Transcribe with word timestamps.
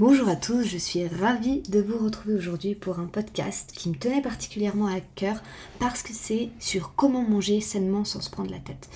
Bonjour 0.00 0.30
à 0.30 0.36
tous, 0.36 0.62
je 0.62 0.78
suis 0.78 1.06
ravie 1.06 1.60
de 1.68 1.78
vous 1.78 2.02
retrouver 2.02 2.34
aujourd'hui 2.34 2.74
pour 2.74 3.00
un 3.00 3.04
podcast 3.04 3.70
qui 3.76 3.90
me 3.90 3.94
tenait 3.96 4.22
particulièrement 4.22 4.86
à 4.86 4.98
cœur 5.14 5.42
parce 5.78 6.02
que 6.02 6.14
c'est 6.14 6.48
sur 6.58 6.94
comment 6.94 7.20
manger 7.20 7.60
sainement 7.60 8.06
sans 8.06 8.22
se 8.22 8.30
prendre 8.30 8.50
la 8.50 8.60
tête. 8.60 8.88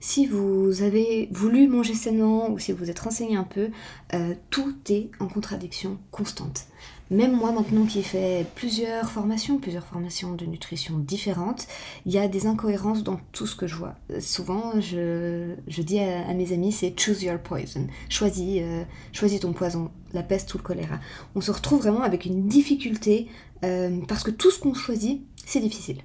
Si 0.00 0.26
vous 0.26 0.80
avez 0.80 1.28
voulu 1.30 1.68
manger 1.68 1.92
sainement 1.92 2.48
ou 2.48 2.58
si 2.58 2.72
vous 2.72 2.88
êtes 2.88 3.00
renseigné 3.00 3.36
un 3.36 3.44
peu, 3.44 3.68
euh, 4.14 4.34
tout 4.48 4.74
est 4.88 5.10
en 5.20 5.28
contradiction 5.28 5.98
constante. 6.10 6.64
Même 7.10 7.36
moi 7.36 7.52
maintenant 7.52 7.86
qui 7.86 8.00
ai 8.00 8.02
fait 8.02 8.46
plusieurs 8.56 9.10
formations, 9.10 9.58
plusieurs 9.58 9.86
formations 9.86 10.34
de 10.34 10.44
nutrition 10.44 10.98
différentes, 10.98 11.68
il 12.04 12.12
y 12.12 12.18
a 12.18 12.26
des 12.26 12.46
incohérences 12.46 13.04
dans 13.04 13.20
tout 13.32 13.46
ce 13.46 13.54
que 13.54 13.68
je 13.68 13.76
vois. 13.76 13.94
Souvent, 14.18 14.80
je, 14.80 15.54
dis 15.82 16.00
à, 16.00 16.34
mes 16.34 16.52
amis, 16.52 16.72
c'est 16.72 16.98
choose 16.98 17.22
your 17.22 17.38
poison. 17.38 17.86
Choisis, 18.08 18.60
euh, 18.60 18.82
choisis 19.12 19.40
ton 19.40 19.52
poison, 19.52 19.90
la 20.12 20.24
peste 20.24 20.52
ou 20.54 20.58
le 20.58 20.64
choléra. 20.64 20.98
On 21.36 21.40
se 21.40 21.52
retrouve 21.52 21.82
vraiment 21.82 22.02
avec 22.02 22.24
une 22.24 22.48
difficulté 22.48 23.28
euh, 23.64 24.00
parce 24.08 24.24
que 24.24 24.32
tout 24.32 24.50
ce 24.50 24.58
qu'on 24.58 24.74
choisit, 24.74 25.22
c'est 25.44 25.60
difficile. 25.60 25.98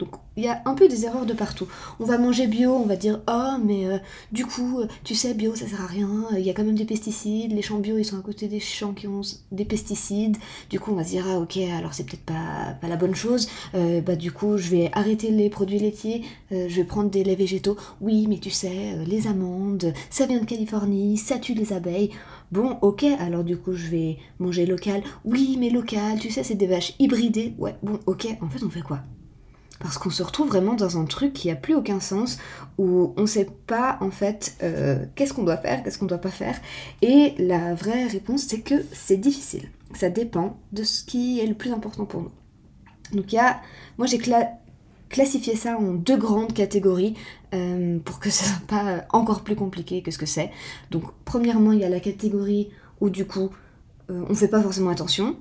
Donc 0.00 0.08
il 0.36 0.44
y 0.44 0.48
a 0.48 0.62
un 0.64 0.74
peu 0.74 0.88
des 0.88 1.04
erreurs 1.04 1.26
de 1.26 1.34
partout. 1.34 1.68
On 2.00 2.06
va 2.06 2.16
manger 2.16 2.46
bio, 2.46 2.72
on 2.72 2.86
va 2.86 2.96
dire 2.96 3.20
oh 3.28 3.58
mais 3.62 3.86
euh, 3.86 3.98
du 4.32 4.46
coup 4.46 4.80
tu 5.04 5.14
sais 5.14 5.34
bio 5.34 5.54
ça 5.54 5.66
sert 5.68 5.82
à 5.82 5.86
rien, 5.86 6.26
il 6.32 6.40
y 6.40 6.48
a 6.48 6.54
quand 6.54 6.64
même 6.64 6.74
des 6.74 6.86
pesticides, 6.86 7.52
les 7.52 7.60
champs 7.60 7.78
bio 7.78 7.98
ils 7.98 8.04
sont 8.04 8.18
à 8.18 8.22
côté 8.22 8.48
des 8.48 8.60
champs 8.60 8.94
qui 8.94 9.06
ont 9.06 9.20
des 9.52 9.66
pesticides. 9.66 10.38
Du 10.70 10.80
coup 10.80 10.92
on 10.92 10.96
va 10.96 11.04
se 11.04 11.10
dire 11.10 11.26
ah 11.28 11.38
ok 11.38 11.58
alors 11.78 11.92
c'est 11.92 12.04
peut-être 12.04 12.24
pas, 12.24 12.74
pas 12.80 12.88
la 12.88 12.96
bonne 12.96 13.14
chose. 13.14 13.48
Euh, 13.74 14.00
bah 14.00 14.16
du 14.16 14.32
coup 14.32 14.56
je 14.56 14.70
vais 14.70 14.90
arrêter 14.94 15.30
les 15.30 15.50
produits 15.50 15.78
laitiers, 15.78 16.24
euh, 16.52 16.66
je 16.68 16.76
vais 16.76 16.84
prendre 16.84 17.10
des 17.10 17.22
laits 17.22 17.38
végétaux. 17.38 17.76
Oui 18.00 18.26
mais 18.26 18.38
tu 18.38 18.50
sais 18.50 18.96
les 19.06 19.26
amandes, 19.26 19.92
ça 20.08 20.24
vient 20.24 20.40
de 20.40 20.46
Californie, 20.46 21.18
ça 21.18 21.38
tue 21.38 21.54
les 21.54 21.74
abeilles. 21.74 22.10
Bon, 22.50 22.78
ok, 22.82 23.04
alors 23.20 23.44
du 23.44 23.56
coup, 23.56 23.74
je 23.74 23.86
vais 23.86 24.16
manger 24.40 24.66
local. 24.66 25.04
Oui, 25.24 25.56
mais 25.60 25.70
local, 25.70 26.18
tu 26.18 26.30
sais, 26.30 26.42
c'est 26.42 26.56
des 26.56 26.66
vaches 26.66 26.94
hybridées. 26.98 27.54
Ouais, 27.58 27.76
bon, 27.82 28.00
ok, 28.06 28.26
en 28.40 28.48
fait, 28.48 28.64
on 28.64 28.70
fait 28.70 28.82
quoi? 28.82 29.02
Parce 29.80 29.96
qu'on 29.98 30.10
se 30.10 30.22
retrouve 30.22 30.48
vraiment 30.48 30.74
dans 30.74 30.98
un 30.98 31.06
truc 31.06 31.32
qui 31.32 31.50
a 31.50 31.56
plus 31.56 31.74
aucun 31.74 32.00
sens, 32.00 32.38
où 32.78 33.12
on 33.16 33.26
sait 33.26 33.48
pas 33.66 33.98
en 34.00 34.10
fait 34.10 34.56
euh, 34.62 35.04
qu'est-ce 35.16 35.32
qu'on 35.32 35.42
doit 35.42 35.56
faire, 35.56 35.82
qu'est-ce 35.82 35.98
qu'on 35.98 36.06
doit 36.06 36.18
pas 36.18 36.30
faire. 36.30 36.56
Et 37.02 37.34
la 37.38 37.74
vraie 37.74 38.06
réponse, 38.06 38.42
c'est 38.42 38.60
que 38.60 38.74
c'est 38.92 39.16
difficile. 39.16 39.68
Ça 39.94 40.10
dépend 40.10 40.58
de 40.72 40.84
ce 40.84 41.02
qui 41.02 41.40
est 41.40 41.46
le 41.46 41.54
plus 41.54 41.72
important 41.72 42.04
pour 42.04 42.22
nous. 42.22 42.30
Donc 43.12 43.32
il 43.32 43.36
y 43.36 43.38
a, 43.38 43.60
moi 43.98 44.06
j'ai 44.06 44.20
classifié 45.08 45.56
ça 45.56 45.76
en 45.78 45.94
deux 45.94 46.16
grandes 46.16 46.52
catégories 46.52 47.14
euh, 47.54 47.98
pour 48.04 48.20
que 48.20 48.30
ce 48.30 48.44
soit 48.44 48.66
pas 48.68 49.06
encore 49.10 49.42
plus 49.42 49.56
compliqué 49.56 50.02
que 50.02 50.10
ce 50.10 50.18
que 50.18 50.26
c'est. 50.26 50.50
Donc 50.90 51.04
premièrement, 51.24 51.72
il 51.72 51.80
y 51.80 51.84
a 51.84 51.88
la 51.88 52.00
catégorie 52.00 52.68
où 53.00 53.08
du 53.08 53.24
coup 53.24 53.50
euh, 54.10 54.24
on 54.28 54.34
fait 54.34 54.48
pas 54.48 54.60
forcément 54.60 54.90
attention, 54.90 55.36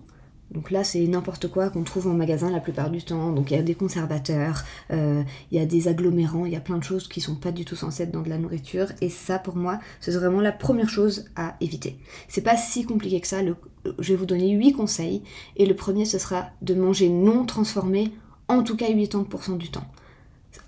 donc 0.52 0.72
là, 0.72 0.83
c'est 0.83 1.05
n'importe 1.05 1.47
quoi 1.47 1.69
qu'on 1.69 1.83
trouve 1.83 2.08
en 2.08 2.14
magasin 2.14 2.50
la 2.50 2.59
plupart 2.59 2.89
du 2.89 3.03
temps. 3.03 3.31
Donc 3.31 3.52
il 3.52 3.58
y 3.58 3.59
a 3.59 3.64
des 3.64 3.75
conservateurs, 3.75 4.64
euh, 4.92 5.23
il 5.52 5.59
y 5.59 5.61
a 5.61 5.66
des 5.66 5.88
agglomérants, 5.88 6.45
il 6.45 6.53
y 6.53 6.55
a 6.55 6.61
plein 6.61 6.78
de 6.78 6.83
choses 6.83 7.08
qui 7.08 7.22
sont 7.22 7.36
pas 7.36 7.52
du 7.52 7.66
tout 7.66 7.75
censées 7.75 8.03
être 8.03 8.11
dans 8.11 8.23
de 8.23 8.30
la 8.30 8.39
nourriture. 8.39 8.88
Et 9.02 9.09
ça, 9.09 9.38
pour 9.38 9.55
moi, 9.55 9.80
c'est 10.02 10.11
vraiment 10.11 10.42
la 10.42 10.52
première 10.52 10.89
chose 10.89 11.25
à 11.36 11.55
éviter. 11.61 12.00
C'est 12.27 12.42
pas 12.42 12.58
si 12.58 12.83
compliqué 12.83 13.22
que 13.22 13.27
ça. 13.27 13.42
je 13.44 14.14
vais 14.14 14.16
vous 14.16 14.25
donner 14.25 14.52
8 14.52 14.73
conseils. 14.73 15.22
Et 15.55 15.66
le 15.66 15.75
premier, 15.75 16.05
ce 16.05 16.17
sera 16.17 16.50
de 16.61 16.73
manger 16.73 17.09
non 17.09 17.45
transformé, 17.45 18.11
en 18.47 18.64
tout 18.64 18.75
cas 18.75 18.88
80% 18.89 19.58
du 19.58 19.70
temps. 19.70 19.86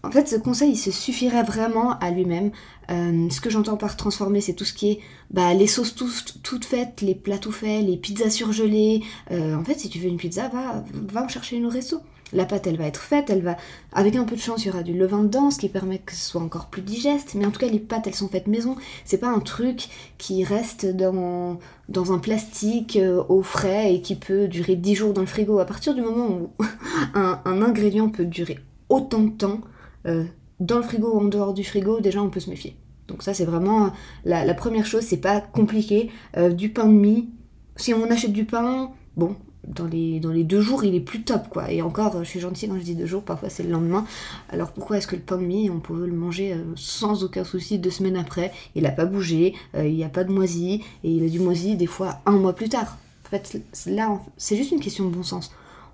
En 0.04 0.10
fait, 0.10 0.28
ce 0.28 0.36
conseil, 0.36 0.72
il 0.72 0.78
se 0.78 0.92
suffirait 0.92 1.44
vraiment 1.44 1.98
à 2.00 2.10
lui-même. 2.10 2.52
Euh, 2.90 3.30
ce 3.30 3.40
que 3.40 3.50
j'entends 3.50 3.78
par 3.78 3.96
transformer, 3.96 4.42
c'est 4.42 4.54
tout 4.54 4.66
ce 4.66 4.74
qui 4.74 4.92
est 4.92 5.00
bah, 5.30 5.54
les 5.54 5.68
sauces 5.68 5.96
toutes 5.96 6.66
faites, 6.66 7.02
les 7.02 7.16
plats 7.16 7.38
tout 7.38 7.52
faits, 7.52 7.86
les 7.86 7.98
pizzas 7.98 8.32
surgelées. 8.32 9.04
Euh, 9.32 9.56
en 9.56 9.64
fait, 9.64 9.80
si 9.80 9.90
tu 9.90 10.00
veux 10.00 10.08
une 10.08 10.18
pizza, 10.18 10.50
va, 10.50 11.24
en 11.24 11.28
chercher 11.28 11.58
une 11.58 11.68
au 11.68 11.70
resto. 11.70 12.02
La 12.34 12.46
pâte, 12.46 12.66
elle 12.66 12.78
va 12.78 12.86
être 12.86 13.02
faite, 13.02 13.30
elle 13.30 13.42
va, 13.42 13.58
avec 13.92 14.16
un 14.16 14.24
peu 14.24 14.38
de 14.38 14.42
chance, 14.42 14.64
il 14.64 14.70
y 14.70 14.72
aura 14.72 14.84
du 14.84 14.94
levain 14.94 15.22
dedans, 15.24 15.52
ce 15.52 15.59
qui 15.59 15.68
permet 15.68 16.00
que 16.00 16.14
ce 16.14 16.30
soit 16.30 16.42
encore 16.42 16.68
plus 16.68 16.81
digeste. 16.81 17.36
Mais 17.36 17.46
en 17.46 17.52
tout 17.52 17.59
cas, 17.59 17.68
les 17.68 17.80
pâtes, 17.80 18.08
elles 18.08 18.16
sont 18.16 18.30
faites 18.30 18.48
maison. 18.48 18.78
C'est 19.04 19.18
pas 19.18 19.28
un 19.28 19.42
truc 19.42 19.90
qui 20.18 20.44
reste 20.46 20.86
dans, 20.86 21.59
un 21.94 22.20
plastique 22.20 22.96
euh, 22.96 23.22
au 23.28 23.44
frais 23.44 23.94
et 23.94 24.02
qui 24.02 24.16
peut 24.16 24.48
durer 24.48 24.78
10 24.78 24.96
jours 24.96 25.14
dans 25.14 25.22
le 25.22 25.28
frigo. 25.28 25.59
À 25.59 25.66
partir 25.66 25.94
du 25.94 26.02
moment 26.02 26.30
où 26.30 26.50
un, 27.14 27.62
ingrédient 27.62 28.09
peut 28.09 28.25
durer 28.25 28.59
autant 28.88 29.20
de 29.24 29.31
temps, 29.31 29.62
dans 30.06 30.78
le 30.78 30.84
frigo 30.84 31.12
ou 31.13 31.19
en 31.19 31.25
dehors 31.25 31.53
du 31.53 31.63
frigo, 31.63 32.00
déjà 32.00 32.22
on 32.22 32.29
peut 32.29 32.39
se 32.39 32.50
méfier. 32.50 32.75
Donc 33.07 33.23
ça 33.23 33.34
c'est 33.34 33.45
vraiment 33.45 33.91
la, 34.23 34.53
première 34.53 34.85
chose, 34.85 35.03
c'est 35.03 35.17
pas 35.17 35.41
compliqué. 35.41 36.09
Euh, 36.38 36.50
du 36.50 36.69
pain 36.69 36.85
de 36.85 36.94
mie, 36.94 37.29
si 37.75 37.94
on 37.94 38.09
achète 38.09 38.31
du 38.31 38.45
pain, 38.45 38.91
bon, 39.17 39.35
dans 39.67 39.85
les, 39.85 40.19
dans 40.19 40.31
les 40.31 40.44
deux 40.44 40.62
jours 40.62 40.85
il 40.85 40.95
est 40.95 41.01
plus 41.01 41.23
top 41.23 41.50
quoi. 41.50 41.72
Et 41.72 41.81
encore, 41.81 42.23
je 42.23 42.29
suis 42.29 42.39
gentille 42.39 42.69
quand 42.69 42.78
je 42.78 42.84
dis 42.84 42.95
deux 42.95 43.07
jours, 43.07 43.23
parfois 43.23 43.50
c'est 43.50 43.63
le 43.63 43.69
lendemain. 43.69 44.06
Alors 44.50 44.72
pourquoi 44.72 44.97
est-ce 44.97 45.07
que 45.07 45.16
le 45.16 45.22
pain 45.22 45.38
de 45.38 45.44
mie, 45.44 45.69
on 45.69 45.79
peut 45.79 46.06
le 46.06 46.13
manger 46.13 46.53
euh, 46.53 46.63
sans 46.75 47.23
aucun 47.23 47.44
souci 47.44 47.79
deux 47.79 47.89
semaines 47.89 48.18
après? 48.18 48.53
Il 48.75 48.85
a 48.85 48.91
pas 48.91 49.06
bougé, 49.06 49.56
il 49.75 49.94
n'y 49.94 50.03
a 50.06 50.09
pas 50.09 50.23
de 50.23 50.31
moisi, 50.31 50.83
et 51.03 51.12
il 51.12 51.25
a 51.25 51.29
du 51.29 51.39
moisi 51.39 51.75
des 51.75 51.88
fois 51.88 52.22
un 52.25 52.38
mois 52.38 52.53
plus 52.53 52.69
tard. 52.69 52.97
En 53.25 53.29
fait 53.29 53.59
là, 53.88 54.22
c'est 54.38 54.56
juste 54.56 54.72
une 54.72 54.79
question 54.79 55.09
de 55.09 55.13
bon 55.13 55.23
sens. 55.23 55.51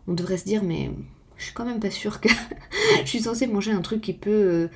On 0.07 0.13
devrait 0.13 0.37
se 0.37 0.45
dire 0.45 0.63
mais 0.63 0.91
je 1.37 1.45
suis 1.45 1.53
quand 1.53 1.65
même 1.65 1.79
pas 1.79 1.91
sûre 1.91 2.19
que 2.19 2.29
je 3.03 3.07
suis 3.07 3.21
censée 3.21 3.47
manger 3.47 3.71
un 3.71 3.81
truc 3.81 4.01
qui 4.01 4.13
peut 4.13 4.31
euh, 4.31 4.67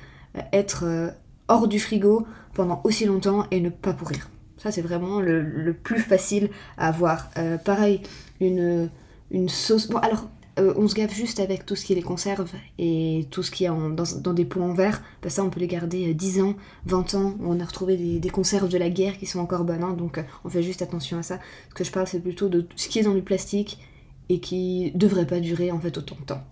être 0.52 0.84
euh, 0.86 1.10
hors 1.48 1.68
du 1.68 1.78
frigo 1.78 2.26
pendant 2.54 2.80
aussi 2.84 3.04
longtemps 3.04 3.46
et 3.50 3.60
ne 3.60 3.70
pas 3.70 3.92
pourrir. 3.92 4.28
Ça, 4.58 4.70
c'est 4.70 4.82
vraiment 4.82 5.20
le, 5.20 5.72
plus 5.72 5.98
facile 5.98 6.50
à 6.78 6.88
avoir. 6.88 7.30
Euh, 7.36 7.58
pareil, 7.58 8.00
une, 8.40 8.88
une 9.32 9.48
sauce. 9.48 9.88
Bon, 9.88 9.98
alors, 9.98 10.28
on 10.56 10.86
se 10.86 10.94
gave 10.94 11.12
juste 11.12 11.40
avec 11.40 11.66
tout 11.66 11.74
ce 11.74 11.84
qui 11.84 11.94
est 11.94 11.96
les 11.96 12.02
conserves 12.02 12.52
et 12.78 13.26
tout 13.30 13.42
ce 13.42 13.50
qui 13.50 13.64
est 13.64 13.68
dans, 13.68 14.32
des 14.34 14.44
pots 14.44 14.62
en 14.62 14.72
verre. 14.72 15.02
Parce 15.20 15.36
ça, 15.36 15.42
on 15.42 15.50
peut 15.50 15.58
les 15.58 15.66
garder 15.66 16.14
10 16.14 16.42
ans, 16.42 16.54
20 16.86 17.14
ans. 17.14 17.34
On 17.40 17.58
a 17.58 17.64
retrouvé 17.64 17.96
des, 17.96 18.30
conserves 18.30 18.68
de 18.68 18.78
la 18.78 18.90
guerre 18.90 19.18
qui 19.18 19.26
sont 19.26 19.40
encore 19.40 19.64
bonnes. 19.64 19.82
Hein, 19.82 19.94
donc, 19.94 20.22
on 20.44 20.48
fait 20.48 20.62
juste 20.62 20.82
attention 20.82 21.18
à 21.18 21.22
ça. 21.24 21.40
Ce 21.70 21.74
que 21.74 21.82
je 21.82 21.90
parle, 21.90 22.06
c'est 22.06 22.20
plutôt 22.20 22.48
de 22.48 22.64
ce 22.76 22.88
qui 22.88 23.00
est 23.00 23.02
dans 23.02 23.14
du 23.14 23.22
plastique 23.22 23.80
et 24.28 24.38
qui 24.38 24.92
devrait 24.94 25.26
pas 25.26 25.40
durer 25.40 25.72
en 25.72 25.80
fait 25.80 25.96
autant 25.98 26.16
de 26.20 26.24
temps. 26.24 26.44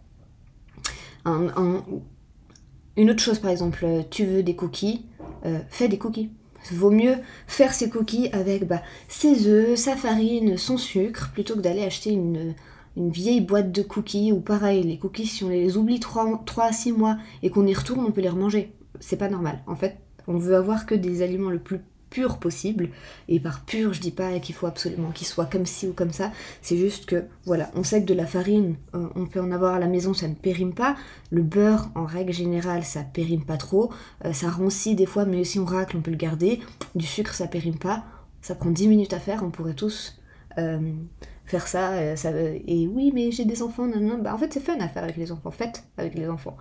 Une 1.24 3.10
autre 3.10 3.22
chose, 3.22 3.38
par 3.38 3.50
exemple, 3.50 3.86
tu 4.10 4.24
veux 4.24 4.42
des 4.42 4.56
cookies, 4.56 5.06
euh, 5.46 5.58
fais 5.70 5.88
des 5.88 5.98
cookies. 5.98 6.30
Vaut 6.72 6.90
mieux 6.90 7.16
faire 7.46 7.72
ces 7.72 7.88
cookies 7.88 8.28
avec 8.32 8.66
bah, 8.66 8.82
ses 9.08 9.48
œufs, 9.48 9.78
sa 9.78 9.96
farine, 9.96 10.58
son 10.58 10.76
sucre, 10.76 11.30
plutôt 11.32 11.54
que 11.54 11.60
d'aller 11.60 11.82
acheter 11.82 12.10
une, 12.10 12.54
vieille 12.96 13.40
boîte 13.40 13.72
de 13.72 13.82
cookies, 13.82 14.32
ou 14.32 14.40
pareil, 14.40 14.82
les 14.82 14.98
cookies, 14.98 15.26
si 15.26 15.44
on 15.44 15.48
les 15.48 15.78
oublie 15.78 16.00
3, 16.00 16.42
3 16.44 16.64
à 16.64 16.72
6 16.72 16.92
mois 16.92 17.16
et 17.42 17.48
qu'on 17.48 17.66
y 17.66 17.72
retourne, 17.72 18.04
on 18.04 18.10
peut 18.10 18.20
les 18.20 18.28
remanger. 18.28 18.74
C'est 18.98 19.16
pas 19.16 19.30
normal. 19.30 19.62
En 19.66 19.76
fait, 19.76 19.96
on 20.26 20.36
veut 20.36 20.56
avoir 20.56 20.84
que 20.84 20.94
des 20.94 21.22
aliments 21.22 21.50
le 21.50 21.60
plus 21.60 21.80
pur 22.10 22.38
possible. 22.38 22.90
Et 23.28 23.40
par 23.40 23.64
pur, 23.64 23.92
je 23.94 24.00
dis 24.00 24.10
pas 24.10 24.38
qu'il 24.40 24.54
faut 24.54 24.66
absolument 24.66 25.10
qu'il 25.12 25.26
soit 25.26 25.46
comme 25.46 25.64
ci 25.64 25.86
ou 25.86 25.92
comme 25.92 26.12
ça. 26.12 26.32
C'est 26.60 26.76
juste 26.76 27.06
que, 27.06 27.24
voilà, 27.46 27.70
on 27.74 27.82
sait 27.82 28.02
que 28.02 28.06
de 28.06 28.14
la 28.14 28.26
farine, 28.26 28.76
euh, 28.94 29.08
on 29.14 29.26
peut 29.26 29.40
en 29.40 29.52
avoir 29.52 29.74
à 29.74 29.78
la 29.78 29.86
maison, 29.86 30.12
ça 30.12 30.28
ne 30.28 30.34
périme 30.34 30.74
pas. 30.74 30.96
Le 31.30 31.42
beurre, 31.42 31.90
en 31.94 32.04
règle 32.04 32.32
générale, 32.32 32.84
ça 32.84 33.02
périme 33.02 33.44
pas 33.44 33.56
trop. 33.56 33.92
Euh, 34.24 34.32
ça 34.32 34.50
rancit 34.50 34.96
des 34.96 35.06
fois, 35.06 35.24
mais 35.24 35.44
si 35.44 35.58
on 35.58 35.64
racle, 35.64 35.96
on 35.96 36.02
peut 36.02 36.10
le 36.10 36.16
garder. 36.16 36.60
Du 36.94 37.06
sucre, 37.06 37.32
ça 37.32 37.46
périme 37.46 37.78
pas. 37.78 38.04
Ça 38.42 38.54
prend 38.54 38.70
10 38.70 38.88
minutes 38.88 39.12
à 39.12 39.20
faire, 39.20 39.42
on 39.42 39.50
pourrait 39.50 39.74
tous 39.74 40.18
euh, 40.58 40.92
faire 41.44 41.68
ça, 41.68 42.16
ça. 42.16 42.30
Et 42.32 42.88
oui, 42.88 43.12
mais 43.14 43.30
j'ai 43.30 43.44
des 43.44 43.62
enfants, 43.62 43.86
non, 43.86 44.00
non. 44.00 44.18
Bah, 44.18 44.34
en 44.34 44.38
fait, 44.38 44.52
c'est 44.52 44.60
fun 44.60 44.78
à 44.80 44.88
faire 44.88 45.04
avec 45.04 45.16
les 45.16 45.30
enfants. 45.30 45.50
Faites 45.50 45.84
avec 45.96 46.14
les 46.14 46.28
enfants. 46.28 46.56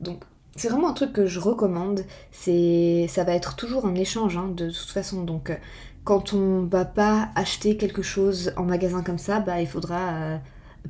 Donc, 0.00 0.24
c'est 0.58 0.68
vraiment 0.68 0.88
un 0.88 0.92
truc 0.92 1.12
que 1.12 1.26
je 1.26 1.40
recommande. 1.40 2.04
C'est, 2.32 3.06
ça 3.08 3.24
va 3.24 3.34
être 3.34 3.56
toujours 3.56 3.86
un 3.86 3.94
échange 3.94 4.36
hein, 4.36 4.50
de 4.54 4.66
toute 4.66 4.90
façon. 4.90 5.22
Donc, 5.22 5.50
euh, 5.50 5.56
quand 6.04 6.32
on 6.32 6.64
va 6.64 6.84
pas 6.84 7.28
acheter 7.34 7.76
quelque 7.76 8.02
chose 8.02 8.52
en 8.56 8.64
magasin 8.64 9.02
comme 9.02 9.18
ça, 9.18 9.40
bah 9.40 9.60
il 9.60 9.66
faudra 9.66 10.08
euh, 10.12 10.38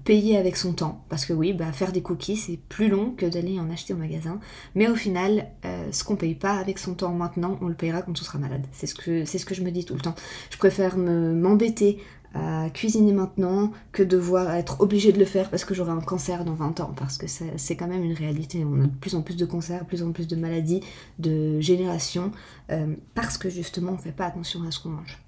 payer 0.04 0.36
avec 0.38 0.56
son 0.56 0.72
temps. 0.72 1.04
Parce 1.08 1.26
que 1.26 1.32
oui, 1.32 1.52
bah 1.52 1.72
faire 1.72 1.92
des 1.92 2.02
cookies 2.02 2.36
c'est 2.36 2.58
plus 2.68 2.88
long 2.88 3.10
que 3.16 3.26
d'aller 3.26 3.58
en 3.58 3.70
acheter 3.70 3.94
au 3.94 3.96
magasin. 3.96 4.40
Mais 4.74 4.88
au 4.88 4.94
final, 4.94 5.48
euh, 5.64 5.88
ce 5.90 6.04
qu'on 6.04 6.16
paye 6.16 6.34
pas 6.34 6.54
avec 6.54 6.78
son 6.78 6.94
temps 6.94 7.12
maintenant, 7.12 7.58
on 7.60 7.68
le 7.68 7.74
payera 7.74 8.02
quand 8.02 8.12
on 8.12 8.24
sera 8.24 8.38
malade. 8.38 8.64
C'est 8.72 8.86
ce 8.86 8.94
que 8.94 9.24
c'est 9.24 9.38
ce 9.38 9.44
que 9.44 9.54
je 9.54 9.62
me 9.62 9.70
dis 9.70 9.84
tout 9.84 9.94
le 9.94 10.00
temps. 10.00 10.14
Je 10.50 10.56
préfère 10.56 10.96
me 10.96 11.34
m'embêter 11.34 11.98
à 12.34 12.68
cuisiner 12.70 13.12
maintenant 13.12 13.72
que 13.92 14.02
devoir 14.02 14.50
être 14.54 14.80
obligé 14.80 15.12
de 15.12 15.18
le 15.18 15.24
faire 15.24 15.48
parce 15.50 15.64
que 15.64 15.74
j'aurai 15.74 15.92
un 15.92 16.00
cancer 16.00 16.44
dans 16.44 16.54
20 16.54 16.80
ans. 16.80 16.92
Parce 16.96 17.16
que 17.18 17.26
c'est 17.26 17.76
quand 17.76 17.86
même 17.86 18.04
une 18.04 18.12
réalité. 18.12 18.64
On 18.64 18.82
a 18.82 18.86
de 18.86 18.94
plus 19.00 19.14
en 19.14 19.22
plus 19.22 19.36
de 19.36 19.46
cancers, 19.46 19.84
plus 19.86 20.02
en 20.02 20.12
plus 20.12 20.26
de 20.26 20.36
maladies, 20.36 20.80
de 21.18 21.60
générations, 21.60 22.32
euh, 22.70 22.94
parce 23.14 23.38
que 23.38 23.48
justement 23.48 23.92
on 23.92 23.98
fait 23.98 24.12
pas 24.12 24.26
attention 24.26 24.62
à 24.66 24.70
ce 24.70 24.80
qu'on 24.80 24.90
mange. 24.90 25.18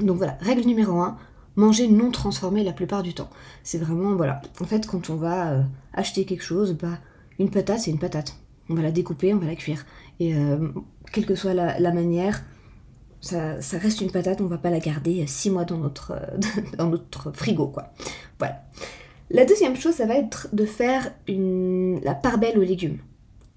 Donc 0.00 0.16
voilà, 0.16 0.38
règle 0.40 0.62
numéro 0.62 1.00
1, 1.00 1.16
manger 1.56 1.88
non 1.88 2.10
transformé 2.10 2.64
la 2.64 2.72
plupart 2.72 3.02
du 3.02 3.14
temps. 3.14 3.30
C'est 3.62 3.78
vraiment, 3.78 4.14
voilà, 4.14 4.40
en 4.60 4.64
fait 4.64 4.86
quand 4.86 5.10
on 5.10 5.16
va 5.16 5.50
euh, 5.50 5.62
acheter 5.92 6.24
quelque 6.24 6.44
chose, 6.44 6.76
bah, 6.80 6.98
une 7.38 7.50
patate 7.50 7.80
c'est 7.80 7.90
une 7.90 7.98
patate. 7.98 8.36
On 8.68 8.74
va 8.74 8.82
la 8.82 8.92
découper, 8.92 9.34
on 9.34 9.38
va 9.38 9.46
la 9.46 9.56
cuire. 9.56 9.84
Et 10.20 10.36
euh, 10.36 10.68
quelle 11.12 11.26
que 11.26 11.34
soit 11.34 11.52
la 11.52 11.92
manière, 11.92 12.42
ça, 13.22 13.78
reste 13.78 14.00
une 14.00 14.10
patate, 14.10 14.40
on 14.40 14.46
va 14.46 14.58
pas 14.58 14.70
la 14.70 14.80
garder 14.80 15.24
6 15.26 15.50
mois 15.50 15.64
dans 15.64 15.78
notre, 15.78 16.14
dans 16.76 16.88
notre 16.88 17.30
frigo, 17.32 17.68
quoi. 17.68 17.92
Voilà. 18.38 18.62
La 19.30 19.46
deuxième 19.46 19.76
chose, 19.76 19.94
ça 19.94 20.06
va 20.06 20.16
être 20.16 20.48
de 20.52 20.66
faire 20.66 21.12
la 21.28 22.14
part 22.14 22.38
belle 22.38 22.58
aux 22.58 22.62
légumes. 22.62 22.98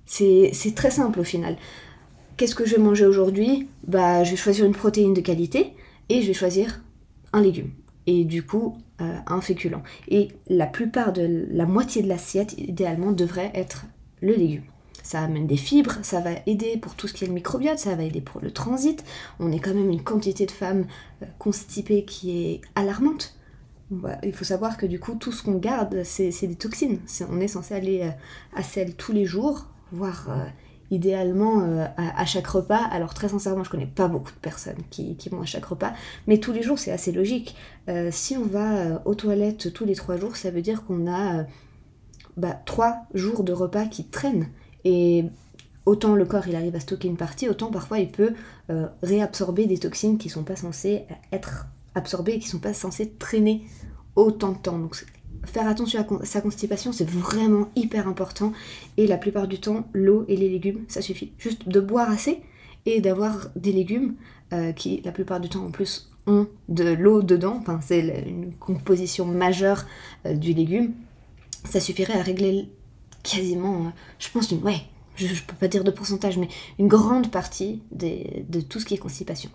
C'est 0.06 0.75
très 0.75 0.91
simple 0.91 1.19
au 1.19 1.23
final. 1.23 1.57
Qu'est-ce 2.38 2.56
que 2.56 2.65
je 2.65 2.75
vais 2.75 2.81
manger 2.81 3.06
aujourd'hui? 3.06 3.67
Bah, 3.88 4.23
je 4.23 4.31
vais 4.31 4.38
choisir 4.38 4.65
une 4.65 4.73
protéine 4.73 5.13
de 5.13 5.21
qualité 5.21 5.73
et 6.09 6.21
je 6.21 6.27
vais 6.27 6.33
choisir 6.33 6.81
un 7.33 7.41
légume. 7.41 7.71
Et 8.07 8.23
du 8.23 8.44
coup, 8.44 8.77
euh, 9.01 9.18
un 9.25 9.41
féculent. 9.41 9.81
Et 10.07 10.29
la 10.47 10.68
plupart 10.68 11.11
de 11.11 11.47
la 11.50 11.65
moitié 11.65 12.03
de 12.03 12.07
l'assiette, 12.07 12.53
idéalement, 12.57 13.11
devrait 13.11 13.51
être 13.56 13.85
le 14.21 14.33
légume. 14.33 14.63
Ça 15.06 15.22
amène 15.22 15.46
des 15.46 15.56
fibres, 15.56 16.00
ça 16.02 16.19
va 16.19 16.31
aider 16.48 16.78
pour 16.78 16.96
tout 16.96 17.07
ce 17.07 17.13
qui 17.13 17.25
est 17.25 17.28
le 17.28 17.34
microbiote, 17.34 17.78
ça 17.78 17.94
va 17.94 18.02
aider 18.02 18.22
pour 18.22 18.42
le 18.42 18.50
transit. 18.50 19.04
On 19.40 19.52
est 19.52 19.60
quand 19.60 19.75
même 19.75 19.92
une 19.92 20.02
quantité 20.02 20.48
de 20.48 20.52
femmes 20.52 20.88
euh, 21.22 21.28
constipées 21.38 22.06
qui 22.06 22.31
est 22.44 22.62
alarmante. 22.74 23.38
il 24.24 24.34
faut 24.34 24.44
savoir 24.44 24.78
que 24.78 24.88
du 24.88 25.00
coup, 25.00 25.13
tout 25.13 25.31
ce 25.31 25.44
qu'on 25.44 25.60
garde, 25.60 26.02
c'est 26.04 26.48
des 26.48 26.56
toxines. 26.56 27.02
on 27.30 27.40
est 27.40 27.48
censé 27.48 27.75
aller 27.75 28.02
euh, 28.02 28.10
à 28.56 28.63
selle 28.63 28.96
tous 28.96 29.12
les 29.12 29.25
jours, 29.25 29.68
voire 29.92 30.28
idéalement 30.90 31.62
euh, 31.62 31.86
à, 31.98 32.25
chaque 32.25 32.48
repas. 32.48 32.84
Alors 32.90 33.13
très 33.13 33.30
sincèrement, 33.30 33.63
je 33.63 33.69
connais 33.69 33.86
pas 33.86 34.07
beaucoup 34.07 34.31
de 34.31 34.40
personnes 34.40 34.81
qui, 34.90 35.16
vont 35.30 35.42
à 35.42 35.46
chaque 35.46 35.66
repas, 35.66 35.94
mais 36.25 36.40
tous 36.40 36.52
les 36.52 36.63
jours 36.63 36.80
c'est 36.80 36.92
assez 36.92 37.12
logique. 37.12 37.56
Si 38.10 38.38
on 38.38 38.46
va 38.46 39.04
aux 39.06 39.13
toilettes 39.13 39.72
tous 39.72 39.86
les 39.86 39.94
trois 39.94 40.18
jours, 40.18 40.36
ça 40.36 40.50
veut 40.50 40.63
dire 40.63 40.84
qu'on 40.84 41.07
a 41.07 41.46
bah, 42.38 42.60
trois 42.66 43.04
jours 43.13 43.44
de 43.44 43.54
repas 43.54 43.86
qui 43.86 44.06
traînent. 44.06 44.48
Et 44.85 45.25
autant 45.85 46.15
le 46.15 46.25
corps 46.25 46.47
il 46.47 46.55
arrive 46.55 46.75
à 46.75 46.79
stocker 46.79 47.07
une 47.07 47.17
partie, 47.17 47.49
autant 47.49 47.71
parfois 47.71 47.99
il 47.99 48.09
peut 48.09 48.33
réabsorber 49.03 49.67
des 49.67 49.77
toxines 49.77 50.17
qui 50.17 50.29
sont 50.29 50.43
pas 50.43 50.55
censées 50.55 51.03
être 51.31 51.67
absorbées 51.95 52.33
et 52.33 52.39
qui 52.39 52.47
sont 52.47 52.59
pas 52.59 52.73
censées 52.73 53.09
traîner 53.19 53.65
autant 54.15 54.53
de 54.53 54.57
temps. 54.57 54.79
Donc 54.79 54.95
faire 55.45 55.67
attention 55.67 55.99
à 55.99 56.25
sa 56.25 56.41
constipation, 56.41 56.91
c'est 56.91 57.09
vraiment 57.09 57.69
hyper 57.75 58.07
important. 58.07 58.53
Et 58.97 59.07
la 59.07 59.17
plupart 59.17 59.47
du 59.47 59.59
temps, 59.59 59.87
l'eau 59.93 60.25
et 60.27 60.35
les 60.35 60.49
légumes, 60.49 60.85
ça 60.87 61.01
suffit. 61.01 61.31
Juste 61.37 61.67
de 61.67 61.79
boire 61.79 62.09
assez 62.09 62.41
et 62.85 63.01
d'avoir 63.01 63.49
des 63.55 63.71
légumes 63.71 64.15
euh, 64.53 64.71
qui, 64.71 65.01
la 65.03 65.11
plupart 65.11 65.39
du 65.39 65.49
temps 65.49 65.65
en 65.65 65.71
plus, 65.71 66.11
ont 66.27 66.47
de 66.69 66.93
l'eau 66.93 67.21
dedans. 67.21 67.57
Enfin, 67.59 67.79
c'est 67.81 68.23
une 68.27 68.53
composition 68.53 69.25
majeure 69.25 69.85
euh, 70.25 70.33
du 70.33 70.53
légume. 70.53 70.93
Ça 71.69 71.79
suffirait 71.79 72.17
à 72.17 72.21
régler 72.21 72.69
quasiment, 73.30 73.88
euh, 73.88 73.89
je 74.19 74.30
pense, 74.30 74.51
une, 74.51 74.63
ouais, 74.63 74.81
je, 75.16 75.27
ne 75.27 75.39
peux 75.48 75.56
pas 75.56 75.68
dire 75.68 75.83
de 75.83 75.92
pourcentage, 75.92 76.38
mais 76.38 76.48
une 76.80 76.88
grande 76.88 77.31
partie 77.31 77.81
de 77.92 78.62
tout 78.62 78.80
ce 78.80 78.86
qui 78.86 78.94
est 78.94 78.98
constipation. 78.98 79.50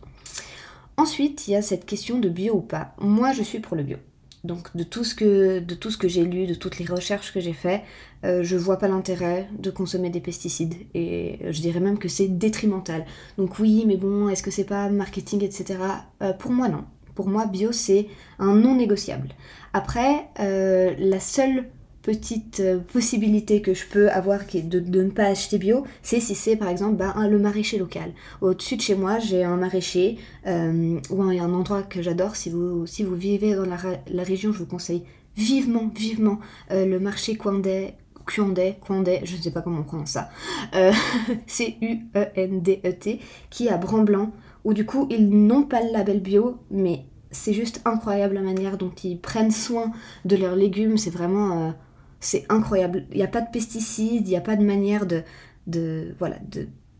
Ensuite, 0.96 1.48
il 1.48 1.52
y 1.52 1.56
a 1.56 1.62
cette 1.62 1.86
question 1.86 2.18
de 2.18 2.28
bio 2.28 2.54
ou 2.56 2.60
pas. 2.60 2.94
Moi, 3.00 3.32
je 3.32 3.42
suis 3.42 3.60
pour 3.60 3.76
le 3.76 3.82
bio. 3.82 3.96
Donc 4.44 4.74
de 4.74 4.84
tout 4.84 5.04
ce 5.04 5.14
que, 5.14 5.58
de 5.58 5.74
tout 5.74 5.90
ce 5.90 5.98
que 5.98 6.08
j'ai 6.08 6.24
lu, 6.24 6.46
de 6.46 6.54
toutes 6.54 6.78
les 6.78 6.86
recherches 6.86 7.32
que 7.32 7.40
j'ai 7.40 7.52
fait, 7.52 7.82
euh, 8.24 8.42
je 8.42 8.56
vois 8.56 8.78
pas 8.78 8.88
l'intérêt 8.88 9.48
de 9.58 9.70
consommer 9.70 10.10
des 10.10 10.20
pesticides. 10.20 10.74
Et 10.94 11.38
je 11.50 11.60
dirais 11.60 11.80
même 11.80 11.98
que 11.98 12.08
c'est 12.08 12.28
détrimental. 12.28 13.04
Donc 13.38 13.58
oui, 13.58 13.84
mais 13.86 13.96
bon, 13.96 14.28
est-ce 14.28 14.42
que 14.42 14.50
c'est 14.50 14.64
pas 14.64 14.88
marketing, 14.88 15.44
etc. 15.44 15.78
Euh, 16.22 16.32
pour 16.32 16.52
moi, 16.52 16.68
non. 16.68 16.84
Pour 17.14 17.28
moi, 17.28 17.46
bio, 17.46 17.72
c'est 17.72 18.06
un 18.38 18.54
non 18.54 18.74
négociable. 18.74 19.28
Après, 19.72 20.28
euh, 20.38 20.94
la 20.98 21.20
seule 21.20 21.66
petite 22.10 22.58
euh, 22.58 22.80
possibilité 22.92 23.62
que 23.62 23.72
je 23.72 23.86
peux 23.86 24.10
avoir 24.10 24.48
qui 24.48 24.58
est 24.58 24.62
de, 24.62 24.80
ne 24.80 25.10
pas 25.10 25.26
acheter 25.26 25.58
bio, 25.58 25.84
c'est 26.02 26.18
si 26.18 26.34
c'est 26.34 26.56
par 26.56 26.68
exemple 26.68 26.96
bah, 26.96 27.14
le 27.28 27.38
maraîcher 27.38 27.78
local. 27.78 28.12
Au-dessus 28.40 28.76
de 28.76 28.82
chez 28.82 28.96
moi, 28.96 29.20
j'ai 29.20 29.44
un 29.44 29.56
maraîcher 29.56 30.18
euh, 30.48 30.98
ou 31.10 31.22
un, 31.22 31.38
un, 31.38 31.54
endroit 31.54 31.84
que 31.84 32.02
j'adore. 32.02 32.34
Si 32.34 32.50
vous, 32.50 32.84
si 32.84 33.04
vous 33.04 33.14
vivez 33.14 33.54
dans 33.54 33.64
la, 33.64 34.22
région, 34.24 34.52
je 34.52 34.58
vous 34.58 34.66
conseille 34.66 35.04
vivement, 35.36 35.88
vivement 35.94 36.40
euh, 36.72 36.84
le 36.84 36.98
marché 36.98 37.36
Kwandé, 37.36 37.94
Kwandé, 38.26 38.74
Kwandé, 38.80 39.20
je 39.22 39.36
ne 39.36 39.42
sais 39.42 39.52
pas 39.52 39.62
comment 39.62 39.78
on 39.78 39.84
prononce 39.84 40.10
ça, 40.10 40.30
C-U-E-N-D-E-T, 41.46 43.20
qui 43.50 43.66
est 43.68 43.70
à 43.70 43.76
Brand-Blanc, 43.76 44.32
où 44.64 44.74
du 44.74 44.84
coup 44.84 45.06
ils 45.10 45.30
n'ont 45.30 45.62
pas 45.62 45.80
le 45.80 45.92
label 45.92 46.20
bio, 46.20 46.58
mais 46.72 47.04
c'est 47.30 47.52
juste 47.52 47.80
incroyable 47.84 48.34
la 48.34 48.42
manière 48.42 48.78
dont 48.78 48.92
ils 49.04 49.20
prennent 49.20 49.52
soin 49.52 49.92
de 50.24 50.34
leurs 50.34 50.56
légumes, 50.56 50.98
c'est 50.98 51.10
vraiment 51.10 51.72
c'est 52.20 52.44
incroyable. 52.48 53.06
Il 53.10 53.16
n'y 53.16 53.22
a 53.22 53.28
pas 53.28 53.40
de 53.40 53.50
pesticides, 53.50 54.28
il 54.28 54.30
n'y 54.30 54.36
a 54.36 54.42
pas 54.42 54.56
de 54.56 54.64
manière 54.64 55.06
de, 55.06 56.14
voilà, 56.18 56.36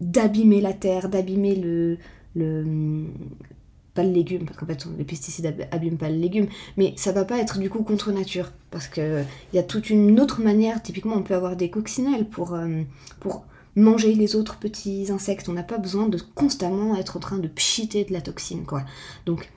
d'abîmer 0.00 0.60
la 0.60 0.72
terre, 0.72 1.08
d'abîmer 1.08 1.54
le, 1.54 1.98
le 2.34 3.04
pas 3.92 4.04
le 4.04 4.12
légume, 4.12 4.46
parce 4.46 4.56
qu'en 4.56 4.66
fait 4.66 4.86
les 4.98 5.04
pesticides 5.04 5.52
abîment 5.72 5.98
pas 5.98 6.10
le 6.10 6.16
légume, 6.16 6.46
mais 6.76 6.94
ça 6.96 7.10
va 7.12 7.24
pas 7.24 7.38
être 7.38 7.58
du 7.58 7.68
coup 7.68 7.82
contre 7.82 8.12
nature, 8.12 8.52
parce 8.70 8.86
que 8.86 9.22
il 9.52 9.56
y 9.56 9.58
a 9.58 9.64
toute 9.64 9.90
une 9.90 10.20
autre 10.20 10.40
manière, 10.40 10.80
typiquement 10.80 11.16
on 11.16 11.22
peut 11.22 11.34
avoir 11.34 11.56
des 11.56 11.70
coccinelles 11.70 12.24
pour, 12.24 12.56
pour 13.18 13.44
manger 13.74 14.14
les 14.14 14.36
autres 14.36 14.58
petits 14.58 15.10
insectes, 15.10 15.48
on 15.48 15.54
n'a 15.54 15.64
pas 15.64 15.78
besoin 15.78 16.08
de 16.08 16.18
constamment 16.34 16.96
être 16.96 17.16
en 17.16 17.20
train 17.20 17.38
de 17.38 17.48
pchiter 17.48 18.04
de 18.04 18.12
la 18.12 18.20
toxine, 18.20 18.64
quoi. 18.64 18.84
Donc 19.26 19.50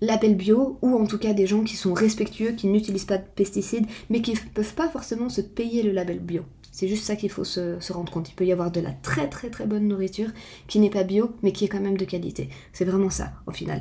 label 0.00 0.36
bio, 0.36 0.78
ou 0.82 0.96
en 0.96 1.06
tout 1.06 1.18
cas 1.18 1.32
des 1.32 1.46
gens 1.46 1.64
qui 1.64 1.76
sont 1.76 1.94
respectueux, 1.94 2.52
qui 2.52 2.66
n'utilisent 2.66 3.04
pas 3.04 3.18
de 3.18 3.24
pesticides, 3.34 3.86
mais 4.10 4.22
qui 4.22 4.32
ne 4.32 4.38
peuvent 4.54 4.74
pas 4.74 4.88
forcément 4.88 5.28
se 5.28 5.40
payer 5.40 5.82
le 5.82 5.92
label 5.92 6.20
bio. 6.20 6.44
C'est 6.78 6.86
juste 6.86 7.04
ça 7.04 7.16
qu'il 7.16 7.30
faut 7.30 7.44
se, 7.44 7.92
rendre 7.92 8.12
compte. 8.12 8.28
Il 8.28 8.34
peut 8.34 8.46
y 8.46 8.52
avoir 8.52 8.70
de 8.70 8.80
la 8.80 8.92
très 8.92 9.28
très 9.28 9.50
très 9.50 9.66
bonne 9.66 9.88
nourriture 9.88 10.28
qui 10.68 10.78
n'est 10.78 10.90
pas 10.90 11.02
bio, 11.02 11.32
mais 11.42 11.50
qui 11.50 11.64
est 11.64 11.68
quand 11.68 11.80
même 11.80 11.96
de 11.96 12.04
qualité. 12.04 12.50
C'est 12.72 12.84
vraiment 12.84 13.10
ça, 13.10 13.32
au 13.46 13.50
final. 13.50 13.80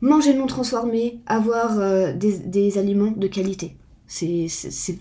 Manger 0.00 0.32
non 0.32 0.46
transformé, 0.46 1.20
avoir 1.26 1.78
euh, 1.78 2.14
des, 2.14 2.78
aliments 2.78 3.10
de 3.10 3.26
qualité. 3.26 3.76
C'est 4.06 4.48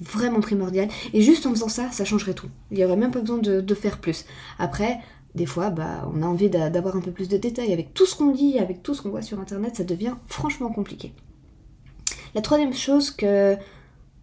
vraiment 0.01 0.41
primordial. 0.41 0.89
Et 1.13 1.21
juste 1.21 1.45
en 1.45 1.51
faisant 1.51 1.69
ça, 1.69 1.89
ça 1.91 2.03
changerait 2.03 2.33
tout. 2.33 2.49
Il 2.71 2.77
n'y 2.77 2.83
aurait 2.83 2.97
même 2.97 3.11
pas 3.11 3.21
besoin 3.21 3.37
de, 3.37 3.61
de 3.61 3.73
faire 3.73 3.99
plus. 3.99 4.25
Après, 4.59 4.99
des 5.35 5.45
fois, 5.45 5.69
bah, 5.69 6.09
on 6.13 6.21
a 6.21 6.25
envie 6.25 6.49
d'avoir 6.49 6.95
un 6.95 7.01
peu 7.01 7.11
plus 7.11 7.27
de 7.27 7.37
détails. 7.37 7.73
Avec 7.73 7.93
tout 7.93 8.05
ce 8.05 8.15
qu'on 8.15 8.31
dit, 8.31 8.59
avec 8.59 8.83
tout 8.83 8.93
ce 8.93 9.01
qu'on 9.01 9.09
voit 9.09 9.21
sur 9.21 9.39
Internet, 9.39 9.75
ça 9.75 9.83
devient 9.83 10.15
franchement 10.27 10.69
compliqué. 10.71 11.13
La 12.35 12.41
troisième 12.41 12.73
chose 12.73 13.11
que, 13.11 13.55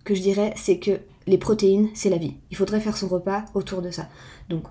que 0.04 0.14
je 0.14 0.20
dirais, 0.20 0.52
c'est 0.56 0.78
que 0.78 1.00
les 1.26 1.38
protéines, 1.38 1.88
c'est 1.94 2.10
la 2.10 2.18
vie. 2.18 2.34
Il 2.50 2.56
faudrait 2.56 2.80
faire 2.80 2.96
son 2.96 3.08
repas 3.08 3.44
autour 3.54 3.82
de 3.82 3.90
ça. 3.90 4.08
Donc, 4.48 4.64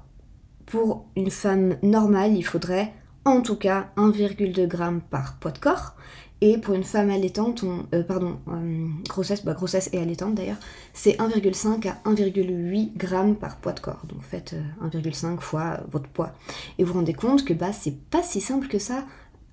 pour 0.65 1.06
une 1.15 1.31
femme 1.31 1.77
normale, 1.81 2.36
il 2.36 2.44
faudrait 2.44 2.94
en 3.25 3.41
tout 3.41 3.56
cas 3.56 3.89
1,2 3.97 4.56
g 4.56 4.68
par 5.09 5.39
poids 5.39 5.51
de 5.51 5.59
corps. 5.59 5.95
Et 6.41 6.57
pour 6.57 6.74
une 6.74 6.86
femme 6.86 7.09
allaitante, 7.09 7.65
euh, 7.94 8.03
pardon, 8.03 8.38
euh, 8.47 8.88
grossesse, 9.09 9.43
bah, 9.43 9.53
grossesse 9.53 9.89
et 9.91 10.00
allaitante 10.00 10.36
d'ailleurs, 10.36 10.60
c'est 10.93 11.19
1,5 11.19 11.86
à 11.88 11.98
1,8 12.05 12.96
grammes 12.96 13.36
par 13.36 13.58
poids 13.58 13.74
de 13.74 13.81
corps. 13.81 14.03
Donc 14.08 14.22
faites 14.22 14.55
1,5 14.81 15.25
euh, 15.25 15.38
fois 15.38 15.81
votre 15.91 16.08
poids. 16.08 16.31
Et 16.77 16.84
vous 16.84 16.93
vous 16.93 17.00
rendez 17.00 17.13
compte 17.13 17.43
que 17.43 17.53
bah, 17.53 17.74
c'est 17.74 17.98
pas 18.10 18.24
si 18.24 18.39
simple 18.39 18.67
que 18.67 18.79
ça 18.79 19.03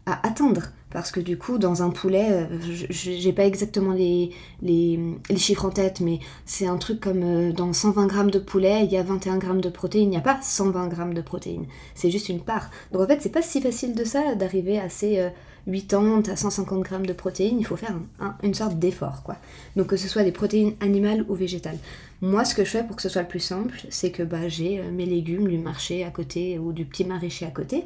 à 0.07 0.25
atteindre. 0.25 0.63
Parce 0.91 1.11
que 1.11 1.19
du 1.19 1.37
coup, 1.37 1.59
dans 1.59 1.83
un 1.83 1.91
poulet, 1.91 2.49
j'ai 2.89 3.33
pas 3.33 3.45
exactement 3.45 3.93
les, 3.93 4.31
les, 4.63 4.99
chiffres 5.37 5.65
en 5.67 5.71
tête, 5.71 6.01
mais 6.01 6.21
c'est 6.47 6.67
un 6.67 6.79
truc 6.79 7.01
comme 7.01 7.53
dans 7.53 7.73
120 7.73 8.07
grammes 8.07 8.31
de 8.31 8.39
poulet, 8.39 8.85
il 8.85 8.93
y 8.93 8.97
a 8.97 9.03
21 9.03 9.37
grammes 9.39 9.61
de 9.61 9.69
protéines. 9.69 10.05
Il 10.05 10.11
n'y 10.11 10.17
a 10.17 10.21
pas 10.21 10.39
120 10.41 10.87
grammes 10.87 11.13
de 11.13 11.21
protéines. 11.21 11.67
C'est 11.95 12.11
juste 12.11 12.29
une 12.29 12.41
part. 12.41 12.71
Donc 12.93 13.03
en 13.03 13.07
fait, 13.07 13.21
c'est 13.21 13.33
pas 13.33 13.43
si 13.43 13.61
facile 13.61 13.95
de 13.95 14.05
ça 14.05 14.37
d'arriver 14.37 14.79
à 14.79 14.89
ces 14.89 15.29
80 15.67 16.29
à 16.31 16.37
150 16.37 16.83
grammes 16.83 17.07
de 17.07 17.13
protéines, 17.13 17.59
il 17.59 17.67
faut 17.67 17.77
faire 17.77 17.97
une 18.43 18.55
sorte 18.55 18.79
d'effort, 18.79 19.23
quoi. 19.25 19.37
Donc 19.75 19.89
que 19.89 19.97
ce 19.97 20.09
soit 20.09 20.23
des 20.23 20.33
protéines 20.33 20.75
animales 20.81 21.25
ou 21.29 21.35
végétales. 21.35 21.79
Moi, 22.23 22.45
ce 22.45 22.55
que 22.55 22.65
je 22.65 22.71
fais 22.71 22.83
pour 22.83 22.97
que 22.97 23.03
ce 23.03 23.09
soit 23.09 23.23
le 23.23 23.29
plus 23.29 23.41
simple, 23.41 23.79
c'est 23.91 24.11
que 24.11 24.23
bah, 24.23 24.49
j'ai 24.49 24.81
euh, 24.81 24.91
mes 24.91 25.05
légumes 25.05 25.49
du 25.49 25.59
marché 25.59 26.03
à 26.03 26.11
côté 26.11 26.59
ou 26.59 26.73
du 26.73 26.87
petit 26.87 27.05
maraîcher 27.05 27.45
à 27.45 27.51
côté, 27.51 27.85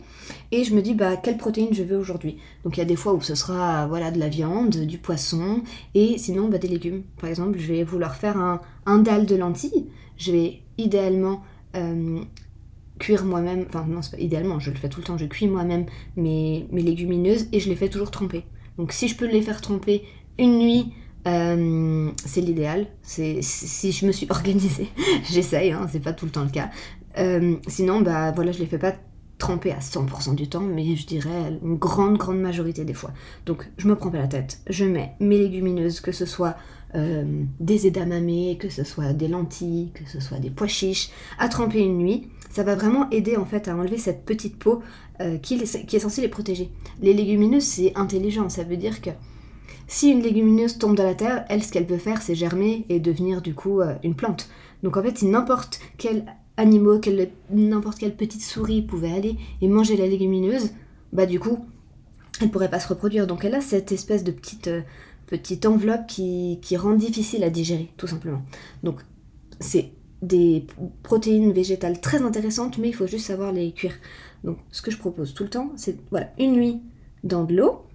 et 0.52 0.62
je 0.62 0.74
me 0.74 0.82
dis 0.82 0.94
bah 0.94 1.16
quelle 1.16 1.36
protéine 1.36 1.72
je 1.72 1.82
veux 1.82 1.96
aujourd'hui. 1.96 2.38
Donc 2.64 2.76
il 2.76 2.80
y 2.80 2.82
a 2.82 2.86
des 2.86 2.96
fois 2.96 3.12
où 3.14 3.20
ce 3.22 3.34
sera 3.34 3.86
voilà 3.88 4.10
de 4.10 4.20
la 4.20 4.28
viande, 4.28 4.76
du 4.76 4.98
poisson, 4.98 5.62
et 5.94 6.16
sinon 6.18 6.48
bah, 6.48 6.58
des 6.58 6.68
légumes. 6.68 7.02
Par 7.20 7.28
exemple, 7.28 7.58
je 7.58 7.66
vais 7.72 7.82
vouloir 7.82 8.14
faire 8.14 8.36
un, 8.36 8.60
un 8.86 8.98
dalle 8.98 9.26
de 9.26 9.36
lentilles. 9.36 9.86
Je 10.16 10.32
vais 10.32 10.60
idéalement 10.78 11.42
euh, 11.76 12.20
cuire 13.00 13.24
moi-même, 13.24 13.64
enfin 13.68 13.84
non 13.88 14.02
c'est 14.02 14.12
pas 14.12 14.22
idéalement, 14.22 14.60
je 14.60 14.70
le 14.70 14.76
fais 14.76 14.88
tout 14.88 15.00
le 15.00 15.06
temps, 15.06 15.18
je 15.18 15.24
cuis 15.24 15.48
moi-même 15.48 15.86
mes, 16.16 16.68
légumineuses 16.70 17.48
et 17.52 17.58
je 17.58 17.68
les 17.68 17.74
fais 17.74 17.88
toujours 17.88 18.12
tremper. 18.12 18.44
Donc 18.78 18.92
si 18.92 19.08
je 19.08 19.16
peux 19.16 19.26
les 19.26 19.42
faire 19.42 19.60
tremper 19.60 20.04
une 20.38 20.58
nuit, 20.58 20.92
euh, 21.26 22.10
c'est 22.24 22.40
l'idéal. 22.40 22.86
Si 23.02 23.42
je 23.92 24.06
me 24.06 24.12
suis 24.12 24.26
organisée, 24.30 24.88
j'essaye, 25.28 25.72
hein, 25.72 25.88
c'est 25.90 26.00
pas 26.00 26.12
tout 26.12 26.26
le 26.26 26.30
temps 26.30 26.44
le 26.44 26.50
cas. 26.50 26.70
Euh, 27.18 27.56
sinon, 27.66 28.00
bah 28.02 28.30
voilà, 28.30 28.52
je 28.52 28.60
les 28.60 28.66
fais 28.66 28.78
pas 28.78 28.94
tremper 29.38 29.72
à 29.72 29.78
100% 29.78 30.36
du 30.36 30.48
temps, 30.48 30.60
mais 30.60 30.94
je 30.94 31.06
dirais 31.06 31.58
une 31.62 31.76
grande 31.76 32.18
grande 32.18 32.38
majorité 32.38 32.84
des 32.84 32.94
fois. 32.94 33.10
Donc 33.46 33.68
je 33.78 33.88
me 33.88 33.96
prends 33.96 34.10
pas 34.10 34.18
la 34.18 34.28
tête, 34.28 34.60
je 34.68 34.84
mets 34.84 35.14
mes 35.18 35.38
légumineuses, 35.38 36.00
que 36.00 36.12
ce 36.12 36.26
soit 36.26 36.56
des 36.94 37.86
edamame, 37.86 38.56
que 38.58 38.68
ce 38.68 38.84
soit 38.84 39.12
des 39.12 39.28
lentilles, 39.28 39.90
que 39.94 40.08
ce 40.08 40.20
soit 40.20 40.38
des 40.38 40.50
pois 40.50 40.66
chiches, 40.66 41.10
à 41.38 41.48
tremper 41.48 41.80
une 41.80 41.98
nuit. 41.98 42.28
Ça 42.50 42.64
va 42.64 42.74
vraiment 42.74 43.08
aider 43.10 43.36
en 43.36 43.44
fait 43.44 43.68
à 43.68 43.76
enlever 43.76 43.98
cette 43.98 44.24
petite 44.24 44.56
peau 44.58 44.82
qui, 45.42 45.62
qui 45.86 45.96
est 45.96 46.00
censée 46.00 46.20
les 46.20 46.28
protéger. 46.28 46.70
Les 47.00 47.12
légumineuses, 47.12 47.62
c'est 47.62 47.92
intelligent, 47.96 48.48
ça 48.48 48.64
veut 48.64 48.76
dire 48.76 49.00
que 49.00 49.10
si 49.86 50.10
une 50.10 50.22
légumineuse 50.22 50.78
tombe 50.78 50.96
dans 50.96 51.04
la 51.04 51.14
terre, 51.14 51.44
elle, 51.48 51.62
ce 51.62 51.70
qu'elle 51.70 51.86
veut 51.86 51.98
faire, 51.98 52.22
c'est 52.22 52.34
germer 52.34 52.86
et 52.88 52.98
devenir 52.98 53.40
du 53.42 53.54
coup 53.54 53.80
une 54.02 54.14
plante. 54.14 54.48
Donc 54.82 54.96
en 54.96 55.02
fait, 55.02 55.22
n'importe 55.22 55.80
quel 55.98 56.24
animaux, 56.56 57.00
n'importe 57.50 57.98
quelle 57.98 58.14
petite 58.14 58.42
souris 58.42 58.82
pouvait 58.82 59.12
aller 59.12 59.36
et 59.62 59.68
manger 59.68 59.96
la 59.96 60.06
légumineuse, 60.06 60.70
bah 61.12 61.26
du 61.26 61.40
coup, 61.40 61.64
elle 62.40 62.50
pourrait 62.50 62.70
pas 62.70 62.80
se 62.80 62.88
reproduire. 62.88 63.26
Donc 63.26 63.44
elle 63.44 63.54
a 63.54 63.60
cette 63.60 63.92
espèce 63.92 64.24
de 64.24 64.30
petite, 64.30 64.68
euh, 64.68 64.82
petite 65.30 65.64
enveloppe 65.64 66.06
qui, 66.06 66.58
rend 66.76 66.94
difficile 66.94 67.44
à 67.44 67.50
digérer, 67.50 67.90
tout 67.96 68.06
simplement. 68.06 68.42
Donc 68.82 69.00
c'est 69.60 69.92
des 70.22 70.66
protéines 71.02 71.52
végétales 71.52 72.00
très 72.00 72.22
intéressantes, 72.22 72.76
mais 72.78 72.88
il 72.88 72.94
faut 72.94 73.06
juste 73.06 73.26
savoir 73.26 73.52
les 73.52 73.72
cuire. 73.72 73.94
Donc 74.44 74.58
ce 74.70 74.82
que 74.82 74.90
je 74.90 74.98
propose 74.98 75.32
tout 75.32 75.44
le 75.44 75.50
temps, 75.50 75.72
c'est 75.76 75.96
voilà, 76.10 76.32
une 76.38 76.52
nuit 76.52 76.80
dans 77.24 77.44
de 77.44 77.54
l'eau, 77.54 77.86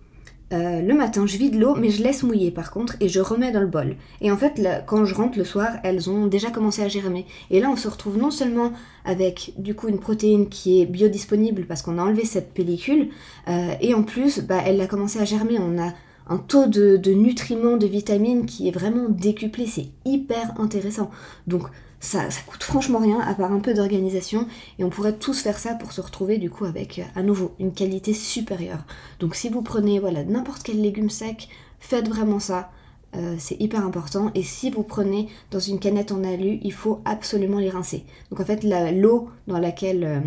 euh, 0.53 0.81
le 0.81 0.93
matin, 0.93 1.25
je 1.25 1.37
vide 1.37 1.55
l'eau, 1.55 1.75
mais 1.75 1.89
je 1.89 2.03
laisse 2.03 2.21
mouiller 2.21 2.51
par 2.51 2.71
contre, 2.71 2.95
et 2.99 3.09
je 3.09 3.19
remets 3.19 3.51
dans 3.51 3.61
le 3.61 3.67
bol. 3.67 3.95
Et 4.21 4.31
en 4.31 4.37
fait, 4.37 4.61
quand 4.85 5.03
je 5.03 5.15
rentre 5.15 5.37
le 5.37 5.43
soir, 5.43 5.69
elles 5.83 6.09
ont 6.09 6.27
déjà 6.27 6.51
commencé 6.51 6.83
à 6.83 6.87
germer. 6.87 7.25
Et 7.49 7.59
là, 7.59 7.69
on 7.69 7.75
se 7.75 7.87
retrouve 7.87 8.17
non 8.17 8.31
seulement 8.31 8.71
avec 9.05 9.53
du 9.57 9.75
coup 9.75 9.87
une 9.87 9.99
protéine 9.99 10.47
qui 10.47 10.81
est 10.81 10.85
biodisponible 10.85 11.65
parce 11.65 11.81
qu'on 11.81 11.97
a 11.97 12.03
enlevé 12.03 12.25
cette 12.25 12.53
pellicule, 12.53 13.09
euh, 13.47 13.73
et 13.81 13.93
en 13.93 14.03
plus, 14.03 14.39
bah, 14.39 14.61
elle 14.65 14.79
a 14.81 14.87
commencé 14.87 15.19
à 15.19 15.25
germer. 15.25 15.57
On 15.59 15.79
a 15.81 15.93
un 16.27 16.38
taux 16.38 16.67
de, 16.67 17.12
nutriments, 17.12 17.77
de 17.77 17.88
vitamines 17.88 18.46
qui 18.46 18.67
est 18.67 18.72
vraiment 18.72 19.10
décuplé. 19.10 19.67
C'est 19.67 19.89
hyper 20.05 20.60
intéressant. 20.60 21.12
Donc, 21.48 21.63
ça, 22.00 22.27
coûte 22.46 22.63
franchement 22.63 23.00
rien 23.00 23.20
à 23.20 23.34
part 23.34 23.51
un 23.51 23.60
peu 23.60 23.74
d'organisation 23.74 24.48
et 24.77 24.84
on 24.84 24.89
pourrait 24.89 25.17
tous 25.17 25.41
faire 25.41 25.58
ça 25.58 25.74
pour 25.74 25.91
se 25.91 26.01
retrouver 26.01 26.38
du 26.38 26.51
coup 26.51 26.65
avec 26.65 27.00
euh, 27.00 27.03
à 27.15 27.24
nouveau 27.24 27.55
une 27.60 27.74
qualité 27.74 28.13
supérieure. 28.13 28.84
Donc 29.20 29.34
si 29.34 29.50
vous 29.50 29.63
prenez 29.63 29.98
voilà 29.98 30.24
n'importe 30.24 30.62
quel 30.62 30.82
légume 30.82 31.10
sec, 31.10 31.50
faites 31.79 32.08
vraiment 32.08 32.39
ça. 32.39 32.70
Euh, 33.15 33.36
c'est 33.39 33.60
hyper 33.60 33.84
important 33.84 34.29
et 34.36 34.44
si 34.44 34.70
vous 34.70 34.84
prenez 34.84 35.29
dans 35.50 35.60
une 35.60 35.79
canette 35.79 36.12
en 36.12 36.24
alu, 36.24 36.60
il 36.62 36.74
faut 36.74 37.01
absolument 37.05 37.60
les 37.60 37.70
rincer. 37.70 38.03
Donc 38.29 38.39
en 38.39 38.46
fait 38.46 38.63
l'eau 38.63 39.29
dans 39.48 39.60
laquelle 39.60 40.03
euh, 40.03 40.20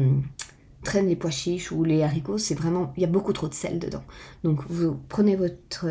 les 0.94 1.16
pois 1.16 1.30
chiches 1.30 1.72
ou 1.72 1.84
les 1.84 2.02
haricots, 2.02 2.38
c'est 2.38 2.54
vraiment 2.54 2.92
il 2.96 3.02
y 3.02 3.04
a 3.04 3.08
beaucoup 3.08 3.32
trop 3.32 3.48
de 3.48 3.54
sel 3.54 3.78
dedans. 3.78 4.04
Donc 4.44 4.60
vous 4.68 4.96
prenez 5.08 5.36
votre 5.36 5.86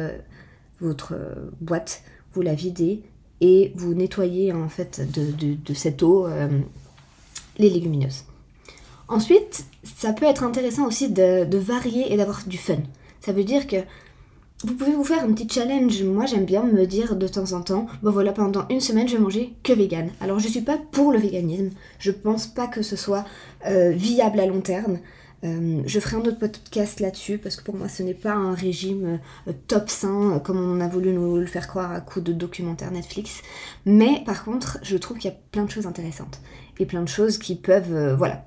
votre 0.80 1.16
boîte, 1.60 2.04
vous 2.34 2.42
la 2.42 2.54
videz, 2.54 3.04
et 3.42 3.72
vous 3.76 3.94
nettoyez 3.94 4.52
en 4.54 4.70
fait 4.70 5.02
de, 5.12 5.74
cette 5.74 6.04
eau 6.04 6.26
euh, 6.26 6.48
les 7.58 7.70
légumineuses. 7.70 8.24
Ensuite, 9.08 9.66
ça 9.84 10.12
peut 10.14 10.26
être 10.26 10.44
intéressant 10.44 10.86
aussi 10.86 11.10
de, 11.10 11.58
varier 11.58 12.12
et 12.12 12.18
d'avoir 12.18 12.44
du 12.46 12.58
fun. 12.58 12.78
Ça 13.22 13.32
veut 13.32 13.44
dire 13.44 13.68
que 13.68 13.78
vous 14.64 14.74
pouvez 14.74 14.94
vous 14.94 15.04
faire 15.04 15.24
un 15.24 15.32
petit 15.34 15.48
challenge. 15.48 16.02
Moi, 16.04 16.26
j'aime 16.26 16.46
bien 16.46 16.64
me 16.64 16.88
dire 16.88 17.16
de 17.16 17.28
temps 17.28 17.54
en 17.54 17.62
temps, 17.62 17.86
bon 18.02 18.12
voilà, 18.12 18.34
pendant 18.34 18.68
une 18.70 18.82
semaine, 18.82 19.08
je 19.08 19.16
vais 19.16 19.22
manger 19.22 19.54
que 19.62 19.74
vegan. 19.74 20.10
Alors, 20.20 20.40
je 20.40 20.48
suis 20.48 20.62
pas 20.62 20.80
pour 20.92 21.12
le 21.12 21.20
véganisme. 21.20 21.70
Je 22.00 22.12
pense 22.12 22.48
pas 22.48 22.66
que 22.68 22.82
ce 22.82 22.96
soit 22.96 23.26
euh, 23.68 23.92
viable 23.92 24.40
à 24.40 24.48
long 24.48 24.62
terme. 24.62 24.98
Euh, 25.44 25.84
je 25.86 26.00
ferai 26.00 26.18
un 26.18 26.22
autre 26.22 26.40
podcast 26.40 27.00
là-dessus 27.00 27.38
parce 27.38 27.56
que 27.58 27.64
pour 27.64 27.76
moi 27.76 27.88
ce 27.88 28.02
n'est 28.02 28.16
pas 28.16 28.34
un 28.34 28.56
régime 28.56 29.20
euh, 29.48 29.54
top 29.68 29.88
sain 29.88 30.42
comme 30.44 30.58
on 30.58 30.82
a 30.82 30.88
voulu 30.88 31.14
nous 31.14 31.38
le 31.38 31.46
faire 31.46 31.68
croire 31.68 31.92
à 31.92 32.02
coup 32.02 32.22
de 32.22 32.34
documentaires 32.34 32.90
Netflix. 32.90 33.44
Mais 33.86 34.24
par 34.26 34.44
contre, 34.44 34.80
je 34.82 34.98
trouve 34.98 35.20
qu'il 35.20 35.30
y 35.30 35.34
a 35.34 35.38
plein 35.52 35.66
de 35.66 35.70
choses 35.70 35.86
intéressantes 35.86 36.42
et 36.80 36.88
plein 36.88 37.04
de 37.04 37.08
choses 37.08 37.38
qui 37.38 37.56
peuvent, 37.56 38.16
voilà, 38.18 38.46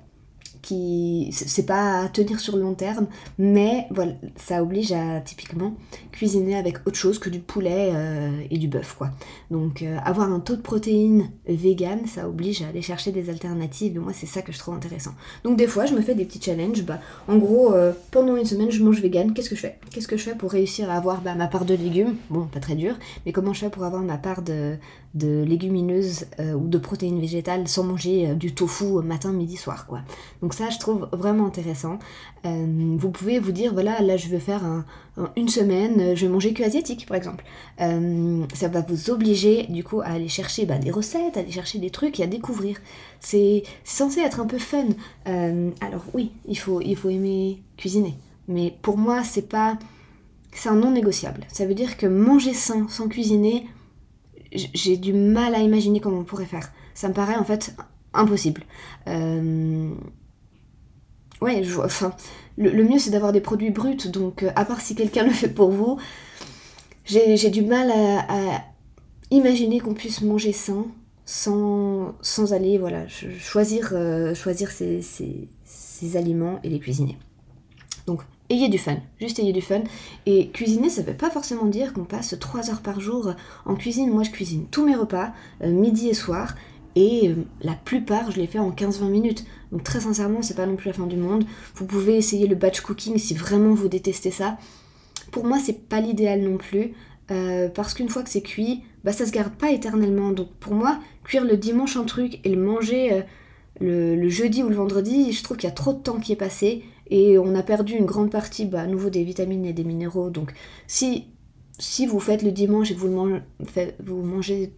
qui 0.61 1.29
c'est 1.33 1.65
pas 1.65 2.01
à 2.01 2.09
tenir 2.09 2.39
sur 2.39 2.55
le 2.55 2.61
long 2.61 2.73
terme, 2.73 3.07
mais 3.37 3.87
voilà, 3.91 4.13
ça 4.35 4.61
oblige 4.61 4.91
à 4.91 5.19
typiquement 5.21 5.73
cuisiner 6.11 6.55
avec 6.55 6.85
autre 6.85 6.97
chose 6.97 7.19
que 7.19 7.29
du 7.29 7.39
poulet 7.39 7.91
euh, 7.93 8.41
et 8.49 8.57
du 8.57 8.67
bœuf 8.67 8.95
quoi. 8.97 9.09
Donc 9.49 9.81
euh, 9.81 9.97
avoir 10.03 10.31
un 10.31 10.39
taux 10.39 10.55
de 10.55 10.61
protéines 10.61 11.31
vegan, 11.47 12.05
ça 12.05 12.27
oblige 12.29 12.61
à 12.61 12.67
aller 12.67 12.81
chercher 12.81 13.11
des 13.11 13.29
alternatives 13.29 13.95
et 13.95 13.99
moi 13.99 14.13
c'est 14.13 14.25
ça 14.27 14.41
que 14.41 14.51
je 14.51 14.59
trouve 14.59 14.75
intéressant. 14.75 15.11
Donc 15.43 15.57
des 15.57 15.67
fois 15.67 15.85
je 15.85 15.95
me 15.95 16.01
fais 16.01 16.15
des 16.15 16.25
petits 16.25 16.41
challenges, 16.41 16.83
bah 16.83 16.99
en 17.27 17.37
gros 17.37 17.73
euh, 17.73 17.93
pendant 18.11 18.35
une 18.35 18.45
semaine 18.45 18.71
je 18.71 18.83
mange 18.83 19.01
vegan, 19.01 19.33
qu'est-ce 19.33 19.49
que 19.49 19.55
je 19.55 19.61
fais? 19.61 19.79
Qu'est-ce 19.91 20.07
que 20.07 20.17
je 20.17 20.23
fais 20.23 20.35
pour 20.35 20.51
réussir 20.51 20.89
à 20.91 20.95
avoir 20.95 21.21
bah, 21.21 21.35
ma 21.35 21.47
part 21.47 21.65
de 21.65 21.73
légumes? 21.73 22.15
Bon, 22.29 22.45
pas 22.45 22.59
très 22.59 22.75
dur, 22.75 22.95
mais 23.25 23.31
comment 23.31 23.53
je 23.53 23.61
fais 23.61 23.69
pour 23.69 23.83
avoir 23.83 24.03
ma 24.03 24.17
part 24.17 24.41
de, 24.41 24.75
de 25.15 25.43
légumineuses 25.43 26.25
ou 26.39 26.67
de 26.67 26.77
protéines 26.77 27.19
végétales 27.19 27.67
sans 27.67 27.83
manger 27.83 28.35
du 28.35 28.53
tofu 28.53 29.01
matin, 29.03 29.31
midi, 29.31 29.57
soir 29.57 29.87
quoi? 29.87 30.01
Donc 30.51 30.57
ça, 30.57 30.69
je 30.69 30.79
trouve 30.79 31.07
vraiment 31.13 31.45
intéressant. 31.45 31.97
Euh, 32.45 32.95
vous 32.97 33.09
pouvez 33.09 33.39
vous 33.39 33.53
dire, 33.53 33.71
voilà, 33.71 34.01
là 34.01 34.17
je 34.17 34.27
vais 34.27 34.41
faire 34.41 34.83
une 35.37 35.47
semaine, 35.47 36.13
je 36.13 36.25
vais 36.25 36.31
manger 36.31 36.53
que 36.53 36.61
asiatique 36.61 37.05
par 37.05 37.15
exemple. 37.15 37.45
Euh, 37.79 38.43
ça 38.53 38.67
va 38.67 38.81
vous 38.81 39.09
obliger 39.09 39.67
du 39.69 39.85
coup 39.85 40.01
à 40.01 40.07
aller 40.07 40.27
chercher 40.27 40.65
bah, 40.65 40.77
des 40.77 40.91
recettes, 40.91 41.37
à 41.37 41.39
aller 41.39 41.51
chercher 41.51 41.79
des 41.79 41.89
trucs 41.89 42.19
et 42.19 42.23
à 42.23 42.27
découvrir. 42.27 42.79
C'est 43.21 43.63
censé 43.85 44.19
être 44.19 44.41
un 44.41 44.45
peu 44.45 44.57
fun. 44.57 44.87
Euh, 45.29 45.69
alors 45.79 46.03
oui, 46.13 46.33
il 46.45 46.57
faut, 46.57 46.81
il 46.81 46.97
faut 46.97 47.07
aimer 47.07 47.61
cuisiner. 47.77 48.15
Mais 48.49 48.75
pour 48.81 48.97
moi, 48.97 49.23
c'est 49.23 49.47
pas... 49.47 49.79
C'est 50.51 50.67
un 50.67 50.75
non 50.75 50.91
négociable. 50.91 51.45
Ça 51.47 51.65
veut 51.65 51.75
dire 51.75 51.95
que 51.95 52.07
manger 52.07 52.53
sain 52.53 52.87
sans 52.89 53.07
cuisiner, 53.07 53.67
j'ai 54.51 54.97
du 54.97 55.13
mal 55.13 55.55
à 55.55 55.59
imaginer 55.59 56.01
comment 56.01 56.19
on 56.19 56.25
pourrait 56.25 56.43
faire. 56.43 56.73
Ça 56.93 57.07
me 57.07 57.13
paraît 57.13 57.37
en 57.37 57.45
fait 57.45 57.73
impossible. 58.13 58.63
Euh, 59.07 59.93
ouais, 61.41 61.63
enfin, 61.83 62.13
le, 62.57 62.83
mieux 62.83 62.99
c'est 62.99 63.09
d'avoir 63.09 63.31
des 63.31 63.41
produits 63.41 63.71
bruts, 63.71 64.09
donc 64.11 64.43
euh, 64.43 64.51
à 64.55 64.65
part 64.65 64.81
si 64.81 64.95
quelqu'un 64.95 65.23
le 65.25 65.31
fait 65.31 65.49
pour 65.49 65.71
vous, 65.71 65.97
j'ai 67.05 67.49
du 67.49 67.61
mal 67.61 67.91
à, 67.91 68.63
imaginer 69.31 69.79
qu'on 69.79 69.93
puisse 69.93 70.21
manger 70.21 70.53
sain 70.53 70.85
sans, 71.25 72.13
sans 72.21 72.53
aller 72.53 72.77
voilà, 72.77 73.07
choisir, 73.07 73.91
euh, 73.93 74.33
choisir 74.35 74.69
ces, 74.71 75.01
aliments 76.15 76.59
et 76.63 76.69
les 76.69 76.79
cuisiner. 76.79 77.17
Donc 78.07 78.21
ayez 78.49 78.69
du 78.69 78.77
fun, 78.77 78.97
juste 79.19 79.39
ayez 79.39 79.53
du 79.53 79.61
fun. 79.61 79.81
Et 80.25 80.49
cuisiner, 80.49 80.89
ça 80.89 81.01
veut 81.01 81.15
pas 81.15 81.29
forcément 81.29 81.65
dire 81.65 81.93
qu'on 81.93 82.03
passe 82.03 82.35
3 82.39 82.69
heures 82.71 82.81
par 82.81 82.99
jour 82.99 83.33
en 83.65 83.75
cuisine. 83.75 84.09
Moi, 84.09 84.23
je 84.23 84.31
cuisine 84.31 84.65
tous 84.69 84.85
mes 84.85 84.95
repas, 84.95 85.31
euh, 85.63 85.71
midi 85.71 86.09
et 86.09 86.13
soir, 86.13 86.55
et 86.95 87.33
la 87.61 87.73
plupart, 87.73 88.31
je 88.31 88.37
les 88.37 88.47
fais 88.47 88.59
en 88.59 88.71
15-20 88.71 89.09
minutes. 89.09 89.45
Donc 89.71 89.83
très 89.83 90.01
sincèrement, 90.01 90.41
c'est 90.41 90.55
pas 90.55 90.65
non 90.65 90.75
plus 90.75 90.87
la 90.87 90.93
fin 90.93 91.07
du 91.07 91.15
monde. 91.15 91.45
Vous 91.75 91.85
pouvez 91.85 92.17
essayer 92.17 92.47
le 92.47 92.55
batch 92.55 92.81
cooking 92.81 93.17
si 93.17 93.33
vraiment 93.33 93.73
vous 93.73 93.87
détestez 93.87 94.31
ça. 94.31 94.57
Pour 95.31 95.45
moi, 95.45 95.57
c'est 95.63 95.87
pas 95.87 96.01
l'idéal 96.01 96.41
non 96.41 96.57
plus. 96.57 96.93
Euh, 97.31 97.69
parce 97.69 97.93
qu'une 97.93 98.09
fois 98.09 98.23
que 98.23 98.29
c'est 98.29 98.41
cuit, 98.41 98.83
bah 99.05 99.13
ça 99.13 99.25
se 99.25 99.31
garde 99.31 99.53
pas 99.53 99.71
éternellement. 99.71 100.31
Donc 100.31 100.49
pour 100.59 100.73
moi, 100.73 100.99
cuire 101.23 101.45
le 101.45 101.55
dimanche 101.55 101.95
un 101.95 102.03
truc 102.03 102.39
et 102.43 102.49
le 102.49 102.61
manger 102.61 103.13
euh, 103.13 103.21
le, 103.79 104.29
jeudi 104.29 104.63
ou 104.63 104.69
le 104.69 104.75
vendredi, 104.75 105.31
je 105.31 105.43
trouve 105.43 105.57
qu'il 105.57 105.69
y 105.69 105.71
a 105.71 105.75
trop 105.75 105.93
de 105.93 105.99
temps 105.99 106.19
qui 106.19 106.33
est 106.33 106.37
passé 106.37 106.83
et 107.09 107.37
on 107.37 107.55
a 107.55 107.63
perdu 107.63 107.93
une 107.93 108.05
grande 108.05 108.31
partie 108.31 108.65
bah, 108.65 108.81
à 108.81 108.87
nouveau 108.87 109.09
des 109.09 109.23
vitamines 109.23 109.65
et 109.65 109.73
des 109.73 109.83
minéraux. 109.83 110.29
Donc 110.29 110.51
si, 110.87 111.27
si 111.79 112.05
vous 112.05 112.19
faites 112.19 112.43
le 112.43 112.51
dimanche 112.51 112.91
et 112.91 112.95
que 112.95 112.99
vous, 112.99 113.07
le 113.07 113.41
vous 114.03 114.23
mangez 114.23 114.73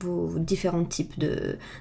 vos 0.00 0.38
différents 0.38 0.84
types 0.84 1.14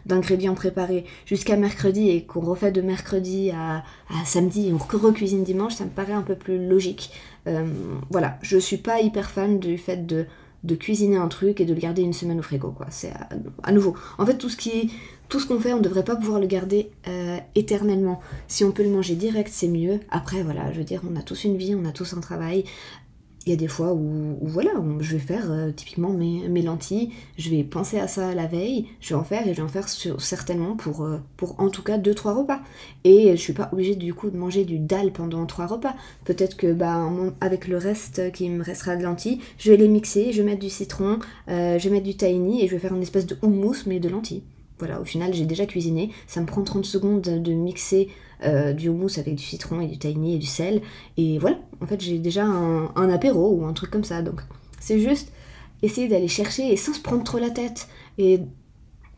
d'ingrédients 0.06 0.56
préparés 0.56 1.06
jusqu'à 1.26 1.58
mercredi 1.58 2.10
et 2.10 2.24
qu'on 2.26 2.42
refait 2.42 2.72
de 2.72 2.82
mercredi 2.82 3.52
à, 3.52 3.84
samedi 4.26 4.70
et 4.70 4.74
on 4.74 4.78
recuisine 4.78 5.44
dimanche, 5.44 5.76
ça 5.76 5.86
me 5.86 5.90
paraît 5.90 6.14
un 6.14 6.22
peu 6.22 6.36
plus 6.36 6.68
logique. 6.68 7.12
Euh, 7.48 7.66
voilà, 8.10 8.38
je 8.42 8.58
suis 8.58 8.78
pas 8.78 9.02
hyper 9.02 9.30
fan 9.30 9.60
du 9.60 9.78
fait 9.78 10.06
de, 10.06 10.26
de, 10.64 10.76
cuisiner 10.76 11.18
un 11.18 11.28
truc 11.28 11.60
et 11.60 11.66
de 11.66 11.74
le 11.74 11.80
garder 11.80 12.02
une 12.02 12.14
semaine 12.14 12.40
au 12.40 12.44
frigo, 12.44 12.72
quoi. 12.72 12.88
C'est 12.90 13.12
à, 13.64 13.72
nouveau. 13.72 13.96
En 14.18 14.26
fait, 14.26 14.38
tout 14.38 14.50
ce 14.50 14.58
qui 14.58 14.92
tout 15.30 15.40
ce 15.40 15.48
qu'on 15.48 15.60
fait, 15.60 15.74
on 15.74 15.78
ne 15.78 15.84
devrait 15.84 16.04
pas 16.04 16.16
pouvoir 16.16 16.40
le 16.40 16.46
garder 16.46 16.92
euh, 17.08 17.38
éternellement. 17.56 18.20
Si 18.48 18.64
on 18.64 18.72
peut 18.72 18.84
le 18.84 18.90
manger 18.90 19.16
direct, 19.16 19.50
c'est 19.52 19.68
mieux. 19.68 20.00
Après, 20.12 20.44
voilà, 20.44 20.72
je 20.72 20.78
veux 20.78 20.84
dire, 20.84 21.02
on 21.12 21.16
a 21.16 21.24
tous 21.24 21.46
une 21.46 21.58
vie, 21.58 21.74
on 21.76 21.86
a 21.86 21.92
tous 21.92 22.14
un 22.14 22.20
travail 22.20 22.66
il 23.46 23.50
y 23.50 23.54
a 23.54 23.58
des 23.58 23.68
fois 23.68 23.94
où, 23.94 24.38
voilà, 24.42 24.72
je 25.00 25.14
vais 25.14 25.20
faire 25.20 25.52
euh, 25.52 25.72
typiquement 25.72 26.12
mes, 26.12 26.62
lentilles, 26.62 27.12
je 27.38 27.50
vais 27.50 27.64
penser 27.64 28.00
à 28.00 28.08
ça 28.08 28.34
la 28.34 28.48
veille, 28.48 28.88
je 29.02 29.10
vais 29.10 29.16
en 29.16 29.24
faire 29.24 29.46
et 29.46 29.54
je 29.54 29.58
vais 29.58 29.64
en 29.64 29.68
faire 29.68 29.90
certainement 29.90 30.76
pour, 30.76 31.04
euh, 31.04 31.18
pour 31.36 31.60
en 31.60 31.70
tout 31.70 31.84
cas 31.84 31.98
2-3 31.98 32.38
repas. 32.38 32.62
Et 33.04 33.32
je 33.32 33.42
suis 33.42 33.54
pas 33.54 33.70
obligée 33.74 33.96
du 33.96 34.14
coup 34.14 34.30
de 34.30 34.38
manger 34.38 34.64
du 34.64 34.80
dalle 34.80 35.12
pendant 35.12 35.46
3 35.46 35.66
repas. 35.68 35.96
Peut-être 36.24 36.56
que 36.56 36.72
bah, 36.72 37.10
avec 37.42 37.68
le 37.68 37.78
reste 37.78 38.32
qui 38.32 38.50
me 38.50 38.64
restera 38.64 38.96
de 38.96 39.04
lentilles, 39.04 39.40
je 39.58 39.72
vais 39.72 39.78
les 39.78 39.90
mixer, 39.90 40.32
je 40.32 40.42
vais 40.42 40.50
mettre 40.50 40.62
du 40.62 40.70
citron, 40.70 41.20
euh, 41.50 41.78
je 41.78 41.90
vais 41.90 41.96
mettre 41.96 42.06
du 42.06 42.16
tahini 42.16 42.64
et 42.64 42.68
je 42.68 42.74
vais 42.74 42.80
faire 42.80 42.96
une 42.96 43.02
espèce 43.02 43.26
de 43.26 43.38
houmous 43.42 43.84
mais 43.86 44.00
de 44.00 44.08
lentilles. 44.08 44.44
Voilà, 44.84 45.00
au 45.00 45.06
final 45.06 45.34
j'ai 45.34 45.46
déjà 45.46 45.66
cuisiné, 45.66 46.12
ça 46.28 46.42
me 46.42 46.46
prend 46.46 46.62
30 46.62 46.84
secondes 46.84 47.22
de 47.22 47.54
mixer 47.54 48.10
euh, 48.44 48.74
du 48.74 48.90
houmous 48.90 49.18
avec 49.18 49.36
du 49.36 49.44
citron 49.44 49.80
et 49.80 49.88
du 49.88 49.98
tahini 49.98 50.36
et 50.36 50.38
du 50.38 50.46
sel. 50.46 50.82
Et 51.16 51.40
voilà, 51.40 51.58
en 51.80 51.88
fait, 51.88 52.02
j'ai 52.02 52.20
déjà 52.20 52.44
un, 52.44 53.10
apéro 53.10 53.54
ou 53.54 53.66
un 53.66 53.72
truc 53.72 53.92
comme 53.92 54.04
ça. 54.04 54.22
Donc, 54.22 54.42
c'est 54.82 55.00
juste 55.00 55.32
essayer 55.82 56.10
d'aller 56.10 56.28
chercher 56.28 56.74
et 56.74 56.76
sans 56.76 56.94
se 56.94 57.00
prendre 57.00 57.24
trop 57.24 57.40
la 57.40 57.50
tête. 57.50 57.88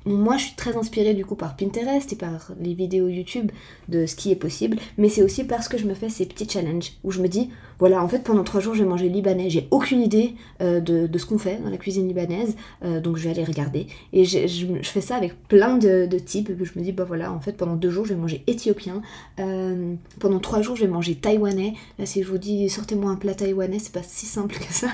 Moi, 0.06 0.38
je 0.38 0.46
suis 0.46 0.56
très 0.56 0.78
inspirée 0.78 1.14
du 1.14 1.26
coup 1.26 1.36
par 1.36 1.56
Pinterest 1.56 2.12
et 2.14 2.16
par 2.16 2.52
les 2.60 2.74
vidéos 2.74 3.08
YouTube 3.08 3.52
de 3.90 4.06
ce 4.06 4.16
qui 4.16 4.32
est 4.32 4.36
possible, 4.36 4.78
mais 4.98 5.10
c'est 5.10 5.24
aussi 5.24 5.44
parce 5.44 5.68
que 5.68 5.78
je 5.78 5.86
me 5.86 5.94
fais 5.94 6.10
ces 6.10 6.26
petits 6.26 6.48
challenges 6.48 6.94
où 7.04 7.12
je 7.12 7.22
me 7.22 7.28
dis, 7.28 7.50
voilà, 7.80 8.02
en 8.02 8.08
fait, 8.08 8.20
pendant 8.20 8.44
trois 8.44 8.62
jours, 8.62 8.74
je 8.74 8.84
vais 8.84 8.90
manger 8.90 9.10
libanais. 9.10 9.50
J'ai 9.50 9.68
aucune 9.72 10.02
idée 10.02 10.36
euh, 10.62 10.80
de, 10.80 11.18
ce 11.18 11.26
qu'on 11.26 11.38
fait 11.38 11.62
dans 11.62 11.70
la 11.70 11.78
cuisine 11.78 12.08
libanaise, 12.08 12.56
euh, 12.84 13.02
donc 13.02 13.18
je 13.18 13.24
vais 13.24 13.32
aller 13.32 13.44
regarder. 13.44 13.88
Et 14.14 14.26
je, 14.26 14.48
fais 14.84 15.02
ça 15.02 15.16
avec 15.16 15.48
plein 15.48 15.78
de, 15.78 16.08
types. 16.18 16.52
Je 16.62 16.80
me 16.80 16.84
dis, 16.84 16.92
bah 16.92 17.04
voilà, 17.04 17.34
en 17.34 17.40
fait, 17.40 17.54
pendant 17.54 17.76
deux 17.76 17.90
jours, 17.90 18.06
je 18.06 18.14
vais 18.14 18.20
manger 18.20 18.44
éthiopien. 18.48 19.02
Euh, 19.40 19.96
pendant 20.20 20.40
trois 20.40 20.62
jours, 20.62 20.76
je 20.76 20.86
vais 20.86 20.92
manger 20.92 21.16
taïwanais. 21.16 21.74
Là, 22.00 22.06
si 22.06 22.24
je 22.24 22.28
vous 22.30 22.38
dis, 22.38 22.70
sortez-moi 22.70 23.12
un 23.12 23.16
plat 23.16 23.34
taïwanais, 23.34 23.80
c'est 23.80 23.94
pas 23.94 24.04
si 24.04 24.26
simple 24.26 24.56
que 24.56 24.72
ça. 24.74 24.90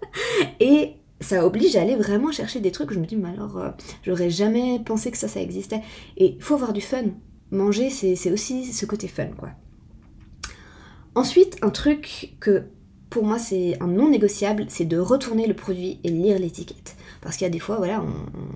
et 0.60 0.94
ça 1.20 1.46
oblige 1.46 1.76
à 1.76 1.82
aller 1.82 1.96
vraiment 1.96 2.32
chercher 2.32 2.60
des 2.60 2.72
trucs. 2.72 2.92
Je 2.92 2.98
me 2.98 3.06
dis, 3.06 3.16
mais 3.16 3.28
alors, 3.28 3.58
euh, 3.58 3.70
j'aurais 4.02 4.30
jamais 4.30 4.80
pensé 4.84 5.10
que 5.10 5.18
ça, 5.18 5.28
ça 5.28 5.40
existait. 5.40 5.82
Et 6.16 6.36
il 6.36 6.42
faut 6.42 6.54
avoir 6.54 6.72
du 6.72 6.80
fun. 6.80 7.04
Manger, 7.50 7.90
c'est 7.90 8.30
aussi 8.30 8.72
ce 8.72 8.86
côté 8.86 9.08
fun, 9.08 9.26
quoi. 9.36 9.50
Ensuite, 11.14 11.56
un 11.62 11.70
truc 11.70 12.36
que 12.38 12.64
pour 13.10 13.24
moi 13.24 13.40
c'est 13.40 13.76
un 13.82 13.88
non 13.88 14.08
négociable, 14.08 14.66
c'est 14.68 14.84
de 14.84 14.96
retourner 14.96 15.48
le 15.48 15.54
produit 15.54 15.98
et 16.04 16.08
lire 16.08 16.38
l'étiquette. 16.38 16.96
Parce 17.20 17.36
qu'il 17.36 17.44
y 17.44 17.48
a 17.48 17.50
des 17.50 17.58
fois, 17.58 17.76
voilà, 17.76 18.04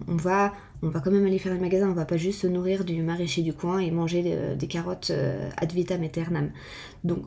on, 0.06 0.16
va, 0.16 0.52
on 0.82 0.88
va 0.88 1.00
quand 1.00 1.10
même 1.10 1.26
aller 1.26 1.40
faire 1.40 1.52
un 1.52 1.58
magasin, 1.58 1.90
on 1.90 1.94
va 1.94 2.04
pas 2.04 2.16
juste 2.16 2.42
se 2.42 2.46
nourrir 2.46 2.84
du 2.84 3.02
maraîcher 3.02 3.42
du 3.42 3.52
coin 3.52 3.80
et 3.80 3.90
manger 3.90 4.54
des 4.56 4.66
carottes 4.68 5.10
euh, 5.10 5.50
ad 5.56 5.72
vitam 5.72 6.02
aeternam. 6.02 6.52
Donc, 7.02 7.24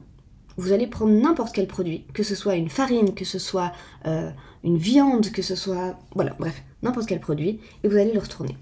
vous 0.57 0.73
allez 0.73 0.87
prendre 0.87 1.11
n'importe 1.11 1.53
quel 1.53 1.67
produit, 1.67 2.05
que 2.13 2.23
ce 2.23 2.35
soit 2.35 2.55
une 2.55 2.69
farine, 2.69 3.13
que 3.13 3.25
ce 3.25 3.39
soit 3.39 3.71
euh, 4.05 4.29
une 4.63 4.77
viande, 4.77 5.31
que 5.31 5.41
ce 5.41 5.55
soit... 5.55 5.97
Voilà, 6.15 6.35
bref, 6.39 6.63
n'importe 6.81 7.07
quel 7.07 7.19
produit, 7.19 7.59
et 7.83 7.87
vous 7.87 7.95
allez 7.95 8.11
le 8.11 8.19
retourner. 8.19 8.57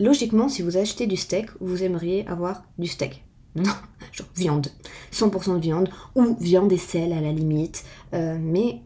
Logiquement, 0.00 0.48
si 0.48 0.62
vous 0.62 0.76
achetez 0.76 1.06
du 1.06 1.16
steak, 1.16 1.50
vous 1.60 1.82
aimeriez 1.82 2.26
avoir 2.26 2.64
du 2.78 2.86
steak. 2.86 3.22
Non, 3.56 3.72
genre 4.12 4.28
viande. 4.36 4.66
100% 5.12 5.54
de 5.54 5.60
viande, 5.60 5.88
ou 6.14 6.36
viande 6.38 6.70
et 6.72 6.76
sel 6.76 7.14
à 7.14 7.22
la 7.22 7.32
limite. 7.32 7.84
Euh, 8.12 8.36
mais 8.38 8.82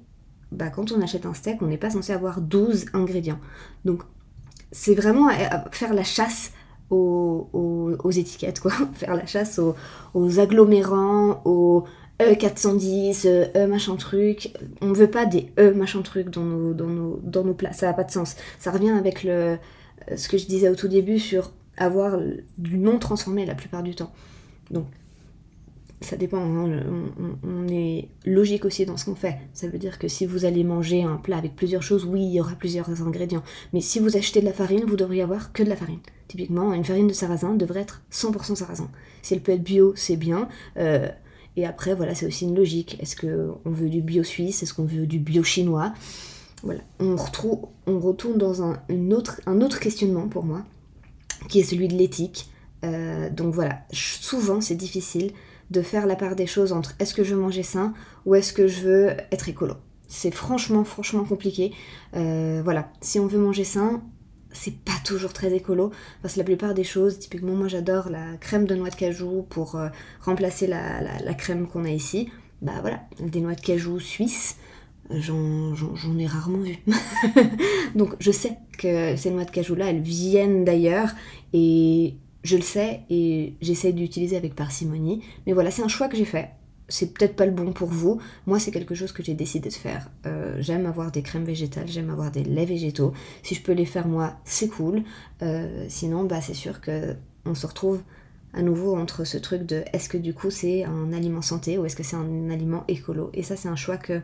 bah, 0.53 0.71
quand 0.71 0.93
on 0.93 1.01
achète 1.01 1.27
un 1.27 1.35
steak, 1.35 1.61
on 1.61 1.67
n'est 1.67 1.77
pas 1.77 1.91
censé 1.91 2.13
avoir 2.13 2.41
12 2.41 2.87
ingrédients. 2.93 3.41
Donc 3.85 4.03
c'est 4.71 4.95
vraiment 4.95 5.29
faire 5.73 5.93
la 5.93 6.05
chasse 6.05 6.53
aux, 6.91 8.11
étiquettes, 8.11 8.61
quoi. 8.61 8.73
Faire 8.95 9.15
la 9.15 9.27
chasse 9.27 9.61
aux 10.15 10.41
agglomérants, 10.41 11.43
aux, 11.45 11.85
E410, 12.21 13.27
E 13.57 13.67
machin 13.67 13.97
truc. 13.97 14.53
On 14.81 14.93
veut 14.93 15.11
pas 15.11 15.27
des 15.27 15.51
E 15.59 15.73
machin 15.73 16.03
truc 16.03 16.31
dans 16.31 16.43
nos, 16.43 16.75
dans 17.23 17.45
nos, 17.45 17.55
plats. 17.55 17.73
Ça 17.73 17.87
n'a 17.87 17.93
pas 17.93 18.05
de 18.05 18.11
sens. 18.11 18.37
Ça 18.59 18.71
revient 18.71 18.91
avec 18.91 19.21
ce 19.21 20.29
que 20.29 20.39
je 20.39 20.47
disais 20.47 20.69
au 20.69 20.77
tout 20.77 20.89
début 20.89 21.19
sur 21.19 21.53
avoir 21.77 22.19
du 22.59 22.79
non 22.79 22.99
transformé 22.99 23.47
la 23.47 23.55
plupart 23.55 23.83
du 23.83 23.95
temps. 23.95 24.13
Donc, 24.71 24.87
ça 26.01 26.17
dépend. 26.17 26.39
Hein, 26.39 26.83
on, 27.43 27.69
est 27.69 28.09
logique 28.25 28.65
aussi 28.65 28.87
dans 28.87 28.97
ce 28.97 29.05
qu'on 29.05 29.15
fait. 29.15 29.37
Ça 29.53 29.69
veut 29.69 29.79
dire 29.79 29.99
que 29.99 30.09
si 30.09 30.27
vous 30.27 30.45
allez 30.45 30.65
manger 30.65 31.03
un 31.03 31.17
plat 31.17 31.37
avec 31.37 31.57
plusieurs 31.57 31.83
choses, 31.83 32.05
oui, 32.05 32.23
il 32.23 32.33
y 32.33 32.41
aura 32.41 32.55
plusieurs 32.55 33.03
ingrédients. 33.03 33.43
Mais 33.73 33.81
si 33.81 33.99
vous 33.99 34.17
achetez 34.17 34.41
de 34.41 34.47
la 34.47 34.53
farine, 34.53 34.85
vous 34.87 34.97
devriez 34.97 35.23
avoir 35.23 35.53
que 35.53 35.63
de 35.63 35.69
la 35.69 35.77
farine. 35.77 35.99
Typiquement, 36.29 36.73
une 36.73 36.85
farine 36.85 37.09
de 37.09 37.13
sarrasin 37.13 37.55
devrait 37.55 37.81
être 37.81 38.03
100% 38.13 38.55
sarrasin. 38.55 38.91
Si 39.23 39.35
elle 39.35 39.41
peut 39.41 39.53
être 39.53 39.63
bio, 39.63 39.93
c'est 39.97 40.17
bien. 40.17 40.49
Euh, 40.79 41.09
et 41.57 41.67
après, 41.67 41.95
voilà, 41.95 42.15
c'est 42.15 42.27
aussi 42.27 42.45
une 42.45 42.55
logique. 42.55 42.97
Est-ce 43.01 43.17
qu'on 43.17 43.71
veut 43.71 43.89
du 43.89 44.03
bio 44.03 44.23
suisse? 44.23 44.63
Est-ce 44.63 44.75
qu'on 44.75 44.85
veut 44.85 45.07
du 45.07 45.19
bio 45.19 45.43
chinois? 45.43 45.93
Voilà, 46.63 46.81
on, 46.99 47.17
retrouve, 47.17 47.67
on 47.87 47.99
retourne 47.99 48.39
dans 48.39 48.63
un, 48.63 48.81
autre, 49.11 49.41
un 49.47 49.61
autre 49.61 49.81
questionnement 49.81 50.29
pour 50.29 50.45
moi, 50.45 50.63
qui 51.49 51.61
est 51.61 51.65
celui 51.65 51.89
de 51.89 51.95
l'éthique. 51.95 52.51
Euh, 52.85 53.31
donc 53.31 53.55
voilà, 53.55 53.81
souvent 53.93 54.61
c'est 54.61 54.75
difficile 54.75 55.33
de 55.71 55.83
faire 55.83 56.07
la 56.07 56.17
part 56.17 56.37
des 56.37 56.47
choses 56.47 56.73
entre 56.73 56.95
est-ce 56.99 57.15
que 57.15 57.25
je 57.25 57.35
veux 57.35 57.41
manger 57.41 57.63
sain 57.63 57.95
ou 58.27 58.35
est-ce 58.35 58.53
que 58.53 58.69
je 58.69 58.81
veux 58.81 59.09
être 59.33 59.49
écolo. 59.49 59.75
C'est 60.09 60.33
franchement, 60.33 60.85
franchement 60.85 61.25
compliqué. 61.25 61.73
Euh, 62.17 62.61
voilà, 62.65 62.91
si 63.01 63.21
on 63.21 63.27
veut 63.27 63.39
manger 63.39 63.65
sain, 63.65 64.03
c'est 64.53 64.77
pas 64.77 64.99
toujours 65.05 65.33
très 65.33 65.53
écolo 65.55 65.91
parce 66.23 66.35
que 66.35 66.39
la 66.39 66.45
plupart 66.45 66.75
des 66.75 66.85
choses, 66.85 67.19
typiquement 67.19 67.55
moi 67.55 67.69
j'adore 67.69 68.11
la 68.11 68.37
crème 68.41 68.67
de 68.67 68.75
noix 68.75 68.91
de 68.91 68.95
cajou 68.95 69.47
pour 69.49 69.77
euh, 69.77 69.89
remplacer 70.21 70.67
la, 70.67 71.35
crème 71.35 71.67
qu'on 71.67 71.85
a 71.85 71.91
ici. 71.91 72.29
Bah 72.63 72.73
voilà, 72.81 73.01
des 73.21 73.41
noix 73.41 73.55
de 73.55 73.61
cajou 73.61 74.01
suisses, 74.01 74.57
j'en 75.11 76.19
ai 76.19 76.27
rarement 76.27 76.59
vu. 76.59 76.77
Donc 77.95 78.15
je 78.21 78.31
sais 78.31 78.59
que 78.77 79.17
ces 79.17 79.31
noix 79.31 79.45
de 79.45 79.51
cajou 79.51 79.75
là, 79.75 79.91
elles 79.91 80.03
viennent 80.03 80.65
d'ailleurs 80.65 81.11
et 81.53 82.17
je 82.43 82.57
le 82.57 82.63
sais 82.63 83.01
et 83.11 83.55
j'essaie 83.61 83.93
d'utiliser 83.93 84.37
avec 84.37 84.55
parcimonie. 84.55 85.23
Mais 85.47 85.53
voilà, 85.53 85.71
c'est 85.71 85.83
un 85.83 85.89
choix 85.89 86.09
que 86.09 86.17
j'ai 86.17 86.25
fait 86.25 86.51
c'est 86.91 87.15
peut-être 87.15 87.37
pas 87.37 87.47
le 87.47 87.53
bon 87.53 87.73
pour 87.73 87.89
vous. 87.89 88.21
Moi, 88.47 88.59
c'est 88.59 88.71
quelque 88.71 88.95
chose 88.95 89.13
que 89.13 89.23
j'ai 89.23 89.35
décidé 89.35 89.69
de 89.69 89.75
faire. 89.75 90.11
Euh, 90.27 90.57
j'aime 90.61 90.85
avoir 90.85 91.11
des 91.11 91.23
crèmes 91.23 91.45
végétales, 91.45 91.89
j'aime 91.89 92.11
avoir 92.11 92.31
des 92.31 92.45
laits 92.45 92.69
végétaux. 92.69 93.15
Si 93.43 93.55
je 93.55 93.63
peux 93.63 93.73
les 93.73 93.87
faire 93.87 94.07
moi, 94.07 94.37
c'est 94.45 94.69
cool. 94.69 95.03
Euh, 95.43 95.87
sinon, 95.89 96.25
bah, 96.25 96.41
c'est 96.41 96.55
sûr 96.55 96.81
que 96.81 97.15
on 97.47 97.55
se 97.55 97.67
retrouve 97.67 98.03
à 98.53 98.63
nouveau 98.63 98.97
entre 98.97 99.25
ce 99.25 99.39
truc 99.39 99.65
de 99.65 99.85
est-ce 99.93 100.09
que 100.09 100.19
du 100.19 100.35
coup 100.35 100.51
c'est 100.51 100.85
un 100.85 101.13
aliment 101.13 101.41
santé 101.41 101.79
ou 101.79 101.85
est-ce 101.87 101.97
que 101.97 102.03
c'est 102.03 102.17
un 102.17 102.51
aliment 102.51 102.85
écolo. 102.89 103.31
Et 103.33 103.43
ça, 103.43 103.57
c'est 103.57 103.69
un 103.69 103.77
choix 103.77 103.97
que 103.97 104.21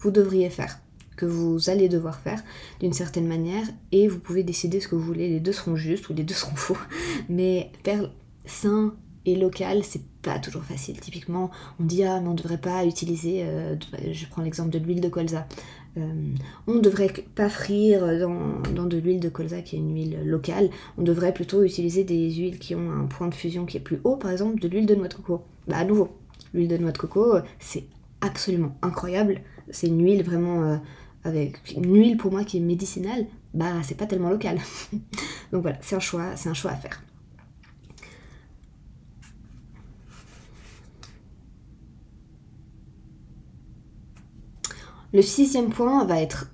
vous 0.00 0.10
devriez 0.10 0.50
faire, 0.50 0.78
que 1.16 1.26
vous 1.26 1.70
allez 1.70 1.88
devoir 1.88 2.20
faire 2.20 2.42
d'une 2.80 2.92
certaine 2.92 3.26
manière. 3.26 3.66
Et 3.90 4.08
vous 4.08 4.18
pouvez 4.18 4.42
décider 4.42 4.80
ce 4.80 4.88
que 4.88 4.94
vous 4.94 5.04
voulez. 5.04 5.28
Les 5.28 5.40
deux 5.40 5.52
seront 5.52 5.76
justes 5.76 6.08
ou 6.10 6.14
les 6.14 6.24
deux 6.24 6.34
seront 6.34 6.56
faux. 6.56 6.78
Mais 7.28 7.72
faire 7.82 8.10
sain 8.44 8.94
et 9.24 9.36
local, 9.36 9.82
c'est 9.84 10.02
pas 10.22 10.38
toujours 10.38 10.64
facile. 10.64 10.98
Typiquement, 11.00 11.50
on 11.80 11.84
dit 11.84 12.04
ah 12.04 12.20
mais 12.20 12.28
on 12.28 12.34
devrait 12.34 12.58
pas 12.58 12.84
utiliser, 12.84 13.42
euh, 13.44 13.74
je 14.12 14.26
prends 14.26 14.42
l'exemple 14.42 14.70
de 14.70 14.78
l'huile 14.78 15.00
de 15.00 15.08
colza. 15.08 15.46
Euh, 15.98 16.34
on 16.66 16.74
ne 16.74 16.80
devrait 16.80 17.12
pas 17.34 17.50
frire 17.50 18.06
dans, 18.18 18.86
de 18.86 18.96
l'huile 18.96 19.20
de 19.20 19.28
colza 19.28 19.60
qui 19.60 19.76
est 19.76 19.78
une 19.78 19.94
huile 19.94 20.20
locale. 20.24 20.70
On 20.96 21.02
devrait 21.02 21.34
plutôt 21.34 21.62
utiliser 21.64 22.04
des 22.04 22.32
huiles 22.32 22.58
qui 22.58 22.74
ont 22.74 22.90
un 22.90 23.06
point 23.06 23.28
de 23.28 23.34
fusion 23.34 23.66
qui 23.66 23.76
est 23.76 23.80
plus 23.80 24.00
haut, 24.04 24.16
par 24.16 24.30
exemple 24.30 24.58
de 24.60 24.68
l'huile 24.68 24.86
de 24.86 24.94
noix 24.94 25.08
de 25.08 25.14
coco. 25.14 25.42
Bah 25.68 25.76
à 25.76 25.84
nouveau, 25.84 26.08
l'huile 26.54 26.68
de 26.68 26.78
noix 26.78 26.92
de 26.92 26.98
coco, 26.98 27.36
c'est 27.58 27.84
absolument 28.20 28.76
incroyable. 28.82 29.40
C'est 29.70 29.88
une 29.88 30.02
huile 30.02 30.22
vraiment 30.22 30.62
euh, 30.62 30.76
avec 31.24 31.60
une 31.76 31.94
huile 31.94 32.16
pour 32.16 32.32
moi 32.32 32.44
qui 32.44 32.56
est 32.56 32.60
médicinale. 32.60 33.26
Bah 33.52 33.82
c'est 33.82 33.96
pas 33.96 34.06
tellement 34.06 34.30
local. 34.30 34.58
Donc 35.52 35.62
voilà, 35.62 35.76
c'est 35.82 35.96
un 35.96 36.00
choix, 36.00 36.36
c'est 36.36 36.48
un 36.48 36.54
choix 36.54 36.70
à 36.70 36.76
faire. 36.76 37.02
Le 45.12 45.22
sixième 45.22 45.68
point 45.70 46.04
va 46.06 46.20
être 46.20 46.50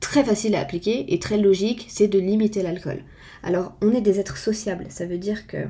très 0.00 0.22
facile 0.22 0.54
à 0.54 0.60
appliquer 0.60 1.14
et 1.14 1.18
très 1.18 1.38
logique, 1.38 1.86
c'est 1.88 2.08
de 2.08 2.18
limiter 2.18 2.62
l'alcool. 2.62 3.04
Alors, 3.42 3.74
on 3.80 3.92
est 3.92 4.02
des 4.02 4.20
êtres 4.20 4.36
sociables, 4.36 4.86
ça 4.90 5.06
veut 5.06 5.18
dire 5.18 5.46
que 5.46 5.66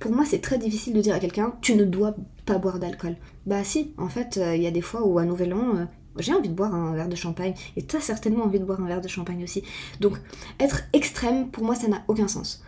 pour 0.00 0.12
moi, 0.12 0.24
c'est 0.24 0.40
très 0.40 0.58
difficile 0.58 0.92
de 0.92 1.00
dire 1.00 1.14
à 1.14 1.18
quelqu'un 1.18 1.54
tu 1.60 1.74
ne 1.74 1.84
dois 1.84 2.14
pas 2.46 2.58
boire 2.58 2.78
d'alcool. 2.78 3.16
Bah 3.46 3.64
si, 3.64 3.94
en 3.98 4.08
fait, 4.08 4.36
euh, 4.36 4.54
il 4.54 4.62
y 4.62 4.66
a 4.66 4.70
des 4.70 4.80
fois 4.80 5.06
où 5.06 5.18
à 5.18 5.24
Nouvel 5.24 5.54
An, 5.54 5.76
euh, 5.76 5.84
j'ai 6.18 6.32
envie 6.32 6.48
de 6.48 6.54
boire 6.54 6.74
un 6.74 6.94
verre 6.94 7.08
de 7.08 7.16
champagne 7.16 7.54
et 7.76 7.84
tu 7.84 7.96
as 7.96 8.00
certainement 8.00 8.44
envie 8.44 8.60
de 8.60 8.64
boire 8.64 8.80
un 8.80 8.86
verre 8.86 9.00
de 9.00 9.08
champagne 9.08 9.42
aussi. 9.42 9.64
Donc, 10.00 10.18
être 10.60 10.82
extrême, 10.92 11.48
pour 11.50 11.64
moi, 11.64 11.74
ça 11.74 11.88
n'a 11.88 12.02
aucun 12.06 12.28
sens. 12.28 12.62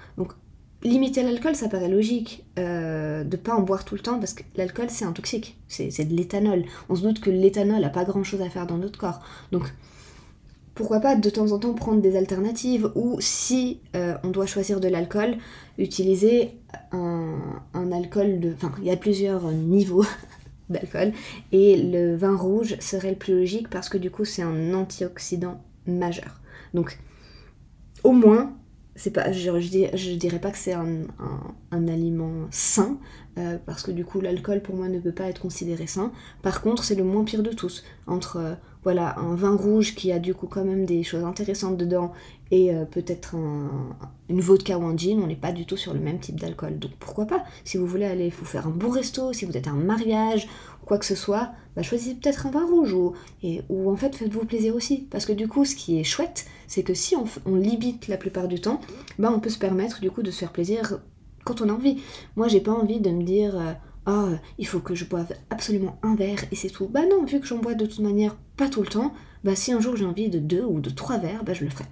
Limiter 0.87 1.23
l'alcool, 1.23 1.55
ça 1.55 1.69
paraît 1.69 1.89
logique. 1.89 2.45
Euh, 2.59 3.25
de 3.25 3.37
pas 3.37 3.55
en 3.55 3.63
boire 3.63 3.85
tout 3.85 3.95
le 3.95 4.01
temps 4.01 4.19
parce 4.19 4.35
que 4.35 4.43
l'alcool, 4.57 4.87
c'est 4.89 5.05
un 5.05 5.13
toxique. 5.13 5.59
C'est 5.69 6.05
de 6.05 6.15
l'éthanol. 6.15 6.65
On 6.89 6.97
se 6.97 7.03
doute 7.03 7.21
que 7.21 7.31
l'éthanol 7.31 7.83
a 7.85 7.91
pas 7.91 8.05
grand 8.05 8.25
chose 8.25 8.41
à 8.43 8.51
faire 8.51 8.67
dans 8.67 8.79
notre 8.79 8.99
corps. 8.99 9.21
Donc, 9.53 9.73
pourquoi 10.75 11.01
pas 11.01 11.17
de 11.17 11.31
temps 11.31 11.53
en 11.53 11.59
temps 11.59 11.73
prendre 11.73 12.03
des 12.03 12.17
alternatives 12.17 12.91
ou 12.95 13.17
si 13.21 13.81
euh, 13.97 14.15
on 14.23 14.29
doit 14.29 14.47
choisir 14.47 14.79
de 14.79 14.89
l'alcool, 14.89 15.37
utiliser 15.79 16.51
un, 16.93 17.63
un, 17.73 17.93
alcool 17.93 18.41
de. 18.41 18.53
Enfin, 18.55 18.73
il 18.79 18.85
y 18.85 18.91
a 18.91 18.97
plusieurs 18.97 19.51
niveaux 19.53 20.05
d'alcool 20.69 21.13
et 21.53 21.77
le 21.77 22.15
vin 22.17 22.37
rouge 22.37 22.77
serait 22.81 23.11
le 23.11 23.17
plus 23.17 23.35
logique 23.35 23.71
parce 23.71 23.89
que 23.89 23.97
du 23.97 24.11
coup, 24.11 24.27
c'est 24.27 24.43
un 24.43 24.75
antioxydant 24.75 25.63
majeur. 25.87 26.41
Donc, 26.75 26.99
au 28.05 28.13
moins, 28.13 28.53
c'est 28.97 29.11
pas, 29.11 29.31
je, 29.31 29.61
je, 29.61 30.15
dirais 30.15 30.39
pas 30.39 30.51
que 30.51 30.59
c'est 30.59 30.73
un, 30.73 31.07
aliment 31.71 32.47
sain, 32.51 32.99
euh, 33.39 33.59
parce 33.65 33.83
que 33.83 33.91
du 33.91 34.05
coup 34.05 34.21
l'alcool 34.21 34.63
pour 34.63 34.75
moi 34.75 34.89
ne 34.89 34.99
peut 34.99 35.13
pas 35.13 35.25
être 35.25 35.41
considéré 35.41 35.87
sain. 35.87 36.11
Par 36.43 36.63
contre, 36.63 36.83
c'est 36.85 36.95
le 36.95 37.05
moins 37.05 37.25
pire 37.25 37.43
de 37.43 37.51
tous. 37.51 37.85
Entre, 38.07 38.37
euh, 38.39 38.55
voilà, 38.87 39.19
un 39.19 39.35
vin 39.35 39.57
rouge 39.57 39.97
qui 39.97 40.13
a 40.13 40.21
du 40.21 40.33
coup 40.33 40.47
quand 40.47 40.65
même 40.65 40.87
des 40.87 41.03
choses 41.03 41.25
intéressantes 41.25 41.77
dedans 41.77 42.13
et 42.53 42.73
euh, 42.73 42.85
peut-être 42.85 43.35
une 43.35 44.41
vodka 44.41 44.79
ou 44.79 44.85
un 44.85 44.97
gin, 44.97 45.19
on 45.21 45.27
n'est 45.27 45.35
pas 45.35 45.51
du 45.51 45.67
tout 45.67 45.77
sur 45.77 45.93
le 45.93 45.99
même 45.99 46.21
type 46.21 46.39
d'alcool. 46.39 46.79
Donc 46.79 46.93
pourquoi 47.01 47.27
pas? 47.27 47.43
Si 47.65 47.79
vous 47.79 47.87
voulez 47.89 48.05
aller 48.05 48.31
vous 48.31 48.45
faire 48.45 48.69
un 48.69 48.71
bon 48.71 48.91
resto, 48.91 49.33
si 49.33 49.45
vous 49.45 49.57
êtes 49.57 49.67
à 49.67 49.73
un 49.73 49.75
mariage, 49.75 50.47
quoi 50.85 50.99
que 50.99 51.05
ce 51.05 51.17
soit, 51.17 51.51
bah 51.75 51.83
choisissez 51.83 52.15
peut-être 52.15 52.47
un 52.47 52.53
vin 52.53 52.65
rouge 52.65 52.93
ou, 52.93 53.15
et, 53.43 53.63
ou 53.69 53.91
en 53.91 53.97
fait 53.97 54.15
faites-vous 54.15 54.45
plaisir 54.45 54.77
aussi. 54.77 54.99
Parce 55.11 55.27
que 55.27 55.33
du 55.33 55.49
coup, 55.49 55.65
ce 55.65 55.75
qui 55.75 55.99
est 55.99 56.05
chouette, 56.05 56.47
c'est 56.69 56.85
que 56.85 56.95
si 56.95 57.17
on, 57.17 57.25
on, 57.45 57.57
limite 57.57 58.07
la 58.07 58.17
plupart 58.17 58.47
du 58.47 58.61
temps, 58.61 58.81
bah 59.19 59.33
on 59.35 59.41
peut 59.41 59.51
se 59.51 59.59
permettre 59.59 60.01
du 60.01 60.13
coup 60.13 60.23
de 60.23 60.31
se 60.31 60.39
faire 60.39 60.53
plaisir 60.53 61.01
quand 61.43 61.61
on 61.61 61.71
a 61.71 61.73
envie. 61.73 62.01
Moi, 62.37 62.47
j'ai 62.47 62.61
pas 62.61 62.71
envie 62.71 63.01
de 63.01 63.11
me 63.11 63.25
dire. 63.25 63.59
Euh, 63.59 63.73
ah, 64.07 64.29
il 64.59 64.67
faut 64.67 64.81
que 64.81 64.95
je 64.95 65.05
boive 65.05 65.35
absolument 65.51 65.99
un 66.03 66.15
verre 66.15 66.45
et 66.53 66.57
c'est 66.57 66.71
tout. 66.71 66.87
Bah 66.87 67.03
non, 67.11 67.25
vu 67.25 67.41
que 67.41 67.47
j'en 67.47 67.59
bois 67.59 67.75
de 67.75 67.87
toute 67.87 68.01
manière 68.01 68.37
pas 68.57 68.69
tout 68.69 68.83
le 68.83 68.89
temps, 68.89 69.13
bah 69.45 69.57
si 69.57 69.73
un 69.73 69.81
jour 69.81 69.97
j'ai 69.97 70.07
envie 70.07 70.29
de 70.29 70.39
deux 70.39 70.65
ou 70.65 70.81
de 70.81 70.91
trois 70.91 71.19
verres, 71.19 71.45
bah 71.45 71.55
je 71.55 71.65
le 71.65 71.71
ferai. 71.71 71.85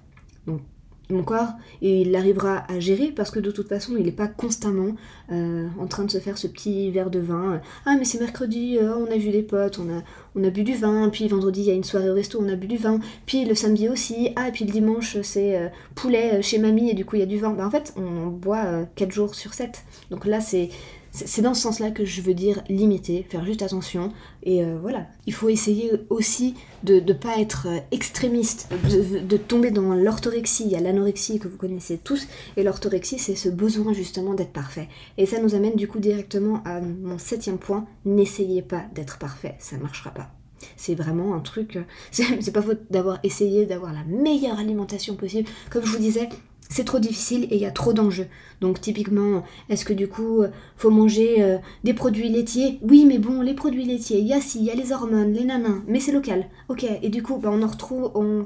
Donc 0.47 0.61
mon 1.09 1.23
corps, 1.23 1.49
il 1.81 2.15
arrivera 2.15 2.63
à 2.67 2.79
gérer 2.79 3.11
parce 3.11 3.29
que 3.29 3.39
de 3.39 3.51
toute 3.51 3.67
façon, 3.67 3.93
il 3.97 4.05
n'est 4.05 4.11
pas 4.11 4.27
constamment 4.27 4.95
euh, 5.31 5.67
en 5.79 5.85
train 5.85 6.03
de 6.03 6.09
se 6.09 6.17
faire 6.17 6.37
ce 6.37 6.47
petit 6.47 6.89
verre 6.89 7.11
de 7.11 7.19
vin. 7.19 7.61
Ah, 7.85 7.95
mais 7.97 8.05
c'est 8.05 8.19
mercredi, 8.19 8.77
euh, 8.79 8.95
on 8.95 9.11
a 9.11 9.17
vu 9.17 9.29
des 9.29 9.43
potes, 9.43 9.77
on 9.77 9.89
a, 9.89 10.01
on 10.35 10.43
a 10.43 10.49
bu 10.49 10.63
du 10.63 10.73
vin, 10.73 11.09
puis 11.09 11.27
vendredi, 11.27 11.61
il 11.61 11.67
y 11.67 11.71
a 11.71 11.75
une 11.75 11.83
soirée 11.83 12.09
au 12.09 12.15
resto, 12.15 12.39
on 12.41 12.49
a 12.49 12.55
bu 12.55 12.65
du 12.65 12.77
vin, 12.77 12.99
puis 13.27 13.45
le 13.45 13.53
samedi 13.53 13.87
aussi, 13.87 14.29
ah, 14.35 14.47
et 14.47 14.51
puis 14.51 14.65
le 14.65 14.71
dimanche, 14.71 15.17
c'est 15.21 15.57
euh, 15.57 15.67
poulet 15.93 16.41
chez 16.41 16.57
mamie, 16.57 16.89
et 16.89 16.95
du 16.95 17.05
coup, 17.05 17.17
il 17.17 17.19
y 17.19 17.23
a 17.23 17.27
du 17.27 17.37
vin. 17.37 17.51
Bah, 17.51 17.67
en 17.67 17.71
fait, 17.71 17.93
on 17.97 18.27
boit 18.27 18.85
4 18.95 19.11
jours 19.11 19.35
sur 19.35 19.53
7. 19.53 19.83
Donc 20.09 20.25
là, 20.25 20.41
c'est 20.41 20.69
c'est 21.15 21.41
dans 21.41 21.53
ce 21.53 21.61
sens-là 21.61 21.91
que 21.91 22.03
je 22.03 22.21
veux 22.21 22.33
dire 22.33 22.61
limiter, 22.67 23.25
faire 23.29 23.45
juste 23.45 23.61
attention. 23.61 24.11
Et 24.43 24.63
euh, 24.63 24.77
voilà. 24.81 25.07
Il 25.25 25.33
faut 25.33 25.47
essayer 25.47 25.91
aussi 26.09 26.55
de 26.83 26.99
ne 26.99 27.13
pas 27.13 27.39
être 27.39 27.67
euh, 27.69 27.79
extrémiste, 27.91 28.69
de, 28.89 29.37
tomber 29.37 29.71
dans 29.71 29.93
l'orthorexie. 29.93 30.63
Il 30.65 30.71
y 30.71 30.75
a 30.75 30.81
l'anorexie 30.81 31.39
que 31.39 31.47
vous 31.47 31.57
connaissez 31.57 31.97
tous. 31.97 32.27
Et 32.57 32.63
l'orthorexie, 32.63 33.17
c'est 33.17 33.35
ce 33.35 33.47
besoin 33.47 33.93
justement 33.93 34.33
d'être 34.33 34.51
parfait. 34.51 34.89
Et 35.17 35.25
ça 35.25 35.39
nous 35.39 35.55
amène 35.55 35.75
du 35.75 35.87
coup 35.87 35.99
directement 35.99 36.61
à 36.65 36.81
mon 36.81 37.17
septième 37.17 37.59
point. 37.59 37.85
N'essayez 38.03 38.61
pas 38.61 38.83
d'être 38.93 39.17
parfait, 39.17 39.55
ça 39.59 39.77
ne 39.77 39.83
marchera 39.83 40.11
pas. 40.11 40.31
C'est 40.75 40.95
vraiment 40.95 41.33
un 41.33 41.39
truc. 41.39 41.77
Euh, 41.77 41.83
c'est 42.11 42.51
pas 42.51 42.61
faute 42.61 42.81
d'avoir 42.89 43.19
essayé 43.23 43.65
d'avoir 43.65 43.93
la 43.93 44.03
meilleure 44.03 44.59
alimentation 44.59 45.15
possible. 45.15 45.49
Comme 45.69 45.85
je 45.85 45.91
vous 45.91 45.99
disais, 45.99 46.27
c'est 46.75 46.83
trop 46.83 46.99
difficile 46.99 47.45
et 47.45 47.55
il 47.55 47.61
y 47.61 47.65
a 47.65 47.71
trop 47.71 47.93
d'enjeux. 47.93 48.27
Donc 48.59 48.81
typiquement, 48.81 49.43
est-ce 49.69 49.85
que 49.85 49.93
du 49.93 50.09
coup, 50.09 50.43
faut 50.75 50.89
manger 50.89 51.41
euh, 51.41 51.57
des 51.85 51.93
produits 51.93 52.27
laitiers? 52.27 52.79
Oui, 52.81 53.05
mais 53.05 53.17
bon, 53.17 53.41
les 53.41 53.53
produits 53.53 53.85
laitiers, 53.85 54.19
il 54.19 54.27
y 54.27 54.33
a 54.33 54.41
si, 54.41 54.59
il 54.59 54.65
y 54.65 54.71
a 54.71 54.75
les 54.75 54.91
hormones, 54.91 55.31
les 55.31 55.45
nanins, 55.45 55.83
mais 55.87 56.01
c'est 56.01 56.11
local. 56.11 56.47
Ok, 56.67 56.85
et 57.01 57.07
du 57.07 57.23
coup, 57.23 57.37
bah, 57.37 57.49
on 57.49 57.61
en 57.61 57.67
retrouve, 57.67 58.11
on 58.13 58.43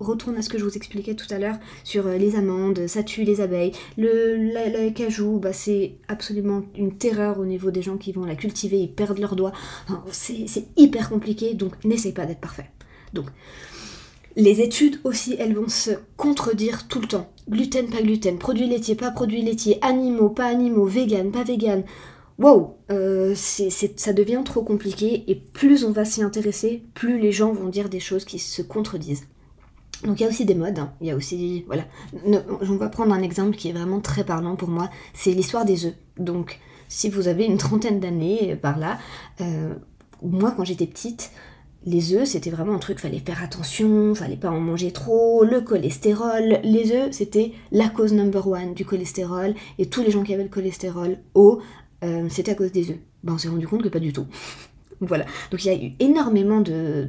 retourne 0.00 0.36
à 0.36 0.42
ce 0.42 0.48
que 0.48 0.58
je 0.58 0.64
vous 0.64 0.76
expliquais 0.76 1.14
tout 1.14 1.32
à 1.32 1.38
l'heure 1.38 1.58
sur 1.84 2.08
euh, 2.08 2.16
les 2.16 2.34
amandes, 2.34 2.88
ça 2.88 3.04
tue 3.04 3.22
les 3.22 3.40
abeilles. 3.40 3.72
Le, 3.96 4.90
cajou, 4.90 5.38
bah, 5.38 5.52
c'est 5.52 5.94
absolument 6.08 6.62
une 6.76 6.96
terreur 6.96 7.38
au 7.38 7.46
niveau 7.46 7.70
des 7.70 7.82
gens 7.82 7.98
qui 7.98 8.10
vont 8.10 8.24
la 8.24 8.34
cultiver, 8.34 8.78
ils 8.78 8.92
perdent 8.92 9.18
leurs 9.18 9.36
doigts. 9.36 9.52
c'est 10.10 10.66
hyper 10.76 11.08
compliqué, 11.08 11.54
donc 11.54 11.84
n'essaye 11.84 12.12
pas 12.12 12.26
d'être 12.26 12.40
parfait. 12.40 12.68
Donc, 13.12 13.26
les 14.36 14.60
études 14.60 15.00
aussi, 15.04 15.34
elles 15.38 15.54
vont 15.54 15.68
se 15.68 15.90
contredire 16.16 16.86
tout 16.88 17.00
le 17.00 17.08
temps. 17.08 17.30
Gluten, 17.48 17.88
pas 17.88 18.02
gluten, 18.02 18.38
produits 18.38 18.68
laitiers, 18.68 18.94
pas 18.94 19.10
produits 19.10 19.42
laitiers, 19.42 19.78
animaux, 19.82 20.30
pas 20.30 20.46
animaux, 20.46 20.86
vegan, 20.86 21.32
pas 21.32 21.42
vegan. 21.42 21.82
Wow, 22.38 22.76
euh, 22.90 23.34
ça 23.34 24.12
devient 24.12 24.40
trop 24.44 24.62
compliqué 24.62 25.24
et 25.28 25.34
plus 25.34 25.84
on 25.84 25.90
va 25.90 26.04
s'y 26.04 26.22
intéresser, 26.22 26.82
plus 26.94 27.18
les 27.20 27.32
gens 27.32 27.52
vont 27.52 27.68
dire 27.68 27.90
des 27.90 28.00
choses 28.00 28.24
qui 28.24 28.38
se 28.38 28.62
contredisent. 28.62 29.26
Donc 30.04 30.18
il 30.18 30.22
y 30.22 30.26
a 30.26 30.28
aussi 30.30 30.46
des 30.46 30.54
modes, 30.54 30.78
hein. 30.78 30.94
il 31.02 31.08
y 31.08 31.10
a 31.10 31.16
aussi... 31.16 31.64
Voilà. 31.66 31.84
on 32.24 32.76
va 32.76 32.88
prendre 32.88 33.12
un 33.12 33.20
exemple 33.20 33.56
qui 33.56 33.68
est 33.68 33.72
vraiment 33.72 34.00
très 34.00 34.24
parlant 34.24 34.56
pour 34.56 34.70
moi, 34.70 34.88
c'est 35.12 35.32
l'histoire 35.32 35.66
des 35.66 35.84
œufs. 35.84 35.94
Donc 36.18 36.58
si 36.88 37.10
vous 37.10 37.28
avez 37.28 37.44
une 37.44 37.58
trentaine 37.58 38.00
d'années 38.00 38.56
par 38.56 38.78
là, 38.78 38.98
euh, 39.42 39.74
moi 40.22 40.54
quand 40.56 40.64
j'étais 40.64 40.86
petite, 40.86 41.32
les 41.84 42.14
œufs, 42.14 42.28
c'était 42.28 42.50
vraiment 42.50 42.74
un 42.74 42.78
truc, 42.78 42.98
fallait 42.98 43.20
faire 43.20 43.42
attention, 43.42 44.14
fallait 44.14 44.36
pas 44.36 44.50
en 44.50 44.60
manger 44.60 44.92
trop, 44.92 45.44
le 45.44 45.60
cholestérol. 45.60 46.60
Les 46.62 46.92
œufs, 46.92 47.12
c'était 47.12 47.52
la 47.72 47.88
cause 47.88 48.12
number 48.12 48.46
one 48.46 48.74
du 48.74 48.84
cholestérol, 48.84 49.54
et 49.78 49.86
tous 49.86 50.02
les 50.02 50.10
gens 50.10 50.22
qui 50.22 50.34
avaient 50.34 50.42
le 50.42 50.48
cholestérol 50.50 51.18
haut, 51.34 51.60
euh, 52.04 52.26
c'était 52.28 52.52
à 52.52 52.54
cause 52.54 52.72
des 52.72 52.90
œufs. 52.90 52.98
Ben, 53.22 53.34
on 53.34 53.38
s'est 53.38 53.48
rendu 53.48 53.66
compte 53.66 53.82
que 53.82 53.88
pas 53.88 54.00
du 54.00 54.12
tout. 54.12 54.26
Voilà. 55.00 55.24
Donc 55.50 55.64
il 55.64 55.68
y 55.68 55.70
a 55.70 55.82
eu 55.82 55.92
énormément 55.98 56.60
de, 56.60 57.08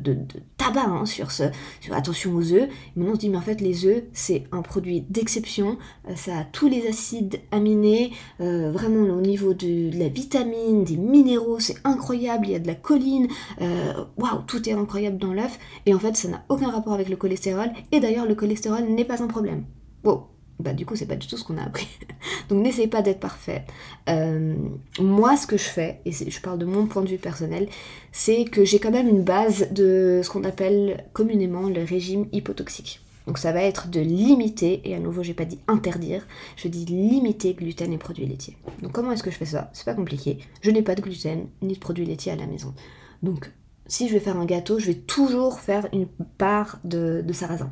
tabac 0.58 0.86
hein, 0.86 1.06
sur 1.06 1.32
ce, 1.32 1.44
sur 1.82 1.94
attention 1.94 2.34
aux 2.34 2.54
œufs. 2.54 2.70
maintenant 2.96 3.12
on 3.12 3.16
se 3.16 3.20
dit 3.20 3.30
mais 3.30 3.38
en 3.38 3.42
fait 3.42 3.60
les 3.60 3.86
œufs 3.86 4.04
c'est 4.14 4.46
un 4.54 4.62
produit 4.62 5.02
d'exception. 5.10 5.78
Euh, 6.10 6.16
ça 6.16 6.38
a 6.40 6.44
tous 6.46 6.70
les 6.70 6.88
acides 6.88 7.42
aminés, 7.52 8.12
euh, 8.40 8.72
vraiment 8.72 9.14
au 9.14 9.22
niveau 9.22 9.54
de, 9.54 9.98
la 9.98 10.08
vitamine, 10.08 10.86
des 10.86 10.96
minéraux, 10.96 11.60
c'est 11.60 11.76
incroyable. 11.84 12.48
Il 12.48 12.52
y 12.52 12.56
a 12.56 12.60
de 12.60 12.68
la 12.68 12.76
choline. 12.76 13.28
Euh, 13.62 13.94
waouh, 14.18 14.42
tout 14.48 14.70
est 14.70 14.74
incroyable 14.74 15.18
dans 15.18 15.34
l'œuf. 15.34 15.60
Et 15.86 15.94
en 15.94 16.00
fait 16.00 16.16
ça 16.16 16.30
n'a 16.30 16.46
aucun 16.48 16.70
rapport 16.70 16.94
avec 16.94 17.10
le 17.10 17.18
cholestérol. 17.18 17.72
Et 17.92 18.00
d'ailleurs 18.00 18.26
le 18.26 18.36
cholestérol 18.36 18.84
n'est 18.86 19.06
pas 19.06 19.22
un 19.22 19.28
problème. 19.28 19.66
Wow, 20.04 20.31
bah 20.62 20.74
du 20.74 20.86
coup 20.86 20.96
c'est 20.96 21.06
pas 21.06 21.16
du 21.16 21.28
tout 21.28 21.38
ce 21.38 21.44
qu'on 21.44 21.58
a 21.58 21.64
appris. 21.64 21.88
Donc 22.50 22.64
n'essayez 22.64 22.88
pas 22.88 23.02
d'être 23.02 23.20
parfait. 23.20 23.64
Euh, 24.10 24.56
moi 25.00 25.38
ce 25.38 25.48
que 25.48 25.58
je 25.58 25.64
fais, 25.64 26.02
et 26.06 26.12
je 26.12 26.42
parle 26.42 26.60
de 26.60 26.66
mon 26.66 26.86
point 26.86 27.02
de 27.02 27.10
vue 27.10 27.18
personnel, 27.18 27.68
c'est 28.12 28.46
que 28.46 28.64
j'ai 28.64 28.80
quand 28.80 28.92
même 28.92 29.08
une 29.08 29.24
base 29.24 29.72
de 29.72 30.22
ce 30.24 30.30
qu'on 30.30 30.44
appelle 30.44 31.06
communément 31.14 31.70
le 31.70 31.84
régime 31.84 32.28
hypotoxique. 32.32 33.02
Donc 33.28 33.38
ça 33.38 33.52
va 33.52 33.62
être 33.62 33.90
de 33.90 34.00
limiter, 34.00 34.82
et 34.84 34.96
à 34.96 35.00
nouveau 35.00 35.24
j'ai 35.24 35.34
pas 35.34 35.46
dit 35.46 35.60
interdire, 35.68 36.26
je 36.56 36.68
dis 36.68 36.86
limiter 36.86 37.54
gluten 37.54 37.94
et 37.94 37.98
produits 37.98 38.26
laitiers. 38.26 38.58
Donc 38.82 38.92
comment 38.94 39.12
est-ce 39.12 39.24
que 39.24 39.32
je 39.32 39.38
fais 39.38 39.46
ça? 39.46 39.70
C'est 39.74 39.86
pas 39.86 39.94
compliqué. 39.94 40.40
Je 40.62 40.72
n'ai 40.72 40.82
pas 40.82 40.96
de 40.96 41.02
gluten 41.02 41.48
ni 41.62 41.74
de 41.74 41.80
produits 41.80 42.06
laitiers 42.06 42.32
à 42.32 42.36
la 42.36 42.48
maison. 42.48 42.74
Donc 43.22 43.52
si 43.86 44.08
je 44.08 44.14
vais 44.14 44.20
faire 44.20 44.38
un 44.38 44.46
gâteau, 44.46 44.80
je 44.80 44.88
vais 44.88 44.96
toujours 44.96 45.60
faire 45.60 45.88
une 45.94 46.08
part 46.38 46.80
de 46.84 47.24
sarrasin. 47.34 47.70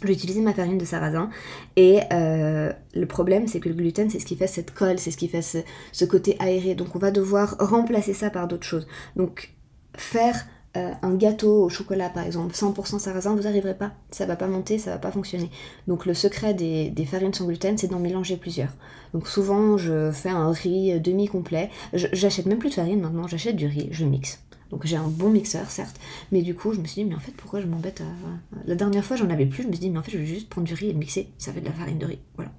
Je 0.00 0.06
vais 0.06 0.12
utiliser 0.12 0.40
ma 0.40 0.52
farine 0.52 0.78
de 0.78 0.84
sarrasin 0.84 1.30
et 1.76 2.00
euh, 2.12 2.72
le 2.94 3.06
problème 3.06 3.46
c'est 3.46 3.60
que 3.60 3.68
le 3.68 3.74
gluten 3.74 4.10
c'est 4.10 4.18
ce 4.18 4.26
qui 4.26 4.36
fait 4.36 4.46
cette 4.46 4.74
colle, 4.74 4.98
c'est 4.98 5.10
ce 5.10 5.16
qui 5.16 5.28
fait 5.28 5.42
ce, 5.42 6.04
côté 6.04 6.36
aéré. 6.38 6.74
Donc 6.74 6.94
on 6.94 6.98
va 6.98 7.10
devoir 7.10 7.56
remplacer 7.58 8.12
ça 8.12 8.28
par 8.30 8.46
d'autres 8.46 8.66
choses. 8.66 8.86
Donc 9.16 9.54
faire 9.96 10.46
euh, 10.76 10.90
un 11.00 11.14
gâteau 11.14 11.64
au 11.64 11.68
chocolat 11.70 12.10
par 12.10 12.24
exemple, 12.24 12.54
100% 12.54 12.98
sarrasin, 12.98 13.34
vous 13.34 13.44
n'arriverez 13.44 13.76
pas. 13.76 13.92
Ça 14.10 14.26
va 14.26 14.36
pas 14.36 14.48
monter, 14.48 14.78
ça 14.78 14.90
va 14.90 14.98
pas 14.98 15.10
fonctionner. 15.10 15.50
Donc 15.88 16.04
le 16.04 16.12
secret 16.12 16.52
des, 16.52 16.92
farines 17.10 17.32
sans 17.32 17.46
gluten 17.46 17.78
c'est 17.78 17.88
d'en 17.88 17.98
mélanger 17.98 18.36
plusieurs. 18.36 18.74
Donc 19.14 19.26
souvent 19.28 19.78
je 19.78 20.10
fais 20.12 20.28
un 20.28 20.52
riz 20.52 21.00
demi-complet. 21.00 21.70
J'achète 21.94 22.44
même 22.44 22.58
plus 22.58 22.68
de 22.68 22.74
farine 22.74 23.00
maintenant, 23.00 23.26
j'achète 23.26 23.56
du 23.56 23.66
riz, 23.66 23.88
je 23.92 24.04
mixe. 24.04 24.45
Donc 24.70 24.84
j'ai 24.84 24.96
un 24.96 25.08
bon 25.08 25.30
mixeur, 25.30 25.70
certes, 25.70 25.98
mais 26.32 26.42
du 26.42 26.54
coup 26.54 26.72
je 26.72 26.80
me 26.80 26.86
suis 26.86 27.02
dit, 27.02 27.08
mais 27.08 27.14
en 27.14 27.20
fait 27.20 27.32
pourquoi 27.32 27.60
je 27.60 27.66
m'embête 27.66 28.00
à... 28.00 28.58
La 28.66 28.74
dernière 28.74 29.04
fois 29.04 29.16
j'en 29.16 29.30
avais 29.30 29.46
plus, 29.46 29.62
je 29.62 29.68
me 29.68 29.72
suis 29.72 29.80
dit, 29.80 29.90
mais 29.90 29.98
en 29.98 30.02
fait 30.02 30.12
je 30.12 30.18
vais 30.18 30.26
juste 30.26 30.48
prendre 30.48 30.66
du 30.66 30.74
riz 30.74 30.88
et 30.88 30.92
le 30.92 30.98
mixer, 30.98 31.28
ça 31.38 31.52
fait 31.52 31.60
de 31.60 31.66
la 31.66 31.72
farine 31.72 31.98
de 31.98 32.06
riz, 32.06 32.18
voilà. 32.36 32.50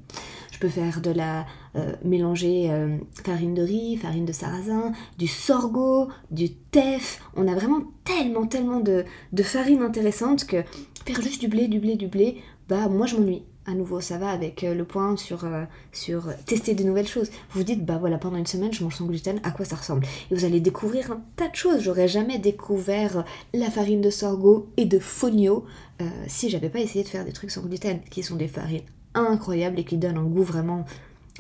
Je 0.52 0.60
peux 0.60 0.70
faire 0.70 1.02
de 1.02 1.12
la... 1.12 1.46
Euh, 1.78 1.94
mélanger 2.04 2.72
euh, 2.72 2.98
farine 3.24 3.54
de 3.54 3.62
riz, 3.62 3.98
farine 3.98 4.26
de 4.26 4.32
sarrasin, 4.32 4.94
du 5.20 5.28
sorgho, 5.28 6.08
du 6.32 6.50
teff, 6.50 7.22
on 7.36 7.48
a 7.48 7.54
vraiment 7.54 7.82
tellement, 8.04 8.48
tellement 8.48 8.80
de, 8.80 9.06
de 9.32 9.44
farine 9.44 9.84
intéressante 9.84 10.48
que 10.48 10.64
faire 11.06 11.22
juste 11.22 11.40
du 11.40 11.50
blé, 11.50 11.68
du 11.68 11.80
blé, 11.80 11.96
du 11.96 12.08
blé, 12.08 12.42
bah 12.68 12.88
moi 12.88 13.06
je 13.06 13.16
m'ennuie 13.16 13.44
à 13.68 13.74
nouveau, 13.74 14.00
ça 14.00 14.18
va 14.18 14.30
avec 14.30 14.64
euh, 14.64 14.74
le 14.74 14.86
point 14.86 15.18
sur, 15.18 15.44
euh, 15.44 15.66
sur 15.92 16.34
tester 16.46 16.74
de 16.74 16.84
nouvelles 16.84 17.08
choses. 17.08 17.30
Vous 17.52 17.60
vous 17.60 17.64
dites, 17.64 17.86
bah 17.86 17.98
voilà, 18.00 18.18
pendant 18.18 18.38
une 18.38 18.48
semaine, 18.48 18.72
je 18.72 18.82
mange 18.82 18.96
sans 18.96 19.06
gluten, 19.06 19.42
à 19.44 19.52
quoi 19.52 19.66
ça 19.66 19.76
ressemble? 19.76 20.06
Et 20.32 20.36
vous 20.36 20.46
allez 20.46 20.62
découvrir 20.62 21.12
un 21.12 21.22
tas 21.36 21.50
de 21.50 21.56
choses. 21.56 21.82
J'aurais 21.82 22.08
jamais 22.08 22.40
découvert 22.40 23.26
la 23.54 23.70
farine 23.70 24.00
de 24.02 24.10
sorgho 24.10 24.70
et 24.78 24.86
de 24.86 25.00
euh, 26.02 26.06
si 26.28 26.50
j'avais 26.50 26.70
pas 26.70 26.80
essayé 26.80 27.04
de 27.04 27.10
faire 27.10 27.26
des 27.26 27.34
trucs 27.34 27.52
sans 27.52 27.62
gluten, 27.62 28.00
qui 28.10 28.24
sont 28.24 28.38
des 28.38 28.48
farines 28.48 28.84
incroyables 29.14 29.80
et 29.80 29.84
qui 29.84 29.98
donnent 29.98 30.18
un 30.18 30.24
goût 30.24 30.44
vraiment 30.44 30.86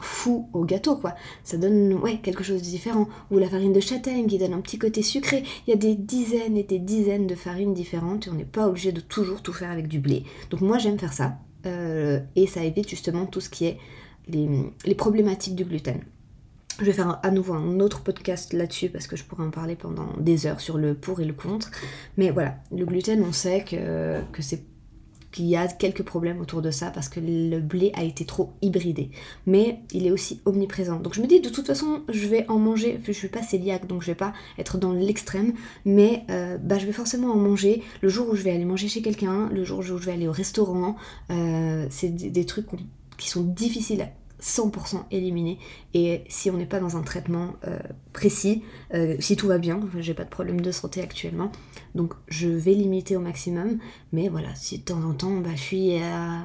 fou 0.01 0.49
au 0.53 0.63
gâteau 0.63 0.95
quoi. 0.95 1.15
Ça 1.43 1.57
donne 1.57 1.93
ouais 1.93 2.19
quelque 2.21 2.43
chose 2.43 2.61
de 2.61 2.67
différent. 2.67 3.07
Ou 3.31 3.37
la 3.37 3.49
farine 3.49 3.73
de 3.73 3.79
châtaigne 3.79 4.27
qui 4.27 4.37
donne 4.37 4.53
un 4.53 4.61
petit 4.61 4.77
côté 4.77 5.01
sucré. 5.01 5.43
Il 5.65 5.69
y 5.69 5.73
a 5.73 5.77
des 5.77 5.95
dizaines 5.95 6.57
et 6.57 6.63
des 6.63 6.79
dizaines 6.79 7.27
de 7.27 7.35
farines 7.35 7.73
différentes 7.73 8.27
et 8.27 8.29
on 8.29 8.33
n'est 8.33 8.45
pas 8.45 8.67
obligé 8.67 8.91
de 8.91 9.01
toujours 9.01 9.41
tout 9.41 9.53
faire 9.53 9.71
avec 9.71 9.87
du 9.87 9.99
blé. 9.99 10.23
Donc 10.49 10.61
moi 10.61 10.77
j'aime 10.77 10.99
faire 10.99 11.13
ça. 11.13 11.37
Euh, 11.67 12.19
et 12.36 12.47
ça 12.47 12.63
évite 12.63 12.89
justement 12.89 13.25
tout 13.25 13.41
ce 13.41 13.49
qui 13.49 13.65
est 13.65 13.77
les, 14.27 14.95
problématiques 14.95 15.56
du 15.56 15.65
gluten. 15.65 16.01
Je 16.80 16.86
vais 16.86 16.93
faire 16.93 17.19
à 17.23 17.32
nouveau 17.32 17.53
un 17.53 17.80
autre 17.80 18.01
podcast 18.01 18.53
là-dessus 18.53 18.89
parce 18.89 19.08
que 19.08 19.15
je 19.15 19.23
pourrais 19.23 19.43
en 19.43 19.49
parler 19.49 19.75
pendant 19.75 20.13
des 20.19 20.45
heures 20.45 20.60
sur 20.60 20.77
le 20.77 20.93
pour 20.93 21.19
et 21.21 21.25
le 21.25 21.34
contre. 21.34 21.71
Mais 22.17 22.30
voilà, 22.30 22.56
le 22.71 22.86
gluten, 22.86 23.23
on 23.23 23.32
sait 23.32 23.63
que, 23.63 24.21
que 24.32 24.41
c'est 24.41 24.63
qu'il 25.31 25.45
y 25.45 25.55
a 25.55 25.67
quelques 25.67 26.03
problèmes 26.03 26.39
autour 26.39 26.61
de 26.61 26.71
ça 26.71 26.89
parce 26.89 27.09
que 27.09 27.19
le 27.19 27.59
blé 27.59 27.91
a 27.95 28.03
été 28.03 28.25
trop 28.25 28.53
hybridé. 28.61 29.11
Mais 29.45 29.79
il 29.91 30.07
est 30.07 30.11
aussi 30.11 30.39
omniprésent. 30.45 30.99
Donc 30.99 31.13
je 31.13 31.21
me 31.21 31.27
dis 31.27 31.41
de 31.41 31.49
toute 31.49 31.67
façon 31.67 32.01
je 32.09 32.27
vais 32.27 32.45
en 32.49 32.59
manger, 32.59 32.99
je 33.05 33.11
suis 33.11 33.27
pas 33.27 33.41
cœliaque 33.41 33.87
donc 33.87 34.01
je 34.01 34.07
vais 34.07 34.15
pas 34.15 34.33
être 34.57 34.77
dans 34.77 34.93
l'extrême, 34.93 35.53
mais 35.85 36.23
euh, 36.29 36.57
bah, 36.57 36.77
je 36.77 36.85
vais 36.85 36.91
forcément 36.91 37.31
en 37.31 37.37
manger 37.37 37.83
le 38.01 38.09
jour 38.09 38.29
où 38.29 38.35
je 38.35 38.43
vais 38.43 38.51
aller 38.51 38.65
manger 38.65 38.87
chez 38.87 39.01
quelqu'un, 39.01 39.49
le 39.49 39.63
jour 39.63 39.79
où 39.79 39.81
je 39.81 39.93
vais 39.93 40.13
aller 40.13 40.27
au 40.27 40.31
restaurant. 40.31 40.95
Euh, 41.31 41.85
c'est 41.89 42.09
des, 42.09 42.45
trucs 42.45 42.67
qui 43.17 43.29
sont 43.29 43.43
difficiles 43.43 44.01
à 44.01 44.09
100% 44.41 45.06
éliminé. 45.12 45.58
Et 45.93 46.23
si 46.30 46.50
on 46.52 46.58
n'est 46.58 46.65
pas 46.65 46.80
dans 46.80 46.97
un 46.97 47.02
traitement 47.02 47.54
euh, 47.67 47.80
précis, 48.13 48.63
euh, 48.93 49.15
si 49.19 49.36
tout 49.36 49.47
va 49.47 49.58
bien, 49.58 49.80
j'ai 50.00 50.13
pas 50.13 50.23
de 50.23 50.30
problème 50.30 50.62
de 50.62 50.71
santé 50.71 51.02
actuellement, 51.02 51.52
donc 51.95 52.13
je 52.28 52.47
vais 52.47 52.73
limiter 52.73 53.15
au 53.15 53.19
maximum. 53.19 53.80
Mais 54.12 54.30
voilà, 54.30 54.54
si 54.56 54.80
de 54.80 54.84
temps 54.84 55.04
en 55.04 55.13
temps 55.13 55.38
bah, 55.38 55.50
je 55.56 55.62
suis 55.62 55.95
à, 55.97 56.43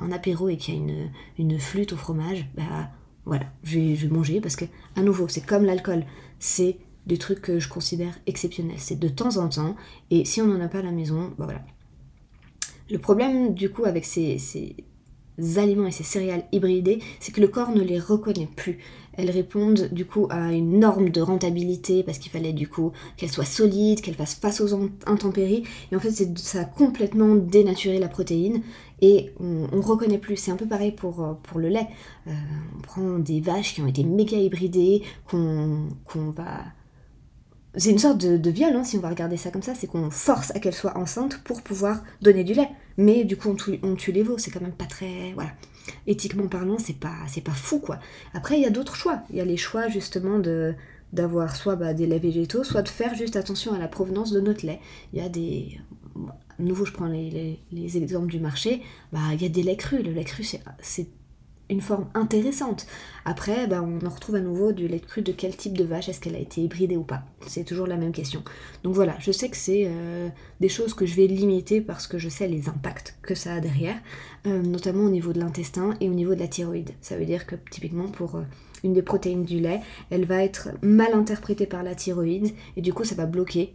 un 0.00 0.12
apéro 0.12 0.48
et 0.48 0.56
qu'il 0.56 0.74
y 0.74 0.76
a 0.76 0.80
une, 0.80 1.10
une, 1.38 1.58
flûte 1.58 1.92
au 1.92 1.96
fromage, 1.96 2.46
bah 2.56 2.90
voilà, 3.24 3.46
je 3.62 3.78
vais, 3.78 4.08
manger 4.08 4.40
parce 4.40 4.56
que, 4.56 4.66
à 4.96 5.02
nouveau, 5.02 5.28
c'est 5.28 5.44
comme 5.44 5.64
l'alcool, 5.64 6.04
c'est 6.38 6.78
des 7.06 7.18
trucs 7.18 7.40
que 7.40 7.58
je 7.58 7.68
considère 7.68 8.18
exceptionnels. 8.26 8.78
C'est 8.78 8.98
de 8.98 9.08
temps 9.08 9.36
en 9.38 9.48
temps, 9.48 9.76
et 10.10 10.24
si 10.24 10.40
on 10.40 10.46
n'en 10.46 10.60
a 10.60 10.68
pas 10.68 10.78
à 10.78 10.82
la 10.82 10.92
maison, 10.92 11.32
bah 11.38 11.44
voilà. 11.44 11.62
Le 12.90 12.98
problème 12.98 13.54
du 13.54 13.70
coup 13.70 13.86
avec 13.86 14.04
ces 14.04 14.38
aliments 15.56 15.86
et 15.86 15.92
ces 15.92 16.04
céréales 16.04 16.44
hybridées, 16.52 17.00
c'est 17.20 17.32
que 17.32 17.40
le 17.40 17.48
corps 17.48 17.70
ne 17.70 17.82
les 17.82 17.98
reconnaît 17.98 18.48
plus. 18.54 18.78
Elles 19.16 19.30
répondent 19.30 19.88
du 19.92 20.04
coup 20.04 20.26
à 20.30 20.52
une 20.52 20.80
norme 20.80 21.10
de 21.10 21.20
rentabilité 21.20 22.02
parce 22.02 22.18
qu'il 22.18 22.32
fallait 22.32 22.52
du 22.52 22.68
coup 22.68 22.92
qu'elles 23.16 23.30
soient 23.30 23.44
solides, 23.44 24.00
qu'elles 24.00 24.14
fassent 24.14 24.34
face 24.34 24.60
aux 24.60 24.74
intempéries. 25.06 25.64
Et 25.92 25.96
en 25.96 26.00
fait, 26.00 26.10
ça 26.38 26.60
a 26.60 26.64
complètement 26.64 27.34
dénaturé 27.36 27.98
la 27.98 28.08
protéine 28.08 28.62
et 29.00 29.32
on, 29.40 29.68
ne 29.76 29.82
reconnaît 29.82 30.18
plus. 30.18 30.36
C'est 30.36 30.50
un 30.50 30.56
peu 30.56 30.66
pareil 30.66 30.92
pour, 30.92 31.22
euh, 31.22 31.34
le 31.56 31.68
lait. 31.68 31.88
Euh, 32.26 32.32
on 32.76 32.80
prend 32.80 33.18
des 33.18 33.40
vaches 33.40 33.74
qui 33.74 33.82
ont 33.82 33.86
été 33.86 34.02
méga 34.02 34.36
hybridées, 34.36 35.02
qu'on 35.28 36.30
va 36.30 36.64
c'est 37.76 37.90
une 37.90 37.98
sorte 37.98 38.18
de, 38.18 38.50
viol, 38.50 38.74
hein, 38.74 38.84
si 38.84 38.96
on 38.96 39.00
va 39.00 39.08
regarder 39.08 39.36
ça 39.36 39.50
comme 39.50 39.62
ça, 39.62 39.74
c'est 39.74 39.86
qu'on 39.86 40.10
force 40.10 40.52
à 40.54 40.60
qu'elle 40.60 40.74
soit 40.74 40.96
enceinte 40.96 41.38
pour 41.42 41.62
pouvoir 41.62 42.02
donner 42.22 42.44
du 42.44 42.54
lait. 42.54 42.68
Mais 42.96 43.24
du 43.24 43.36
coup, 43.36 43.54
on 43.82 43.96
tue, 43.96 44.12
les 44.12 44.22
veaux, 44.22 44.38
c'est 44.38 44.50
quand 44.50 44.60
même 44.60 44.72
pas 44.72 44.84
très. 44.84 45.32
Voilà. 45.34 45.50
Éthiquement 46.06 46.46
parlant, 46.46 46.78
c'est 46.78 46.96
pas, 46.98 47.16
pas 47.44 47.52
fou, 47.52 47.80
quoi. 47.80 47.98
Après, 48.32 48.56
il 48.56 48.62
y 48.62 48.66
a 48.66 48.70
d'autres 48.70 48.94
choix. 48.94 49.22
Il 49.30 49.36
y 49.36 49.40
a 49.40 49.44
les 49.44 49.56
choix, 49.56 49.88
justement, 49.88 50.40
d'avoir 51.12 51.56
soit 51.56 51.74
bah, 51.74 51.94
des 51.94 52.06
laits 52.06 52.22
végétaux, 52.22 52.62
soit 52.62 52.82
de 52.82 52.88
faire 52.88 53.14
juste 53.14 53.36
attention 53.36 53.74
à 53.74 53.78
la 53.78 53.88
provenance 53.88 54.30
de 54.30 54.40
notre 54.40 54.64
lait. 54.64 54.80
Il 55.12 55.18
y 55.18 55.22
a 55.22 55.28
des... 55.28 55.80
nouveau, 56.60 56.84
je 56.84 56.92
prends 56.92 57.06
les, 57.06 57.58
les, 57.72 57.96
exemples 57.96 58.30
du 58.30 58.38
marché, 58.38 58.82
bah, 59.12 59.18
il 59.32 59.42
y 59.42 59.46
a 59.46 59.48
des 59.48 59.64
laits 59.64 59.78
crus. 59.78 60.04
Le 60.04 60.12
lait 60.12 60.24
cru, 60.24 60.44
c'est 60.44 61.08
une 61.70 61.80
forme 61.80 62.06
intéressante. 62.14 62.86
Après, 63.24 63.66
bah, 63.66 63.82
on 63.82 64.04
en 64.04 64.10
retrouve 64.10 64.34
à 64.34 64.40
nouveau 64.40 64.72
du 64.72 64.86
lait 64.86 65.00
cru 65.00 65.22
de 65.22 65.32
quel 65.32 65.56
type 65.56 65.76
de 65.76 65.84
vache, 65.84 66.08
est-ce 66.08 66.20
qu'elle 66.20 66.36
a 66.36 66.40
été 66.40 66.60
hybridée 66.60 66.96
ou 66.96 67.04
pas? 67.04 67.22
C'est 67.46 67.64
toujours 67.64 67.86
la 67.86 67.96
même 67.96 68.12
question. 68.12 68.42
Donc 68.82 68.94
voilà, 68.94 69.16
je 69.18 69.32
sais 69.32 69.48
que 69.48 69.56
c'est 69.56 69.84
euh, 69.86 70.28
des 70.60 70.68
choses 70.68 70.94
que 70.94 71.06
je 71.06 71.14
vais 71.14 71.26
limiter 71.26 71.80
parce 71.80 72.06
que 72.06 72.18
je 72.18 72.28
sais 72.28 72.48
les 72.48 72.68
impacts 72.68 73.16
que 73.22 73.34
ça 73.34 73.54
a 73.54 73.60
derrière, 73.60 73.96
euh, 74.46 74.60
notamment 74.60 75.04
au 75.04 75.10
niveau 75.10 75.32
de 75.32 75.40
l'intestin 75.40 75.94
et 76.00 76.10
au 76.10 76.14
niveau 76.14 76.34
de 76.34 76.40
la 76.40 76.48
thyroïde. 76.48 76.90
Ça 77.00 77.16
veut 77.16 77.24
dire 77.24 77.46
que 77.46 77.56
typiquement 77.70 78.08
pour 78.08 78.36
euh, 78.36 78.42
une 78.82 78.92
des 78.92 79.02
protéines 79.02 79.44
du 79.44 79.60
lait, 79.60 79.80
elle 80.10 80.26
va 80.26 80.42
être 80.42 80.68
mal 80.82 81.14
interprétée 81.14 81.66
par 81.66 81.82
la 81.82 81.94
thyroïde 81.94 82.52
et 82.76 82.82
du 82.82 82.92
coup 82.92 83.04
ça 83.04 83.14
va 83.14 83.26
bloquer 83.26 83.74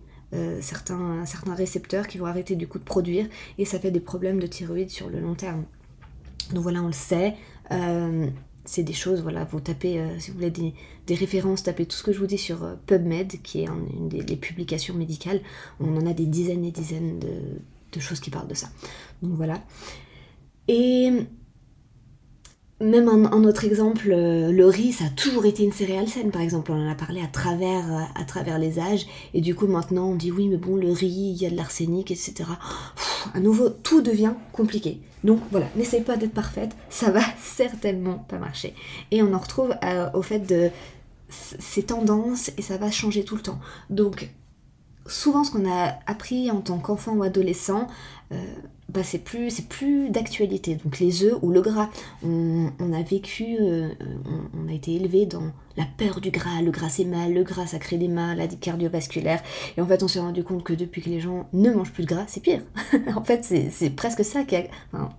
certains, 0.62 1.26
certains 1.26 1.56
récepteurs 1.56 2.08
qui 2.08 2.20
vont 2.20 2.28
arrêter 2.28 2.56
du 2.56 2.68
coup 2.68 2.78
de 2.78 2.84
produire 2.84 3.26
et 3.58 3.66
ça 3.66 3.80
fait 3.80 3.90
des 3.90 4.00
problèmes 4.00 4.40
de 4.40 4.46
thyroïde 4.46 4.92
sur 4.92 5.10
le 5.10 5.20
long 5.20 5.34
terme. 5.34 5.66
Donc 6.54 6.64
voilà, 6.64 6.82
on 6.82 6.88
le 6.88 6.94
sait. 6.94 7.36
Euh, 7.72 8.28
c'est 8.66 8.84
des 8.84 8.94
choses, 8.94 9.22
voilà, 9.22 9.46
vous 9.46 9.60
tapez, 9.60 10.00
euh, 10.00 10.20
si 10.20 10.32
vous 10.32 10.38
voulez 10.38 10.52
des, 10.52 11.16
références, 11.16 11.64
tapez 11.64 11.86
tout 11.86 11.98
ce 11.98 12.04
que 12.04 12.14
je 12.14 12.20
vous 12.20 12.28
dis 12.28 12.38
sur 12.38 12.64
euh, 12.64 12.76
PubMed, 12.86 13.42
qui 13.42 13.62
est 13.62 13.66
une 13.66 14.10
des 14.10 14.36
publications 14.36 14.94
médicales. 14.94 15.42
On 15.80 15.96
en 15.98 16.06
a 16.06 16.14
des 16.14 16.26
dizaines 16.26 16.66
et 16.66 16.72
dizaines 16.72 17.20
de, 17.20 17.62
de 17.92 18.00
choses 18.00 18.20
qui 18.20 18.30
parlent 18.30 18.48
de 18.48 18.54
ça. 18.54 18.70
Donc 19.24 19.34
voilà. 19.34 19.64
Et 20.68 21.12
même 22.82 23.10
un, 23.10 23.44
autre 23.44 23.66
exemple, 23.66 24.10
euh, 24.12 24.52
le 24.52 24.66
riz, 24.66 24.94
ça 24.94 25.06
a 25.06 25.10
toujours 25.10 25.46
été 25.46 25.64
une 25.64 25.72
céréale 25.72 26.08
saine, 26.08 26.32
par 26.32 26.42
exemple. 26.42 26.72
On 26.72 26.86
en 26.86 26.90
a 26.90 26.96
parlé 26.96 27.22
à 27.22 27.28
travers, 27.28 28.10
à 28.16 28.24
travers 28.24 28.58
les 28.58 28.80
âges. 28.80 29.06
Et 29.34 29.42
du 29.42 29.56
coup, 29.56 29.68
maintenant, 29.68 30.10
on 30.10 30.16
dit 30.16 30.32
oui, 30.32 30.48
mais 30.48 30.58
bon, 30.58 30.76
le 30.76 30.92
riz, 30.92 31.34
il 31.36 31.42
y 31.42 31.46
a 31.46 31.50
de 31.50 31.56
l'arsenic, 31.56 32.12
etc. 32.12 32.46
à 33.34 33.40
nouveau, 33.40 33.70
tout 33.70 34.02
devient 34.02 34.34
compliqué. 34.54 35.02
Donc 35.24 35.40
voilà, 35.52 35.68
n'essaye 35.76 36.02
pas 36.02 36.18
d'être 36.18 36.34
parfaite, 36.34 36.72
ça 36.90 37.12
va 37.12 37.22
certainement 37.42 38.26
pas 38.30 38.38
marcher. 38.38 38.74
Et 39.12 39.22
on 39.22 39.34
en 39.34 39.40
retrouve 39.40 39.76
euh, 39.84 40.10
au 40.14 40.22
fait 40.22 40.40
de 40.40 40.70
ces 41.30 41.84
tendances 41.84 42.52
et 42.58 42.62
ça 42.62 42.78
va 42.78 42.90
changer 42.90 43.24
tout 43.24 43.36
le 43.36 43.42
temps. 43.42 43.60
Donc 43.90 44.30
souvent 45.06 45.44
ce 45.44 45.52
qu'on 45.52 45.70
a 45.70 45.96
appris 46.08 46.50
en 46.52 46.62
tant 46.62 46.80
qu'enfant 46.80 47.14
ou 47.14 47.24
adolescent, 47.24 47.88
euh, 48.32 48.38
bah 48.90 49.02
c'est 49.04 49.20
plus, 49.20 49.52
c'est 49.52 49.68
plus 49.68 50.10
d'actualité. 50.10 50.76
Donc 50.76 51.00
les 51.00 51.24
œufs 51.24 51.38
ou 51.42 51.52
le 51.52 51.62
gras, 51.62 51.90
on, 52.24 52.70
a 52.94 53.02
vécu, 53.04 53.58
euh, 53.60 53.90
on, 54.54 54.68
a 54.68 54.74
été 54.74 54.96
élevé 54.96 55.26
dans 55.28 55.52
la 55.78 55.86
peur 55.98 56.20
du 56.22 56.32
gras, 56.32 56.62
le 56.62 56.72
gras 56.72 56.90
c'est 56.90 57.06
mal, 57.06 57.34
le 57.34 57.44
gras 57.44 57.68
ça 57.68 57.78
crée 57.78 57.98
des 57.98 58.08
maladies 58.08 58.58
cardiovasculaires. 58.58 59.42
Et 59.78 59.82
en 59.82 59.86
fait 59.86 60.02
on 60.02 60.08
s'est 60.08 60.20
rendu 60.20 60.44
compte 60.44 60.64
que 60.64 60.74
depuis 60.74 61.02
que 61.02 61.10
les 61.10 61.20
gens 61.20 61.48
ne 61.54 61.72
mangent 61.72 61.92
plus 61.92 62.04
de 62.04 62.10
gras, 62.10 62.26
c'est 62.28 62.42
pire. 62.42 62.62
en 63.16 63.24
fait 63.24 63.46
c'est 63.72 63.90
presque 63.92 64.26
ça 64.26 64.44
qui 64.44 64.56
a... 64.56 64.64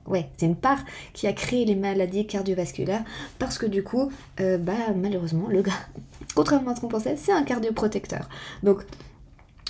ouais, 0.06 0.28
c'est 0.36 0.46
une 0.46 0.56
part 0.56 0.84
qui 1.12 1.28
a 1.28 1.32
créé 1.32 1.64
les 1.64 1.76
maladies 1.76 2.26
cardiovasculaires 2.26 3.04
parce 3.38 3.56
que 3.56 3.66
du 3.66 3.84
coup, 3.84 4.10
euh, 4.40 4.58
bah 4.58 4.92
malheureusement 4.96 5.46
le 5.48 5.62
gras, 5.62 5.86
contrairement 6.34 6.72
à 6.72 6.76
ce 6.76 6.80
qu'on 6.80 6.88
pensait, 6.88 7.16
c'est 7.16 7.32
un 7.32 7.44
cardioprotecteur. 7.44 8.28
Donc 8.64 8.84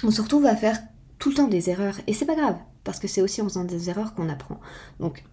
on 0.04 0.10
se 0.10 0.22
retrouve 0.22 0.46
à 0.46 0.56
faire 0.56 0.78
tout 1.18 1.28
le 1.28 1.34
temps 1.34 1.48
des 1.48 1.68
erreurs. 1.68 1.98
Et 2.06 2.14
c'est 2.14 2.24
pas 2.24 2.34
grave, 2.34 2.56
parce 2.84 2.98
que 2.98 3.08
c'est 3.08 3.22
aussi 3.22 3.42
en 3.42 3.44
faisant 3.44 3.64
des 3.64 3.90
erreurs 3.90 4.14
qu'on 4.14 4.28
apprend. 4.28 4.60
Donc, 4.98 5.24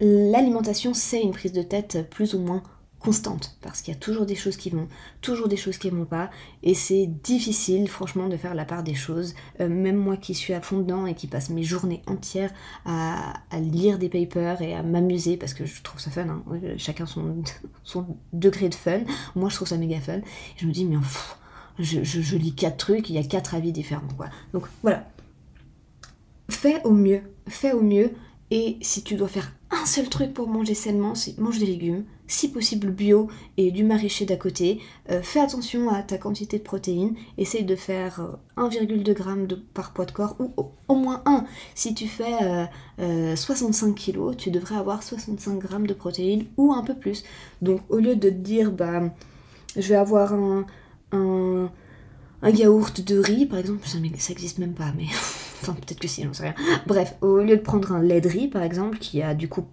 l'alimentation, 0.00 0.94
c'est 0.94 1.22
une 1.22 1.32
prise 1.32 1.52
de 1.52 1.62
tête 1.62 2.08
plus 2.10 2.34
ou 2.34 2.40
moins 2.40 2.62
constante, 3.02 3.56
parce 3.60 3.82
qu'il 3.82 3.92
y 3.92 3.96
a 3.96 4.00
toujours 4.00 4.26
des 4.26 4.36
choses 4.36 4.56
qui 4.56 4.70
vont, 4.70 4.86
toujours 5.20 5.48
des 5.48 5.56
choses 5.56 5.76
qui 5.76 5.90
vont 5.90 6.04
pas, 6.04 6.30
et 6.62 6.74
c'est 6.74 7.06
difficile, 7.06 7.88
franchement, 7.88 8.28
de 8.28 8.36
faire 8.36 8.54
la 8.54 8.64
part 8.64 8.84
des 8.84 8.94
choses. 8.94 9.34
Euh, 9.60 9.68
même 9.68 9.96
moi 9.96 10.16
qui 10.16 10.34
suis 10.34 10.54
à 10.54 10.60
fond 10.60 10.78
dedans 10.78 11.06
et 11.06 11.14
qui 11.14 11.26
passe 11.26 11.50
mes 11.50 11.64
journées 11.64 12.02
entières 12.06 12.52
à, 12.86 13.34
lire 13.60 13.98
des 13.98 14.08
papers 14.08 14.62
et 14.62 14.74
à 14.74 14.82
m'amuser, 14.82 15.36
parce 15.36 15.52
que 15.52 15.66
je 15.66 15.82
trouve 15.82 16.00
ça 16.00 16.10
fun, 16.10 16.28
hein. 16.28 16.44
chacun 16.78 17.06
son, 17.84 18.06
degré 18.32 18.68
de 18.68 18.74
fun. 18.74 19.00
Moi, 19.34 19.48
je 19.48 19.56
trouve 19.56 19.68
ça 19.68 19.76
méga 19.76 20.00
fun. 20.00 20.20
je 20.56 20.66
me 20.66 20.72
dis, 20.72 20.84
mais 20.84 20.96
pff, 20.96 21.36
je, 21.80 22.36
lis 22.36 22.54
quatre 22.54 22.76
trucs, 22.76 23.10
il 23.10 23.16
y 23.16 23.18
a 23.18 23.24
quatre 23.24 23.54
avis 23.54 23.72
différents. 23.72 24.02
Quoi. 24.16 24.26
Donc 24.52 24.66
voilà. 24.82 25.08
Fais 26.48 26.82
au 26.84 26.90
mieux, 26.90 27.22
fais 27.48 27.72
au 27.72 27.82
mieux. 27.82 28.10
Et 28.50 28.76
si 28.82 29.02
tu 29.02 29.14
dois 29.14 29.28
faire 29.28 29.50
un 29.70 29.86
seul 29.86 30.10
truc 30.10 30.34
pour 30.34 30.46
manger 30.46 30.74
sainement, 30.74 31.14
c'est 31.14 31.38
mange 31.38 31.58
des 31.58 31.64
légumes, 31.64 32.04
si 32.26 32.50
possible 32.50 32.90
bio 32.90 33.28
et 33.56 33.70
du 33.70 33.82
maraîcher 33.82 34.26
d'à 34.26 34.36
côté. 34.36 34.78
Euh, 35.10 35.22
fais 35.22 35.40
attention 35.40 35.88
à 35.88 36.02
ta 36.02 36.18
quantité 36.18 36.58
de 36.58 36.62
protéines. 36.62 37.14
Essaye 37.38 37.64
de 37.64 37.74
faire 37.74 38.20
1,2 38.58 38.74
euh, 38.76 39.04
g 39.04 39.46
de, 39.46 39.54
par 39.54 39.94
poids 39.94 40.04
de 40.04 40.12
corps 40.12 40.36
ou 40.38 40.52
au, 40.88 40.94
moins 40.94 41.22
1. 41.24 41.46
Si 41.74 41.94
tu 41.94 42.06
fais 42.06 42.68
65 42.98 43.88
euh, 43.88 43.92
kg, 43.94 44.36
tu 44.36 44.50
devrais 44.50 44.76
avoir 44.76 45.02
65 45.02 45.62
g 45.62 45.68
de 45.86 45.94
protéines 45.94 46.44
ou 46.58 46.74
un 46.74 46.82
peu 46.82 46.94
plus. 46.94 47.24
Donc 47.62 47.80
au 47.88 47.96
lieu 47.96 48.16
de 48.16 48.28
te 48.28 48.34
dire, 48.34 48.70
bah, 48.70 49.02
je 49.76 49.88
vais 49.88 49.96
avoir 49.96 50.34
un, 50.34 50.66
un, 51.12 51.70
yaourt 52.50 53.00
de 53.00 53.18
riz, 53.18 53.46
par 53.46 53.58
exemple, 53.58 53.88
ça, 53.88 53.96
ça 54.18 54.32
existe 54.32 54.58
même 54.58 54.74
pas, 54.74 54.92
mais 54.96 55.06
enfin 55.62 55.74
peut-être 55.74 56.00
que 56.00 56.08
si, 56.08 56.22
j'en 56.24 56.32
sais 56.32 56.44
rien. 56.44 56.54
Bref, 56.86 57.14
au 57.20 57.38
lieu 57.38 57.56
de 57.56 57.62
prendre 57.62 57.92
un 57.92 58.02
lait 58.02 58.20
de 58.20 58.28
riz, 58.28 58.48
par 58.48 58.62
exemple, 58.62 58.98
qui 58.98 59.22
a 59.22 59.34
du 59.34 59.48
coup 59.48 59.64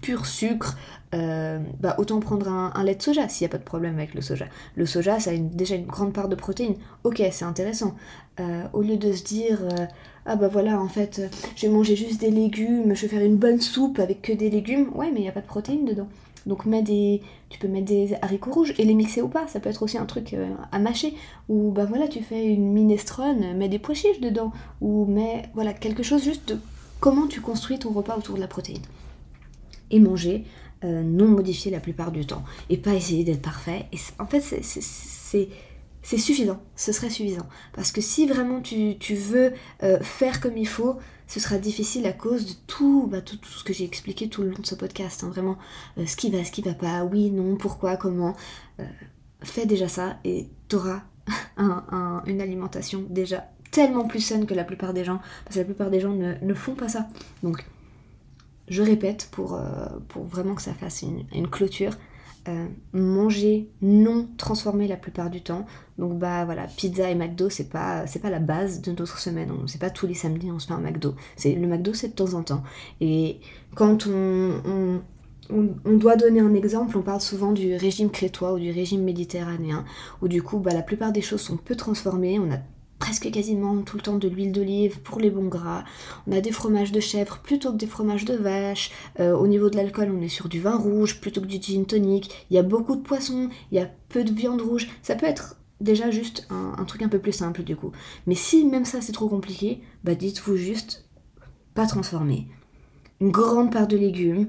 pur 0.00 0.26
sucre, 0.26 0.76
euh, 1.14 1.58
bah 1.80 1.94
autant 1.98 2.20
prendre 2.20 2.48
un, 2.48 2.84
lait 2.84 2.94
de 2.94 3.02
soja 3.02 3.26
s'il 3.28 3.46
n'y 3.46 3.50
a 3.50 3.52
pas 3.52 3.58
de 3.58 3.64
problème 3.64 3.96
avec 3.96 4.14
le 4.14 4.20
soja. 4.20 4.44
Le 4.76 4.84
soja, 4.84 5.18
ça 5.18 5.30
a 5.30 5.36
déjà 5.36 5.76
une 5.76 5.86
grande 5.86 6.12
part 6.12 6.28
de 6.28 6.34
protéines. 6.34 6.76
Ok, 7.04 7.22
c'est 7.32 7.44
intéressant. 7.44 7.94
Euh, 8.38 8.64
au 8.74 8.82
lieu 8.82 8.96
de 8.96 9.12
se 9.12 9.24
dire, 9.24 9.60
euh, 9.62 9.86
ah 10.26 10.36
bah 10.36 10.48
voilà, 10.48 10.78
en 10.78 10.88
fait, 10.88 11.22
je 11.56 11.66
vais 11.66 11.72
manger 11.72 11.96
juste 11.96 12.20
des 12.20 12.30
légumes, 12.30 12.94
je 12.94 13.02
vais 13.02 13.08
faire 13.08 13.24
une 13.24 13.36
bonne 13.36 13.60
soupe 13.60 13.98
avec 13.98 14.20
que 14.20 14.32
des 14.32 14.50
légumes, 14.50 14.90
ouais, 14.94 15.10
mais 15.10 15.20
il 15.20 15.22
n'y 15.22 15.28
a 15.28 15.32
pas 15.32 15.40
de 15.40 15.46
protéines 15.46 15.86
dedans. 15.86 16.08
Donc 16.46 16.66
mets 16.66 16.82
des, 16.82 17.22
tu 17.48 17.58
peux 17.58 17.68
mettre 17.68 17.86
des 17.86 18.14
haricots 18.22 18.52
rouges 18.52 18.74
et 18.78 18.84
les 18.84 18.94
mixer 18.94 19.22
ou 19.22 19.28
pas. 19.28 19.46
Ça 19.46 19.60
peut 19.60 19.70
être 19.70 19.82
aussi 19.82 19.98
un 19.98 20.06
truc 20.06 20.34
euh, 20.34 20.48
à 20.72 20.78
mâcher. 20.78 21.14
Ou 21.48 21.70
bah 21.70 21.84
voilà, 21.84 22.08
tu 22.08 22.22
fais 22.22 22.46
une 22.46 22.72
minestrone, 22.72 23.56
mets 23.56 23.68
des 23.68 23.78
pois 23.78 23.94
chiches 23.94 24.20
dedans. 24.20 24.52
Ou 24.80 25.06
mets 25.06 25.44
voilà 25.54 25.72
quelque 25.72 26.02
chose 26.02 26.22
juste 26.22 26.48
de 26.48 26.58
comment 27.00 27.26
tu 27.26 27.40
construis 27.40 27.78
ton 27.78 27.90
repas 27.90 28.16
autour 28.16 28.36
de 28.36 28.40
la 28.40 28.48
protéine. 28.48 28.82
Et 29.90 30.00
manger 30.00 30.44
euh, 30.84 31.02
non 31.02 31.26
modifié 31.26 31.70
la 31.70 31.80
plupart 31.80 32.12
du 32.12 32.26
temps. 32.26 32.44
Et 32.68 32.76
pas 32.76 32.94
essayer 32.94 33.24
d'être 33.24 33.42
parfait. 33.42 33.86
Et 33.92 33.98
en 34.18 34.26
fait, 34.26 34.40
c'est 34.40 34.62
c'est 36.04 36.18
suffisant, 36.18 36.60
ce 36.76 36.92
serait 36.92 37.08
suffisant. 37.08 37.46
Parce 37.72 37.90
que 37.90 38.02
si 38.02 38.26
vraiment 38.26 38.60
tu, 38.60 38.96
veux 39.14 39.52
euh, 39.82 39.98
faire 40.00 40.40
comme 40.40 40.58
il 40.58 40.68
faut, 40.68 40.96
ce 41.26 41.40
sera 41.40 41.58
difficile 41.58 42.06
à 42.06 42.12
cause 42.12 42.46
de 42.46 42.52
tout, 42.66 43.08
bah, 43.10 43.20
tout, 43.20 43.38
ce 43.44 43.64
que 43.64 43.72
j'ai 43.72 43.84
expliqué 43.84 44.28
tout 44.28 44.42
le 44.42 44.50
long 44.50 44.58
de 44.58 44.66
ce 44.66 44.74
podcast. 44.74 45.24
Hein. 45.24 45.30
vraiment, 45.30 45.58
euh, 45.98 46.06
ce 46.06 46.16
qui 46.16 46.30
va, 46.30 46.44
ce 46.44 46.52
qui 46.52 46.62
va 46.62 46.74
pas, 46.74 47.04
oui, 47.04 47.30
non, 47.30 47.56
pourquoi, 47.56 47.96
comment. 47.96 48.36
Euh, 48.80 48.84
fais 49.42 49.66
déjà 49.66 49.88
ça 49.88 50.18
et 50.24 50.48
tu 50.68 50.76
auras 50.76 51.02
une 52.26 52.40
alimentation 52.40 53.04
déjà 53.08 53.50
tellement 53.70 54.06
plus 54.06 54.20
saine 54.20 54.46
que 54.46 54.54
la 54.54 54.64
plupart 54.64 54.94
des 54.94 55.04
gens. 55.04 55.20
Parce 55.44 55.54
que 55.54 55.60
la 55.60 55.66
plupart 55.66 55.90
des 55.90 56.00
gens 56.00 56.12
ne, 56.12 56.54
font 56.54 56.74
pas 56.74 56.88
ça. 56.88 57.08
Donc, 57.42 57.64
je 58.68 58.82
répète 58.82 59.28
pour, 59.32 59.60
pour 60.08 60.24
vraiment 60.24 60.54
que 60.54 60.62
ça 60.62 60.74
fasse 60.74 61.02
une 61.02 61.48
clôture. 61.48 61.92
Euh, 62.46 62.66
manger 62.92 63.70
non 63.80 64.28
transformé 64.36 64.86
la 64.86 64.96
plupart 64.96 65.30
du 65.30 65.40
temps. 65.40 65.64
Donc 65.96 66.18
bah 66.18 66.44
voilà, 66.44 66.66
pizza 66.66 67.08
et 67.08 67.14
McDo, 67.14 67.48
c'est 67.48 67.70
pas 67.70 68.06
c'est 68.06 68.18
pas 68.18 68.28
la 68.28 68.38
base 68.38 68.82
de 68.82 68.92
notre 68.92 69.18
semaine. 69.18 69.50
C'est 69.66 69.80
pas 69.80 69.88
tous 69.88 70.06
les 70.06 70.12
samedis 70.12 70.50
on 70.52 70.58
se 70.58 70.66
fait 70.66 70.74
un 70.74 70.80
McDo. 70.80 71.14
C'est 71.36 71.54
le 71.54 71.66
McDo 71.66 71.94
c'est 71.94 72.08
de 72.08 72.12
temps 72.12 72.34
en 72.34 72.42
temps. 72.42 72.62
Et 73.00 73.40
quand 73.74 74.06
on, 74.06 75.00
on, 75.50 75.96
doit 75.96 76.16
donner 76.16 76.40
un 76.40 76.52
exemple, 76.52 76.98
on 76.98 77.02
parle 77.02 77.22
souvent 77.22 77.52
du 77.52 77.76
régime 77.76 78.10
crétois 78.10 78.52
ou 78.52 78.58
du 78.58 78.70
régime 78.70 79.02
méditerranéen, 79.04 79.84
où 80.20 80.28
du 80.28 80.42
coup 80.42 80.58
bah, 80.58 80.74
la 80.74 80.82
plupart 80.82 81.12
des 81.12 81.22
choses 81.22 81.40
sont 81.40 81.56
peu 81.56 81.76
transformées, 81.76 82.38
on 82.38 82.52
a 82.52 82.58
presque 83.04 83.30
quasiment 83.30 83.82
tout 83.82 83.98
le 83.98 84.02
temps 84.02 84.16
de 84.16 84.28
l'huile 84.28 84.50
d'olive 84.50 84.98
pour 85.00 85.20
les 85.20 85.28
bons 85.28 85.48
gras. 85.48 85.84
On 86.26 86.32
a 86.32 86.40
des 86.40 86.52
fromages 86.52 86.90
de 86.90 87.00
chèvre 87.00 87.40
plutôt 87.42 87.70
que 87.70 87.76
des 87.76 87.86
fromages 87.86 88.24
de 88.24 88.32
vache. 88.32 88.92
Euh, 89.20 89.36
au 89.36 89.46
niveau 89.46 89.68
de 89.68 89.76
l'alcool, 89.76 90.10
on 90.10 90.22
est 90.22 90.30
sur 90.30 90.48
du 90.48 90.58
vin 90.58 90.78
rouge 90.78 91.20
plutôt 91.20 91.42
que 91.42 91.46
du 91.46 91.60
gin 91.60 91.84
tonic. 91.84 92.46
Il 92.48 92.56
y 92.56 92.58
a 92.58 92.62
beaucoup 92.62 92.96
de 92.96 93.02
poissons, 93.02 93.50
il 93.70 93.76
y 93.76 93.78
a 93.78 93.90
peu 94.08 94.24
de 94.24 94.32
viande 94.32 94.62
rouge. 94.62 94.88
Ça 95.02 95.16
peut 95.16 95.26
être 95.26 95.56
déjà 95.82 96.10
juste 96.10 96.48
un, 96.48 96.82
truc 96.86 97.02
un 97.02 97.10
peu 97.10 97.18
plus 97.18 97.32
simple 97.32 97.62
du 97.62 97.76
coup. 97.76 97.92
Mais 98.26 98.34
si 98.34 98.64
même 98.64 98.86
ça 98.86 99.02
c'est 99.02 99.12
trop 99.12 99.28
compliqué, 99.28 99.82
bah 100.02 100.14
dites-vous 100.14 100.56
juste 100.56 101.04
pas 101.74 101.86
transformer. 101.86 102.48
Une 103.20 103.32
grande 103.32 103.70
part 103.70 103.86
de 103.86 103.98
légumes 103.98 104.48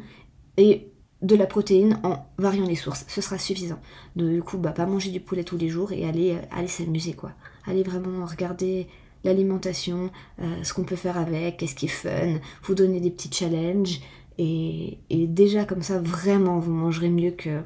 et 0.56 0.94
de 1.22 1.36
la 1.36 1.48
protéine 1.48 2.00
en 2.04 2.26
variant 2.38 2.66
les 2.66 2.76
sources. 2.76 3.06
Ce 3.08 3.22
sera 3.22 3.38
suffisant. 3.38 3.80
Du 4.16 4.42
coup, 4.44 4.58
bah, 4.58 4.72
pas 4.72 4.86
manger 4.86 5.12
du 5.12 5.20
poulet 5.20 5.44
tous 5.44 5.58
les 5.58 5.70
jours 5.70 5.92
et 5.92 6.06
aller, 6.06 6.32
euh, 6.34 6.42
aller 6.52 6.68
s'amuser, 6.68 7.14
quoi. 7.14 7.32
Aller 7.66 7.84
vraiment 7.84 8.26
regarder 8.26 8.88
l'alimentation, 9.24 10.12
euh, 10.42 10.64
ce 10.64 10.74
qu'on 10.74 10.84
peut 10.84 10.96
faire 10.96 11.18
avec, 11.18 11.58
qu'est-ce 11.58 11.76
qui 11.76 11.86
est 11.86 11.90
fun, 11.90 12.40
vous 12.64 12.76
donner 12.76 13.00
des 13.00 13.12
petits 13.12 13.32
challenges. 13.32 14.00
Et, 14.38 14.98
déjà, 15.10 15.66
comme 15.66 15.82
ça, 15.82 16.00
vraiment, 16.00 16.60
vous 16.60 16.72
mangerez 16.72 17.10
mieux 17.10 17.32
que 17.32 17.62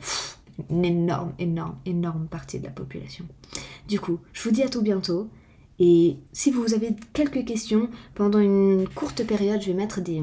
une 0.69 0.85
énorme, 0.85 1.33
énorme, 1.39 1.77
énorme 1.85 2.27
partie 2.27 2.59
de 2.59 2.65
la 2.65 2.71
population. 2.71 3.25
Du 3.87 3.99
coup, 3.99 4.19
je 4.33 4.43
vous 4.43 4.51
dis 4.51 4.63
à 4.63 4.69
tout 4.69 4.81
bientôt. 4.81 5.29
Et 5.79 6.17
si 6.33 6.51
vous 6.51 6.73
avez 6.73 6.95
quelques 7.13 7.45
questions, 7.45 7.89
pendant 8.13 8.39
une 8.39 8.87
courte 8.89 9.25
période, 9.25 9.61
je 9.61 9.67
vais 9.67 9.73
mettre 9.73 10.01
des 10.01 10.21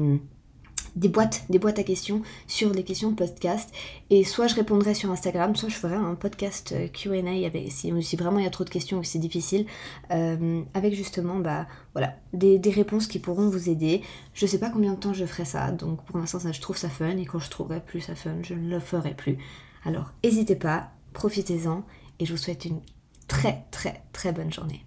des 0.97 1.09
boîtes, 1.09 1.45
des 1.49 1.59
boîtes 1.59 1.79
à 1.79 1.83
questions 1.83 2.21
sur 2.47 2.71
des 2.71 2.83
questions 2.83 3.13
podcast. 3.13 3.73
Et 4.09 4.23
soit 4.23 4.47
je 4.47 4.55
répondrai 4.55 4.93
sur 4.93 5.11
Instagram, 5.11 5.55
soit 5.55 5.69
je 5.69 5.75
ferai 5.75 5.95
un 5.95 6.15
podcast 6.15 6.73
euh, 6.73 6.87
QA 6.87 7.17
avec, 7.45 7.71
si, 7.71 7.91
vraiment 8.17 8.39
il 8.39 8.43
y 8.43 8.47
a 8.47 8.51
trop 8.51 8.63
de 8.63 8.69
questions 8.69 8.99
ou 8.99 9.03
c'est 9.03 9.19
difficile, 9.19 9.65
euh, 10.11 10.61
avec 10.73 10.93
justement 10.93 11.37
bah, 11.39 11.67
voilà, 11.93 12.15
des, 12.33 12.59
réponses 12.69 13.07
qui 13.07 13.19
pourront 13.19 13.49
vous 13.49 13.69
aider. 13.69 14.01
Je 14.33 14.45
sais 14.45 14.59
pas 14.59 14.69
combien 14.69 14.93
de 14.93 14.99
temps 14.99 15.13
je 15.13 15.25
ferai 15.25 15.45
ça, 15.45 15.71
donc 15.71 16.03
pour 16.03 16.17
l'instant 16.17 16.39
je 16.51 16.61
trouve 16.61 16.77
ça 16.77 16.89
fun, 16.89 17.17
et 17.17 17.25
quand 17.25 17.39
je 17.39 17.49
trouverai 17.49 17.79
plus 17.79 18.01
ça 18.01 18.15
fun, 18.15 18.35
je 18.41 18.53
ne 18.53 18.69
le 18.69 18.79
ferai 18.79 19.13
plus. 19.13 19.37
Alors 19.85 20.13
n'hésitez 20.23 20.55
pas, 20.55 20.91
profitez-en, 21.13 21.83
et 22.19 22.25
je 22.25 22.31
vous 22.31 22.37
souhaite 22.37 22.65
une 22.65 22.81
très 23.27 23.65
très 23.71 24.03
très 24.11 24.31
bonne 24.31 24.51
journée. 24.51 24.86